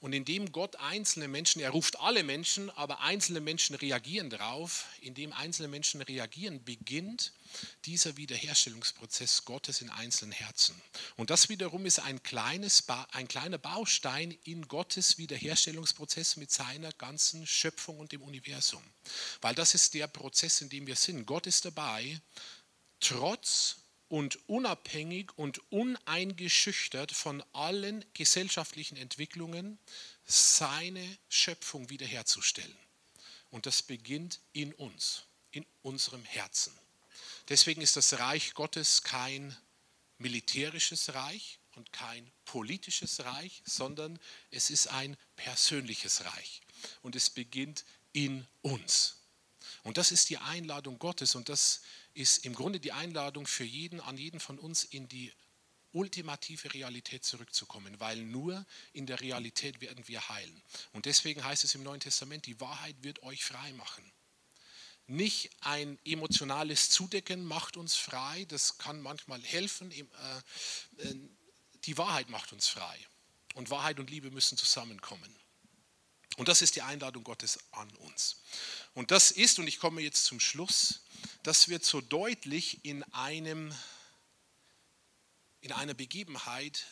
Und 0.00 0.12
indem 0.12 0.52
Gott 0.52 0.76
einzelne 0.76 1.26
Menschen, 1.26 1.60
er 1.60 1.70
ruft 1.70 1.98
alle 1.98 2.22
Menschen, 2.22 2.70
aber 2.70 3.00
einzelne 3.00 3.40
Menschen 3.40 3.74
reagieren 3.74 4.30
darauf, 4.30 4.84
indem 5.00 5.32
einzelne 5.32 5.66
Menschen 5.66 6.00
reagieren, 6.02 6.62
beginnt 6.62 7.32
dieser 7.84 8.16
Wiederherstellungsprozess 8.16 9.44
Gottes 9.44 9.82
in 9.82 9.90
einzelnen 9.90 10.30
Herzen. 10.30 10.80
Und 11.16 11.30
das 11.30 11.48
wiederum 11.48 11.84
ist 11.84 11.98
ein, 11.98 12.22
kleines, 12.22 12.84
ein 13.10 13.26
kleiner 13.26 13.58
Baustein 13.58 14.30
in 14.44 14.68
Gottes 14.68 15.18
Wiederherstellungsprozess 15.18 16.36
mit 16.36 16.52
seiner 16.52 16.92
ganzen 16.92 17.44
Schöpfung 17.44 17.98
und 17.98 18.12
dem 18.12 18.22
Universum. 18.22 18.82
Weil 19.40 19.56
das 19.56 19.74
ist 19.74 19.94
der 19.94 20.06
Prozess, 20.06 20.60
in 20.60 20.68
dem 20.68 20.86
wir 20.86 20.96
sind. 20.96 21.26
Gott 21.26 21.48
ist 21.48 21.64
dabei, 21.64 22.20
trotz 23.00 23.78
und 24.08 24.38
unabhängig 24.48 25.36
und 25.36 25.60
uneingeschüchtert 25.70 27.12
von 27.12 27.42
allen 27.52 28.04
gesellschaftlichen 28.14 28.96
Entwicklungen 28.96 29.78
seine 30.24 31.18
Schöpfung 31.28 31.90
wiederherzustellen. 31.90 32.76
Und 33.50 33.66
das 33.66 33.82
beginnt 33.82 34.40
in 34.52 34.74
uns, 34.74 35.24
in 35.50 35.66
unserem 35.82 36.24
Herzen. 36.24 36.72
Deswegen 37.48 37.80
ist 37.80 37.96
das 37.96 38.18
Reich 38.18 38.54
Gottes 38.54 39.02
kein 39.02 39.56
militärisches 40.18 41.14
Reich 41.14 41.58
und 41.76 41.92
kein 41.92 42.30
politisches 42.44 43.20
Reich, 43.24 43.62
sondern 43.64 44.18
es 44.50 44.68
ist 44.68 44.88
ein 44.88 45.16
persönliches 45.36 46.24
Reich. 46.24 46.60
Und 47.02 47.16
es 47.16 47.30
beginnt 47.30 47.84
in 48.12 48.46
uns. 48.62 49.16
Und 49.84 49.96
das 49.96 50.12
ist 50.12 50.28
die 50.28 50.38
Einladung 50.38 50.98
Gottes 50.98 51.34
und 51.34 51.48
das 51.48 51.80
ist 52.18 52.44
im 52.44 52.54
Grunde 52.54 52.80
die 52.80 52.92
Einladung 52.92 53.46
für 53.46 53.64
jeden, 53.64 54.00
an 54.00 54.18
jeden 54.18 54.40
von 54.40 54.58
uns 54.58 54.82
in 54.82 55.08
die 55.08 55.32
ultimative 55.92 56.74
Realität 56.74 57.24
zurückzukommen, 57.24 57.98
weil 58.00 58.16
nur 58.16 58.66
in 58.92 59.06
der 59.06 59.20
Realität 59.20 59.80
werden 59.80 60.06
wir 60.08 60.28
heilen. 60.28 60.62
Und 60.92 61.06
deswegen 61.06 61.44
heißt 61.44 61.62
es 61.62 61.76
im 61.76 61.84
Neuen 61.84 62.00
Testament, 62.00 62.46
die 62.46 62.60
Wahrheit 62.60 62.96
wird 63.02 63.22
euch 63.22 63.44
frei 63.44 63.72
machen. 63.72 64.04
Nicht 65.06 65.50
ein 65.60 65.96
emotionales 66.04 66.90
Zudecken 66.90 67.44
macht 67.44 67.76
uns 67.76 67.94
frei, 67.94 68.44
das 68.48 68.78
kann 68.78 69.00
manchmal 69.00 69.40
helfen. 69.42 69.90
Äh, 69.92 70.02
äh, 70.98 71.14
die 71.84 71.96
Wahrheit 71.96 72.28
macht 72.28 72.52
uns 72.52 72.66
frei. 72.66 72.98
Und 73.54 73.70
Wahrheit 73.70 74.00
und 74.00 74.10
Liebe 74.10 74.30
müssen 74.30 74.58
zusammenkommen. 74.58 75.37
Und 76.38 76.46
das 76.46 76.62
ist 76.62 76.76
die 76.76 76.82
Einladung 76.82 77.24
Gottes 77.24 77.58
an 77.72 77.90
uns. 77.96 78.36
Und 78.94 79.10
das 79.10 79.32
ist, 79.32 79.58
und 79.58 79.66
ich 79.66 79.80
komme 79.80 80.02
jetzt 80.02 80.24
zum 80.24 80.38
Schluss, 80.38 81.00
das 81.42 81.68
wird 81.68 81.84
so 81.84 82.00
deutlich 82.00 82.84
in, 82.84 83.02
einem, 83.12 83.74
in 85.60 85.72
einer 85.72 85.94
Begebenheit 85.94 86.86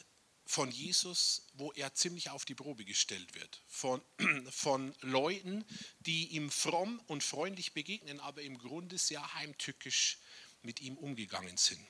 von 0.46 0.72
Jesus, 0.72 1.46
wo 1.54 1.70
er 1.72 1.94
ziemlich 1.94 2.30
auf 2.30 2.44
die 2.44 2.56
Probe 2.56 2.84
gestellt 2.84 3.36
wird. 3.36 3.62
Von, 3.68 4.02
von 4.50 4.92
Leuten, 5.02 5.64
die 6.00 6.26
ihm 6.30 6.50
fromm 6.50 7.00
und 7.06 7.22
freundlich 7.22 7.72
begegnen, 7.72 8.18
aber 8.18 8.42
im 8.42 8.58
Grunde 8.58 8.98
sehr 8.98 9.34
heimtückisch 9.34 10.18
mit 10.66 10.82
ihm 10.82 10.98
umgegangen 10.98 11.56
sind. 11.56 11.80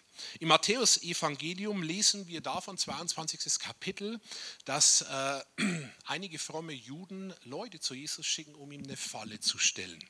Im 0.40 0.48
Matthäus-Evangelium 0.48 1.82
lesen 1.82 2.26
wir 2.26 2.40
davon, 2.40 2.78
22. 2.78 3.58
Kapitel, 3.58 4.20
dass 4.64 5.02
äh, 5.02 5.40
einige 6.04 6.38
fromme 6.38 6.72
Juden 6.72 7.34
Leute 7.44 7.80
zu 7.80 7.94
Jesus 7.94 8.24
schicken, 8.24 8.54
um 8.54 8.70
ihm 8.72 8.84
eine 8.84 8.96
Falle 8.96 9.40
zu 9.40 9.58
stellen. 9.58 10.02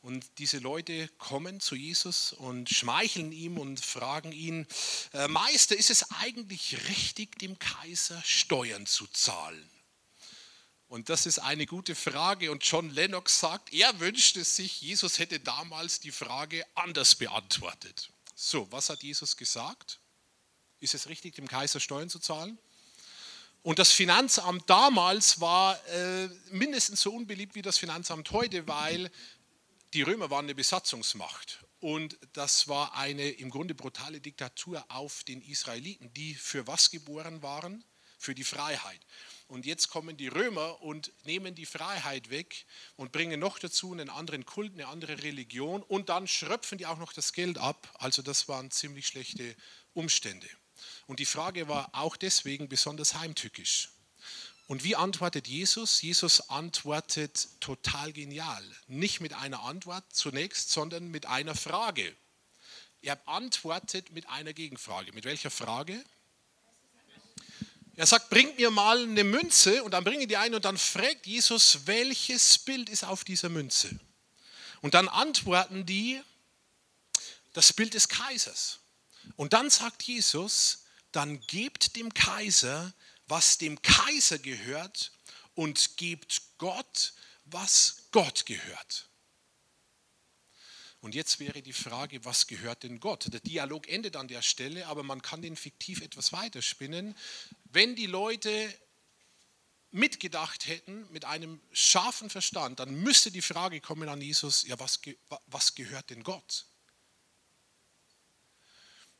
Und 0.00 0.24
diese 0.38 0.58
Leute 0.58 1.08
kommen 1.18 1.60
zu 1.60 1.74
Jesus 1.74 2.32
und 2.32 2.70
schmeicheln 2.70 3.32
ihm 3.32 3.58
und 3.58 3.84
fragen 3.84 4.32
ihn, 4.32 4.66
äh, 5.12 5.26
Meister, 5.28 5.76
ist 5.76 5.90
es 5.90 6.10
eigentlich 6.12 6.88
richtig, 6.88 7.38
dem 7.38 7.58
Kaiser 7.58 8.22
Steuern 8.24 8.86
zu 8.86 9.06
zahlen? 9.08 9.68
Und 10.88 11.10
das 11.10 11.26
ist 11.26 11.38
eine 11.38 11.66
gute 11.66 11.94
Frage. 11.94 12.50
Und 12.50 12.64
John 12.64 12.90
Lennox 12.90 13.40
sagt, 13.40 13.72
er 13.72 14.00
wünschte 14.00 14.42
sich, 14.42 14.80
Jesus 14.80 15.18
hätte 15.18 15.38
damals 15.38 16.00
die 16.00 16.12
Frage 16.12 16.64
anders 16.74 17.14
beantwortet. 17.14 18.10
So, 18.34 18.70
was 18.72 18.88
hat 18.88 19.02
Jesus 19.02 19.36
gesagt? 19.36 20.00
Ist 20.80 20.94
es 20.94 21.08
richtig, 21.08 21.34
dem 21.34 21.46
Kaiser 21.46 21.80
Steuern 21.80 22.08
zu 22.08 22.18
zahlen? 22.18 22.58
Und 23.62 23.78
das 23.78 23.92
Finanzamt 23.92 24.70
damals 24.70 25.40
war 25.40 25.78
äh, 25.88 26.28
mindestens 26.50 27.02
so 27.02 27.12
unbeliebt 27.12 27.54
wie 27.54 27.62
das 27.62 27.76
Finanzamt 27.76 28.30
heute, 28.30 28.66
weil 28.66 29.10
die 29.92 30.02
Römer 30.02 30.30
waren 30.30 30.46
eine 30.46 30.54
Besatzungsmacht. 30.54 31.64
Und 31.80 32.18
das 32.32 32.68
war 32.68 32.94
eine 32.94 33.28
im 33.28 33.50
Grunde 33.50 33.74
brutale 33.74 34.20
Diktatur 34.20 34.84
auf 34.88 35.22
den 35.24 35.42
Israeliten, 35.42 36.12
die 36.14 36.34
für 36.34 36.66
was 36.66 36.90
geboren 36.90 37.42
waren? 37.42 37.84
Für 38.18 38.34
die 38.34 38.44
Freiheit. 38.44 39.00
Und 39.48 39.64
jetzt 39.64 39.88
kommen 39.88 40.18
die 40.18 40.28
Römer 40.28 40.82
und 40.82 41.10
nehmen 41.24 41.54
die 41.54 41.64
Freiheit 41.64 42.28
weg 42.28 42.66
und 42.96 43.12
bringen 43.12 43.40
noch 43.40 43.58
dazu 43.58 43.92
einen 43.92 44.10
anderen 44.10 44.44
Kult, 44.44 44.74
eine 44.74 44.88
andere 44.88 45.22
Religion 45.22 45.82
und 45.82 46.10
dann 46.10 46.28
schröpfen 46.28 46.76
die 46.76 46.86
auch 46.86 46.98
noch 46.98 47.14
das 47.14 47.32
Geld 47.32 47.56
ab. 47.56 47.88
Also 47.98 48.20
das 48.20 48.46
waren 48.46 48.70
ziemlich 48.70 49.06
schlechte 49.06 49.56
Umstände. 49.94 50.46
Und 51.06 51.18
die 51.18 51.26
Frage 51.26 51.66
war 51.66 51.88
auch 51.92 52.16
deswegen 52.16 52.68
besonders 52.68 53.14
heimtückisch. 53.14 53.88
Und 54.66 54.84
wie 54.84 54.96
antwortet 54.96 55.48
Jesus? 55.48 56.02
Jesus 56.02 56.50
antwortet 56.50 57.48
total 57.60 58.12
genial. 58.12 58.62
Nicht 58.86 59.20
mit 59.20 59.32
einer 59.32 59.62
Antwort 59.62 60.04
zunächst, 60.12 60.70
sondern 60.70 61.10
mit 61.10 61.24
einer 61.24 61.54
Frage. 61.54 62.14
Er 63.00 63.26
antwortet 63.26 64.10
mit 64.10 64.28
einer 64.28 64.52
Gegenfrage. 64.52 65.12
Mit 65.14 65.24
welcher 65.24 65.50
Frage? 65.50 66.04
Er 67.98 68.06
sagt, 68.06 68.30
bringt 68.30 68.56
mir 68.58 68.70
mal 68.70 69.02
eine 69.02 69.24
Münze 69.24 69.82
und 69.82 69.90
dann 69.90 70.04
bringen 70.04 70.28
die 70.28 70.36
ein 70.36 70.54
und 70.54 70.64
dann 70.64 70.78
fragt 70.78 71.26
Jesus, 71.26 71.80
welches 71.86 72.56
Bild 72.56 72.88
ist 72.88 73.02
auf 73.02 73.24
dieser 73.24 73.48
Münze? 73.48 73.90
Und 74.82 74.94
dann 74.94 75.08
antworten 75.08 75.84
die, 75.84 76.22
das 77.54 77.72
Bild 77.72 77.94
des 77.94 78.08
Kaisers. 78.08 78.78
Und 79.34 79.52
dann 79.52 79.68
sagt 79.68 80.04
Jesus, 80.04 80.84
dann 81.10 81.40
gebt 81.48 81.96
dem 81.96 82.14
Kaiser, 82.14 82.94
was 83.26 83.58
dem 83.58 83.82
Kaiser 83.82 84.38
gehört 84.38 85.10
und 85.56 85.96
gebt 85.96 86.40
Gott, 86.58 87.14
was 87.46 88.04
Gott 88.12 88.46
gehört. 88.46 89.08
Und 91.00 91.14
jetzt 91.14 91.38
wäre 91.38 91.62
die 91.62 91.72
Frage, 91.72 92.24
was 92.24 92.48
gehört 92.48 92.82
denn 92.82 92.98
Gott? 92.98 93.32
Der 93.32 93.40
Dialog 93.40 93.88
endet 93.88 94.16
an 94.16 94.26
der 94.26 94.42
Stelle, 94.42 94.86
aber 94.88 95.04
man 95.04 95.22
kann 95.22 95.42
den 95.42 95.54
fiktiv 95.56 96.00
etwas 96.00 96.32
weiterspinnen. 96.32 97.16
Wenn 97.70 97.96
die 97.96 98.06
Leute 98.06 98.74
mitgedacht 99.90 100.66
hätten, 100.66 101.10
mit 101.12 101.24
einem 101.24 101.60
scharfen 101.72 102.30
Verstand, 102.30 102.80
dann 102.80 102.94
müsste 102.94 103.30
die 103.30 103.42
Frage 103.42 103.80
kommen 103.80 104.08
an 104.08 104.20
Jesus, 104.20 104.66
ja, 104.66 104.78
was, 104.78 105.00
was 105.46 105.74
gehört 105.74 106.10
denn 106.10 106.22
Gott? 106.22 106.66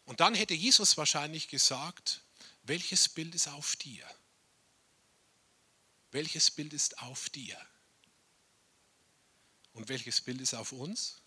Und 0.05 0.21
dann 0.21 0.35
hätte 0.35 0.55
Jesus 0.55 0.97
wahrscheinlich 0.97 1.49
gesagt, 1.49 2.23
welches 2.63 3.09
Bild 3.09 3.35
ist 3.35 3.49
auf 3.49 3.77
dir? 3.77 4.07
Welches 6.11 6.51
Bild 6.51 6.73
ist 6.73 6.99
auf 7.03 7.29
dir? 7.31 7.59
Und 9.73 9.89
welches 9.89 10.21
Bild 10.21 10.41
ist 10.41 10.55
auf 10.55 10.73
uns? 10.73 11.21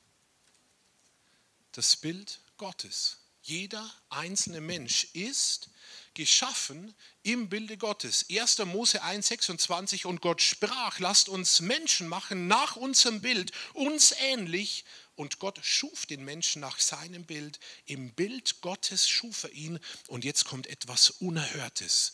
das 1.72 1.96
Bild 1.96 2.42
Gottes. 2.58 3.18
Jeder 3.44 3.90
einzelne 4.10 4.62
Mensch 4.62 5.06
ist 5.14 5.70
geschaffen 6.14 6.94
im 7.24 7.50
Bilde 7.50 7.78
Gottes. 7.78 8.26
1. 8.30 8.60
Mose 8.60 9.04
1,26 9.04 10.06
und 10.06 10.22
Gott 10.22 10.42
sprach, 10.42 11.00
lasst 11.00 11.30
uns 11.30 11.62
Menschen 11.62 12.08
machen 12.08 12.48
nach 12.48 12.76
unserem 12.76 13.22
Bild, 13.22 13.52
uns 13.74 14.14
ähnlich. 14.20 14.86
Und 15.16 15.40
Gott 15.40 15.60
schuf 15.62 16.06
den 16.06 16.24
Menschen 16.24 16.62
nach 16.62 16.80
seinem 16.80 17.26
Bild. 17.26 17.60
Im 17.86 18.14
Bild 18.14 18.62
Gottes 18.62 19.08
schuf 19.08 19.44
er 19.44 19.52
ihn. 19.52 19.80
Und 20.08 20.24
jetzt 20.24 20.46
kommt 20.46 20.68
etwas 20.68 21.10
Unerhörtes. 21.10 22.14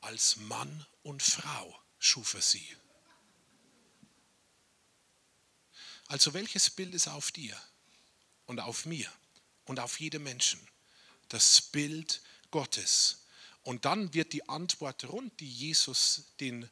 Als 0.00 0.36
Mann 0.36 0.86
und 1.02 1.22
Frau 1.22 1.78
schuf 1.98 2.34
er 2.34 2.42
sie. 2.42 2.66
Also 6.08 6.34
welches 6.34 6.68
Bild 6.68 6.94
ist 6.94 7.08
auf 7.08 7.32
dir? 7.32 7.58
und 8.46 8.60
auf 8.60 8.86
mir 8.86 9.10
und 9.64 9.80
auf 9.80 10.00
jedem 10.00 10.24
Menschen. 10.24 10.60
Das 11.28 11.60
Bild 11.60 12.06
Gottes. 12.06 12.33
Und 13.62 13.84
dann 13.84 14.12
wird 14.14 14.32
die 14.32 14.48
Antwort 14.48 15.08
rund, 15.08 15.40
die 15.40 15.50
Jesus 15.50 16.34
den 16.40 16.68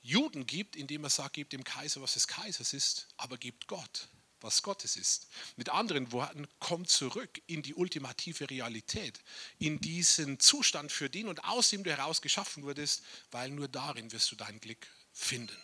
Juden 0.00 0.46
gibt, 0.46 0.76
indem 0.76 1.02
er 1.02 1.10
sagt, 1.10 1.34
gebt 1.34 1.52
dem 1.52 1.64
Kaiser, 1.64 2.00
was 2.00 2.14
des 2.14 2.28
Kaisers 2.28 2.72
ist, 2.72 3.08
aber 3.16 3.36
gebt 3.38 3.66
Gott, 3.66 4.08
was 4.40 4.62
Gottes 4.62 4.96
ist. 4.96 5.26
Mit 5.56 5.68
anderen 5.68 6.12
Worten, 6.12 6.46
komm 6.60 6.86
zurück 6.86 7.42
in 7.48 7.62
die 7.62 7.74
ultimative 7.74 8.48
Realität, 8.48 9.20
in 9.58 9.80
diesen 9.80 10.38
Zustand, 10.38 10.92
für 10.92 11.10
den 11.10 11.26
und 11.26 11.42
aus 11.44 11.70
dem 11.70 11.82
du 11.82 11.90
heraus 11.90 12.22
geschaffen 12.22 12.62
wurdest, 12.62 13.02
weil 13.32 13.50
nur 13.50 13.66
darin 13.66 14.12
wirst 14.12 14.30
du 14.30 14.36
dein 14.36 14.60
Glück 14.60 14.86
finden. 15.12 15.56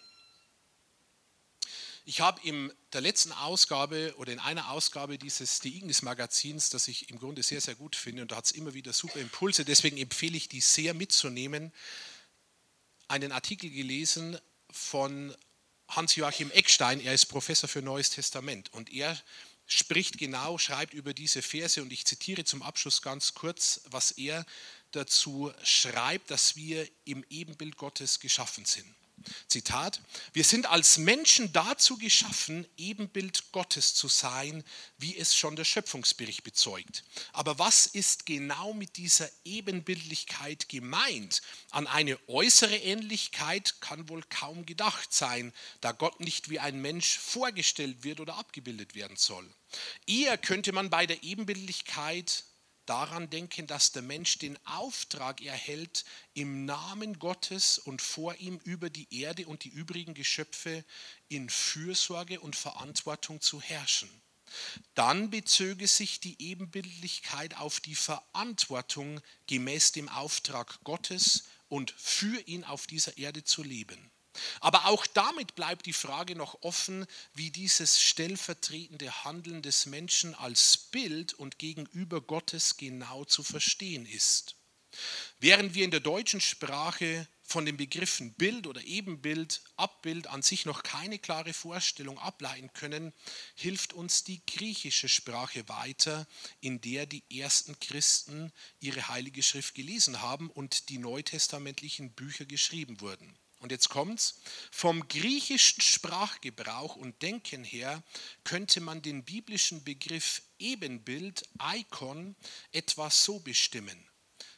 Ich 2.05 2.21
habe 2.21 2.41
in 2.43 2.73
der 2.93 3.01
letzten 3.01 3.31
Ausgabe 3.31 4.15
oder 4.17 4.33
in 4.33 4.41
einer 4.41 4.71
Ausgabe 4.73 5.19
dieses 5.19 5.59
The 5.59 5.77
Ignis 5.77 6.03
Magazins, 6.03 6.69
das 6.69 6.89
ich 6.89 7.11
im 7.11 7.19
Grunde 7.19 7.45
sehr, 7.45 7.61
sehr 7.61 7.77
gut 7.77 7.95
finde, 7.95 8.23
und 8.23 8.33
da 8.33 8.37
hat 8.37 8.47
es 8.47 8.53
immer 8.53 8.75
wieder 8.75 8.93
super 8.93 9.21
Impulse, 9.21 9.65
deswegen 9.65 9.97
empfehle 9.99 10.37
ich 10.37 10.49
die 10.49 10.61
sehr 10.61 10.95
mitzunehmen, 10.95 11.73
einen 13.07 13.31
Artikel 13.31 13.71
gelesen 13.71 14.37
von 14.69 15.33
Hans-Joachim 15.89 16.51
Eckstein, 16.51 17.01
er 17.01 17.15
ist 17.15 17.27
Professor 17.27 17.69
für 17.69 17.83
Neues 17.83 18.11
Testament 18.11 18.73
und 18.73 18.93
er 18.93 19.17
spricht 19.67 20.19
genau, 20.19 20.59
schreibt 20.59 20.95
über 20.95 21.15
diese 21.15 21.41
Verse 21.41 21.81
und 21.81 21.93
ich 21.93 22.05
zitiere 22.05 22.45
zum 22.45 22.63
Abschluss 22.63 23.03
ganz 23.03 23.35
kurz, 23.35 23.83
was 23.85 24.11
er 24.11 24.45
dazu 24.91 25.53
schreibt, 25.63 26.33
dass 26.33 26.57
wir 26.57 26.89
im 27.05 27.25
Ebenbild 27.31 27.77
Gottes 27.77 28.19
geschaffen 28.19 28.65
sind. 28.65 28.93
Zitat, 29.47 30.01
wir 30.33 30.45
sind 30.45 30.67
als 30.67 30.99
Menschen 30.99 31.53
dazu 31.53 31.97
geschaffen, 31.97 32.67
Ebenbild 32.77 33.53
Gottes 33.53 33.95
zu 33.95 34.09
sein, 34.09 34.65
wie 34.99 35.17
es 35.17 35.37
schon 35.37 35.57
der 35.57 35.65
Schöpfungsbericht 35.65 36.43
bezeugt. 36.43 37.05
Aber 37.33 37.59
was 37.59 37.87
ist 37.87 38.27
genau 38.27 38.73
mit 38.73 38.97
dieser 38.97 39.29
Ebenbildlichkeit 39.45 40.69
gemeint? 40.69 41.43
An 41.71 41.87
eine 41.87 42.19
äußere 42.29 42.77
Ähnlichkeit 42.77 43.81
kann 43.81 44.09
wohl 44.09 44.23
kaum 44.29 44.67
gedacht 44.67 45.13
sein, 45.13 45.53
da 45.81 45.93
Gott 45.93 46.21
nicht 46.21 46.49
wie 46.51 46.59
ein 46.59 46.81
Mensch 46.81 47.19
vorgestellt 47.19 48.03
wird 48.03 48.21
oder 48.21 48.37
abgebildet 48.37 48.95
werden 48.95 49.17
soll. 49.17 49.49
Eher 50.07 50.37
könnte 50.37 50.73
man 50.73 50.91
bei 50.91 51.07
der 51.07 51.23
Ebenbildlichkeit 51.23 52.45
daran 52.87 53.31
denken, 53.31 53.67
dass 53.67 53.93
der 53.93 54.03
Mensch 54.03 54.39
den 54.39 54.59
Auftrag 54.67 55.41
erhält, 55.43 56.05
im 56.35 56.65
Namen 56.65 57.19
Gottes 57.19 57.79
und 57.79 58.03
vor 58.03 58.35
ihm 58.37 58.61
über 58.65 58.91
die 58.91 59.09
Erde 59.11 59.47
und 59.47 59.65
die 59.65 59.71
übrigen 59.71 60.15
Geschöpfe 60.15 60.85
in 61.29 61.49
Fürsorge 61.51 62.41
und 62.41 62.57
Verantwortung 62.57 63.41
zu 63.41 63.61
herrschen. 63.61 64.11
Dann 64.95 65.31
bezöge 65.31 65.89
sich 65.89 66.21
die 66.21 66.37
Ebenbildlichkeit 66.43 67.57
auf 67.57 67.81
die 67.81 67.95
Verantwortung 67.95 69.21
gemäß 69.47 69.93
dem 69.93 70.09
Auftrag 70.09 70.85
Gottes 70.85 71.45
und 71.69 71.93
für 71.97 72.41
ihn 72.43 72.65
auf 72.65 72.87
dieser 72.87 73.17
Erde 73.17 73.45
zu 73.45 73.63
leben. 73.63 74.12
Aber 74.61 74.87
auch 74.87 75.07
damit 75.07 75.55
bleibt 75.55 75.87
die 75.87 75.93
Frage 75.93 76.37
noch 76.37 76.63
offen, 76.63 77.07
wie 77.35 77.51
dieses 77.51 78.01
stellvertretende 78.01 79.25
Handeln 79.25 79.63
des 79.63 79.87
Menschen 79.87 80.35
als 80.35 80.79
Bild 80.79 81.35
und 81.35 81.59
gegenüber 81.59 82.21
Gottes 82.21 82.77
genau 82.77 83.25
zu 83.25 83.43
verstehen 83.43 84.07
ist. 84.07 84.57
Während 85.39 85.75
wir 85.75 85.85
in 85.85 85.91
der 85.91 86.01
deutschen 86.01 86.41
Sprache 86.41 87.27
von 87.43 87.67
den 87.67 87.77
Begriffen 87.77 88.35
Bild 88.35 88.67
oder 88.67 88.83
Ebenbild, 88.83 89.63
Abbild 89.77 90.27
an 90.27 90.43
sich 90.43 90.65
noch 90.65 90.83
keine 90.83 91.19
klare 91.19 91.53
Vorstellung 91.53 92.19
ableiten 92.19 92.73
können, 92.73 93.13
hilft 93.55 93.93
uns 93.93 94.25
die 94.25 94.45
griechische 94.47 95.09
Sprache 95.09 95.69
weiter, 95.69 96.27
in 96.61 96.81
der 96.81 97.07
die 97.07 97.25
ersten 97.31 97.79
Christen 97.81 98.53
ihre 98.81 99.09
heilige 99.09 99.43
Schrift 99.43 99.75
gelesen 99.75 100.23
haben 100.23 100.51
und 100.51 100.89
die 100.89 100.99
neutestamentlichen 100.99 102.13
Bücher 102.13 102.45
geschrieben 102.45 103.01
wurden. 103.01 103.39
Und 103.63 103.71
jetzt 103.71 103.91
kommt's. 103.91 104.41
Vom 104.73 105.07
griechischen 105.07 105.81
Sprachgebrauch 105.81 106.97
und 106.97 107.23
Denken 107.23 107.63
her 107.63 108.03
könnte 108.43 108.81
man 108.81 109.03
den 109.03 109.25
biblischen 109.25 109.85
Begriff 109.85 110.43
Ebenbild, 110.59 111.49
Icon, 111.63 112.35
etwas 112.73 113.25
so 113.25 113.39
bestimmen. 113.39 114.05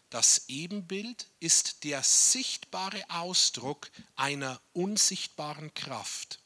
Das 0.09 0.49
Ebenbild 0.49 1.27
ist 1.39 1.85
der 1.85 2.03
sichtbare 2.03 3.05
Ausdruck 3.11 3.91
einer 4.17 4.59
unsichtbaren 4.73 5.75
Kraft, 5.75 6.41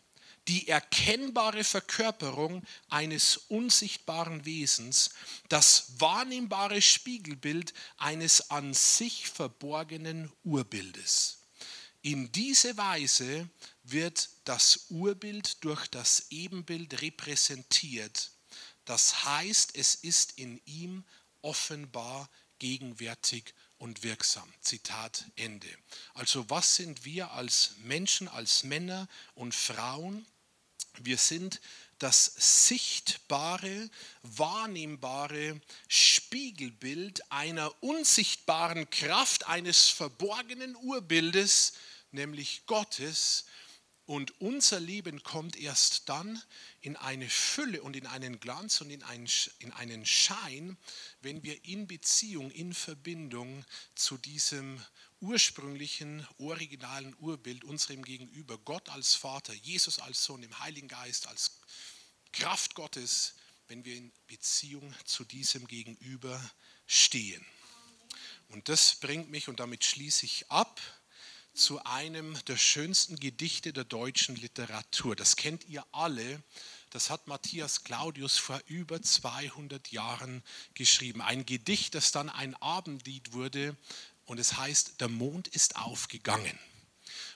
die 0.49 0.67
erkennbare 0.67 1.63
Verkörperung 1.63 2.65
eines 2.89 3.37
unsichtbaren 3.37 4.45
Wesens, 4.47 5.11
das 5.49 6.01
wahrnehmbare 6.01 6.83
Spiegelbild 6.83 7.73
eines 7.99 8.51
an 8.51 8.75
sich 8.75 9.29
verborgenen 9.29 10.33
Urbildes. 10.43 11.38
In 12.03 12.31
diese 12.33 12.77
Weise 12.77 13.49
wird 13.83 14.29
das 14.45 14.87
Urbild 14.89 15.65
durch 15.65 15.87
das 15.89 16.27
Ebenbild 16.31 17.03
repräsentiert. 17.03 18.31
Das 18.85 19.25
heißt, 19.25 19.77
es 19.77 19.97
ist 19.97 20.39
in 20.39 20.61
ihm 20.65 21.05
offenbar 21.43 22.31
gegenwärtig 22.59 23.55
und 23.79 24.03
wirksam. 24.03 24.53
Zitat 24.61 25.25
Ende. 25.37 25.69
Also 26.15 26.49
was 26.51 26.77
sind 26.77 27.05
wir 27.05 27.33
als 27.33 27.75
Menschen, 27.85 28.29
als 28.29 28.65
Männer 28.65 29.09
und 29.35 29.55
Frauen? 29.55 30.27
Wir 31.01 31.19
sind 31.19 31.61
das 31.99 32.33
sichtbare, 32.69 33.91
wahrnehmbare 34.23 35.61
Spiegelbild 35.89 37.31
einer 37.31 37.73
unsichtbaren 37.83 38.89
Kraft, 38.91 39.47
eines 39.49 39.89
verborgenen 39.89 40.77
Urbildes, 40.77 41.73
nämlich 42.13 42.67
Gottes. 42.67 43.45
Und 44.07 44.41
unser 44.41 44.81
Leben 44.81 45.23
kommt 45.23 45.57
erst 45.57 46.09
dann 46.09 46.43
in 46.81 46.97
eine 46.97 47.29
Fülle 47.29 47.83
und 47.83 47.95
in 47.95 48.07
einen 48.07 48.41
Glanz 48.41 48.81
und 48.81 48.91
in 48.91 49.03
einen, 49.03 49.29
in 49.59 49.71
einen 49.73 50.07
Schein, 50.07 50.79
wenn 51.21 51.43
wir 51.43 51.63
in 51.67 51.87
Beziehung, 51.87 52.51
in 52.51 52.73
Verbindung 52.73 53.67
zu 53.95 54.17
diesem 54.17 54.83
ursprünglichen, 55.21 56.27
originalen 56.39 57.15
Urbild 57.19 57.65
unserem 57.65 58.03
Gegenüber, 58.03 58.57
Gott 58.57 58.89
als 58.89 59.15
Vater, 59.15 59.53
Jesus 59.53 59.99
als 59.99 60.25
Sohn, 60.25 60.43
im 60.43 60.59
Heiligen 60.59 60.89
Geist 60.89 61.27
als 61.27 61.61
Kraft 62.33 62.75
Gottes, 62.75 63.35
wenn 63.67 63.85
wir 63.85 63.97
in 63.97 64.13
Beziehung 64.27 64.95
zu 65.05 65.25
diesem 65.25 65.67
Gegenüber 65.67 66.41
stehen. 66.87 67.45
Und 68.49 68.69
das 68.69 68.95
bringt 68.95 69.31
mich, 69.31 69.49
und 69.49 69.61
damit 69.61 69.85
schließe 69.85 70.25
ich 70.25 70.51
ab, 70.51 70.81
zu 71.59 71.85
einem 71.85 72.39
der 72.47 72.57
schönsten 72.57 73.17
Gedichte 73.17 73.73
der 73.73 73.85
deutschen 73.85 74.37
Literatur. 74.37 75.17
Das 75.17 75.37
kennt 75.37 75.69
ihr 75.69 75.85
alle. 75.93 76.43
Das 76.91 77.11
hat 77.11 77.27
Matthias 77.27 77.85
Claudius 77.85 78.39
vor 78.39 78.61
über 78.67 79.03
200 79.03 79.91
Jahren 79.91 80.43
geschrieben. 80.75 81.21
Ein 81.21 81.45
Gedicht, 81.45 81.95
das 81.95 82.13
dann 82.13 82.31
ein 82.31 82.55
Abendlied 82.55 83.33
wurde 83.33 83.77
und 84.25 84.39
es 84.39 84.57
heißt, 84.57 85.01
der 85.01 85.09
Mond 85.09 85.49
ist 85.49 85.77
aufgegangen. 85.77 86.59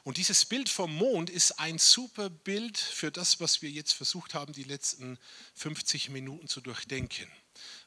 Und 0.05 0.16
dieses 0.16 0.45
Bild 0.45 0.68
vom 0.68 0.95
Mond 0.95 1.29
ist 1.29 1.59
ein 1.59 1.79
super 1.79 2.31
Bild 2.31 2.79
für 2.79 3.11
das, 3.11 3.41
was 3.41 3.62
wir 3.62 3.70
jetzt 3.70 3.93
versucht 3.93 4.35
haben, 4.35 4.53
die 4.53 4.64
letzten 4.64 5.18
50 5.55 6.11
Minuten 6.11 6.49
zu 6.49 6.61
durchdenken 6.61 7.31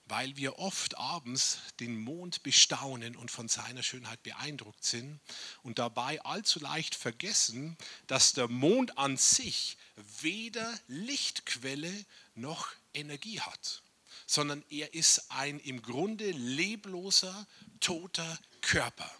weil 0.07 0.37
wir 0.37 0.59
oft 0.59 0.97
abends 0.97 1.59
den 1.79 1.99
Mond 1.99 2.43
bestaunen 2.43 3.15
und 3.15 3.31
von 3.31 3.47
seiner 3.47 3.83
Schönheit 3.83 4.21
beeindruckt 4.23 4.83
sind 4.83 5.19
und 5.63 5.79
dabei 5.79 6.21
allzu 6.21 6.59
leicht 6.59 6.95
vergessen, 6.95 7.77
dass 8.07 8.33
der 8.33 8.47
Mond 8.47 8.97
an 8.97 9.17
sich 9.17 9.77
weder 10.21 10.79
Lichtquelle 10.87 12.05
noch 12.35 12.71
Energie 12.93 13.39
hat, 13.39 13.81
sondern 14.27 14.63
er 14.69 14.93
ist 14.93 15.31
ein 15.31 15.59
im 15.59 15.81
Grunde 15.81 16.31
lebloser, 16.31 17.47
toter 17.79 18.39
Körper. 18.61 19.11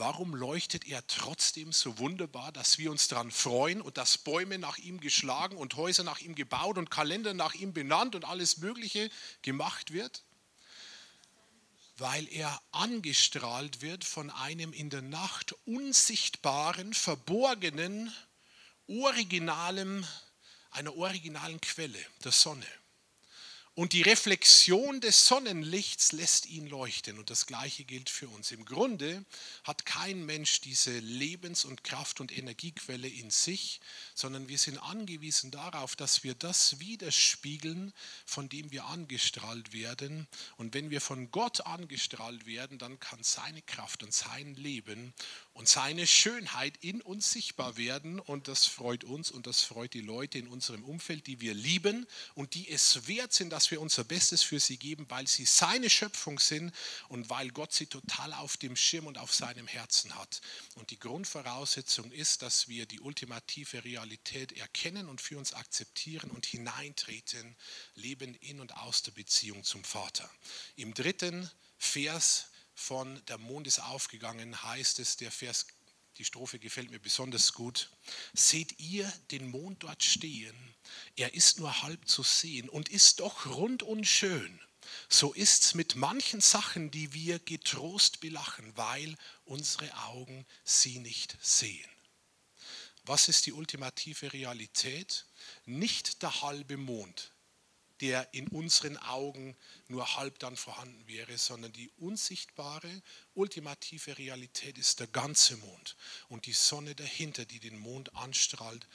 Warum 0.00 0.34
leuchtet 0.34 0.86
er 0.86 1.06
trotzdem 1.08 1.72
so 1.72 1.98
wunderbar, 1.98 2.52
dass 2.52 2.78
wir 2.78 2.90
uns 2.90 3.08
daran 3.08 3.30
freuen 3.30 3.82
und 3.82 3.98
dass 3.98 4.16
Bäume 4.16 4.56
nach 4.56 4.78
ihm 4.78 4.98
geschlagen 4.98 5.58
und 5.58 5.76
Häuser 5.76 6.04
nach 6.04 6.20
ihm 6.20 6.34
gebaut 6.34 6.78
und 6.78 6.90
Kalender 6.90 7.34
nach 7.34 7.52
ihm 7.52 7.74
benannt 7.74 8.14
und 8.14 8.24
alles 8.24 8.56
Mögliche 8.56 9.10
gemacht 9.42 9.92
wird? 9.92 10.24
Weil 11.98 12.26
er 12.32 12.62
angestrahlt 12.72 13.82
wird 13.82 14.06
von 14.06 14.30
einem 14.30 14.72
in 14.72 14.88
der 14.88 15.02
Nacht 15.02 15.54
unsichtbaren, 15.66 16.94
verborgenen, 16.94 18.10
originalen, 18.86 20.06
einer 20.70 20.96
originalen 20.96 21.60
Quelle, 21.60 22.02
der 22.24 22.32
Sonne. 22.32 22.79
Und 23.76 23.92
die 23.92 24.02
Reflexion 24.02 25.00
des 25.00 25.28
Sonnenlichts 25.28 26.10
lässt 26.10 26.46
ihn 26.46 26.66
leuchten. 26.66 27.18
Und 27.18 27.30
das 27.30 27.46
Gleiche 27.46 27.84
gilt 27.84 28.10
für 28.10 28.28
uns. 28.28 28.50
Im 28.50 28.64
Grunde 28.64 29.24
hat 29.62 29.86
kein 29.86 30.26
Mensch 30.26 30.60
diese 30.60 30.98
Lebens- 30.98 31.64
und 31.64 31.84
Kraft- 31.84 32.20
und 32.20 32.36
Energiequelle 32.36 33.06
in 33.06 33.30
sich, 33.30 33.80
sondern 34.12 34.48
wir 34.48 34.58
sind 34.58 34.78
angewiesen 34.78 35.52
darauf, 35.52 35.94
dass 35.94 36.24
wir 36.24 36.34
das 36.34 36.80
widerspiegeln, 36.80 37.92
von 38.26 38.48
dem 38.48 38.72
wir 38.72 38.86
angestrahlt 38.86 39.72
werden. 39.72 40.26
Und 40.56 40.74
wenn 40.74 40.90
wir 40.90 41.00
von 41.00 41.30
Gott 41.30 41.60
angestrahlt 41.60 42.46
werden, 42.46 42.76
dann 42.78 42.98
kann 42.98 43.22
seine 43.22 43.62
Kraft 43.62 44.02
und 44.02 44.12
sein 44.12 44.56
Leben 44.56 45.14
und 45.52 45.68
seine 45.68 46.08
Schönheit 46.08 46.76
in 46.80 47.00
uns 47.00 47.30
sichtbar 47.30 47.76
werden. 47.76 48.18
Und 48.18 48.48
das 48.48 48.66
freut 48.66 49.04
uns 49.04 49.30
und 49.30 49.46
das 49.46 49.62
freut 49.62 49.94
die 49.94 50.00
Leute 50.00 50.38
in 50.38 50.48
unserem 50.48 50.84
Umfeld, 50.84 51.28
die 51.28 51.40
wir 51.40 51.54
lieben 51.54 52.06
und 52.34 52.54
die 52.54 52.68
es 52.68 53.06
wert 53.06 53.32
sind, 53.32 53.50
dass 53.50 53.59
wir 53.68 53.80
unser 53.80 54.04
Bestes 54.04 54.42
für 54.42 54.60
sie 54.60 54.76
geben, 54.76 55.06
weil 55.08 55.26
sie 55.26 55.44
seine 55.44 55.90
Schöpfung 55.90 56.38
sind 56.38 56.72
und 57.08 57.28
weil 57.30 57.50
Gott 57.50 57.72
sie 57.72 57.86
total 57.86 58.32
auf 58.32 58.56
dem 58.56 58.76
Schirm 58.76 59.08
und 59.08 59.18
auf 59.18 59.34
seinem 59.34 59.66
Herzen 59.66 60.14
hat. 60.14 60.40
Und 60.76 60.90
die 60.90 61.00
Grundvoraussetzung 61.00 62.12
ist, 62.12 62.42
dass 62.42 62.68
wir 62.68 62.86
die 62.86 63.00
ultimative 63.00 63.82
Realität 63.82 64.52
erkennen 64.52 65.08
und 65.08 65.20
für 65.20 65.36
uns 65.36 65.52
akzeptieren 65.52 66.30
und 66.30 66.46
hineintreten, 66.46 67.56
leben 67.96 68.36
in 68.36 68.60
und 68.60 68.76
aus 68.76 69.02
der 69.02 69.12
Beziehung 69.12 69.64
zum 69.64 69.82
Vater. 69.82 70.30
Im 70.76 70.94
dritten 70.94 71.50
Vers 71.76 72.46
von 72.74 73.20
Der 73.26 73.38
Mond 73.38 73.66
ist 73.66 73.80
aufgegangen 73.80 74.62
heißt 74.62 75.00
es, 75.00 75.16
der 75.16 75.30
Vers, 75.30 75.66
die 76.20 76.24
Strophe 76.26 76.58
gefällt 76.58 76.90
mir 76.90 76.98
besonders 76.98 77.54
gut. 77.54 77.90
Seht 78.34 78.78
ihr 78.78 79.10
den 79.30 79.50
Mond 79.50 79.84
dort 79.84 80.04
stehen? 80.04 80.54
Er 81.16 81.32
ist 81.32 81.58
nur 81.58 81.80
halb 81.82 82.06
zu 82.06 82.22
sehen 82.22 82.68
und 82.68 82.90
ist 82.90 83.20
doch 83.20 83.46
rund 83.46 83.82
und 83.82 84.04
schön. 84.04 84.60
So 85.08 85.32
ist's 85.32 85.72
mit 85.72 85.96
manchen 85.96 86.42
Sachen, 86.42 86.90
die 86.90 87.14
wir 87.14 87.38
getrost 87.38 88.20
belachen, 88.20 88.76
weil 88.76 89.16
unsere 89.46 89.90
Augen 90.08 90.46
sie 90.62 90.98
nicht 90.98 91.38
sehen. 91.40 91.88
Was 93.04 93.28
ist 93.28 93.46
die 93.46 93.52
ultimative 93.52 94.34
Realität? 94.34 95.24
Nicht 95.64 96.22
der 96.22 96.42
halbe 96.42 96.76
Mond, 96.76 97.32
der 98.00 98.32
in 98.32 98.48
unseren 98.48 98.96
Augen 98.96 99.56
nur 99.88 100.16
halb 100.16 100.38
dann 100.38 100.56
vorhanden 100.56 101.06
wäre, 101.06 101.36
sondern 101.38 101.72
die 101.72 101.90
unsichtbare, 101.98 103.02
ultimative 103.34 104.18
Realität 104.18 104.78
ist 104.78 105.00
der 105.00 105.06
ganze 105.06 105.56
Mond 105.58 105.96
und 106.28 106.46
die 106.46 106.52
Sonne 106.52 106.94
dahinter, 106.94 107.44
die 107.44 107.60
den 107.60 107.78
Mond 107.78 108.14
anstrahlt 108.16 108.86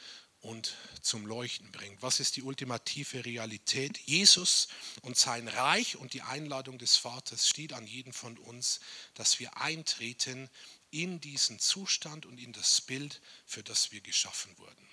und 0.45 0.75
zum 1.01 1.25
Leuchten 1.25 1.71
bringt. 1.71 2.01
Was 2.01 2.19
ist 2.19 2.35
die 2.35 2.43
ultimative 2.43 3.25
Realität? 3.25 3.97
Jesus 4.05 4.67
und 5.01 5.17
sein 5.17 5.47
Reich 5.47 5.97
und 5.97 6.13
die 6.13 6.21
Einladung 6.21 6.77
des 6.77 6.97
Vaters 6.97 7.49
steht 7.49 7.73
an 7.73 7.87
jeden 7.87 8.13
von 8.13 8.37
uns, 8.37 8.79
dass 9.15 9.39
wir 9.39 9.57
eintreten 9.57 10.49
in 10.91 11.19
diesen 11.19 11.59
Zustand 11.59 12.25
und 12.25 12.37
in 12.37 12.53
das 12.53 12.79
Bild, 12.81 13.21
für 13.45 13.63
das 13.63 13.91
wir 13.91 14.01
geschaffen 14.01 14.55
wurden. 14.57 14.84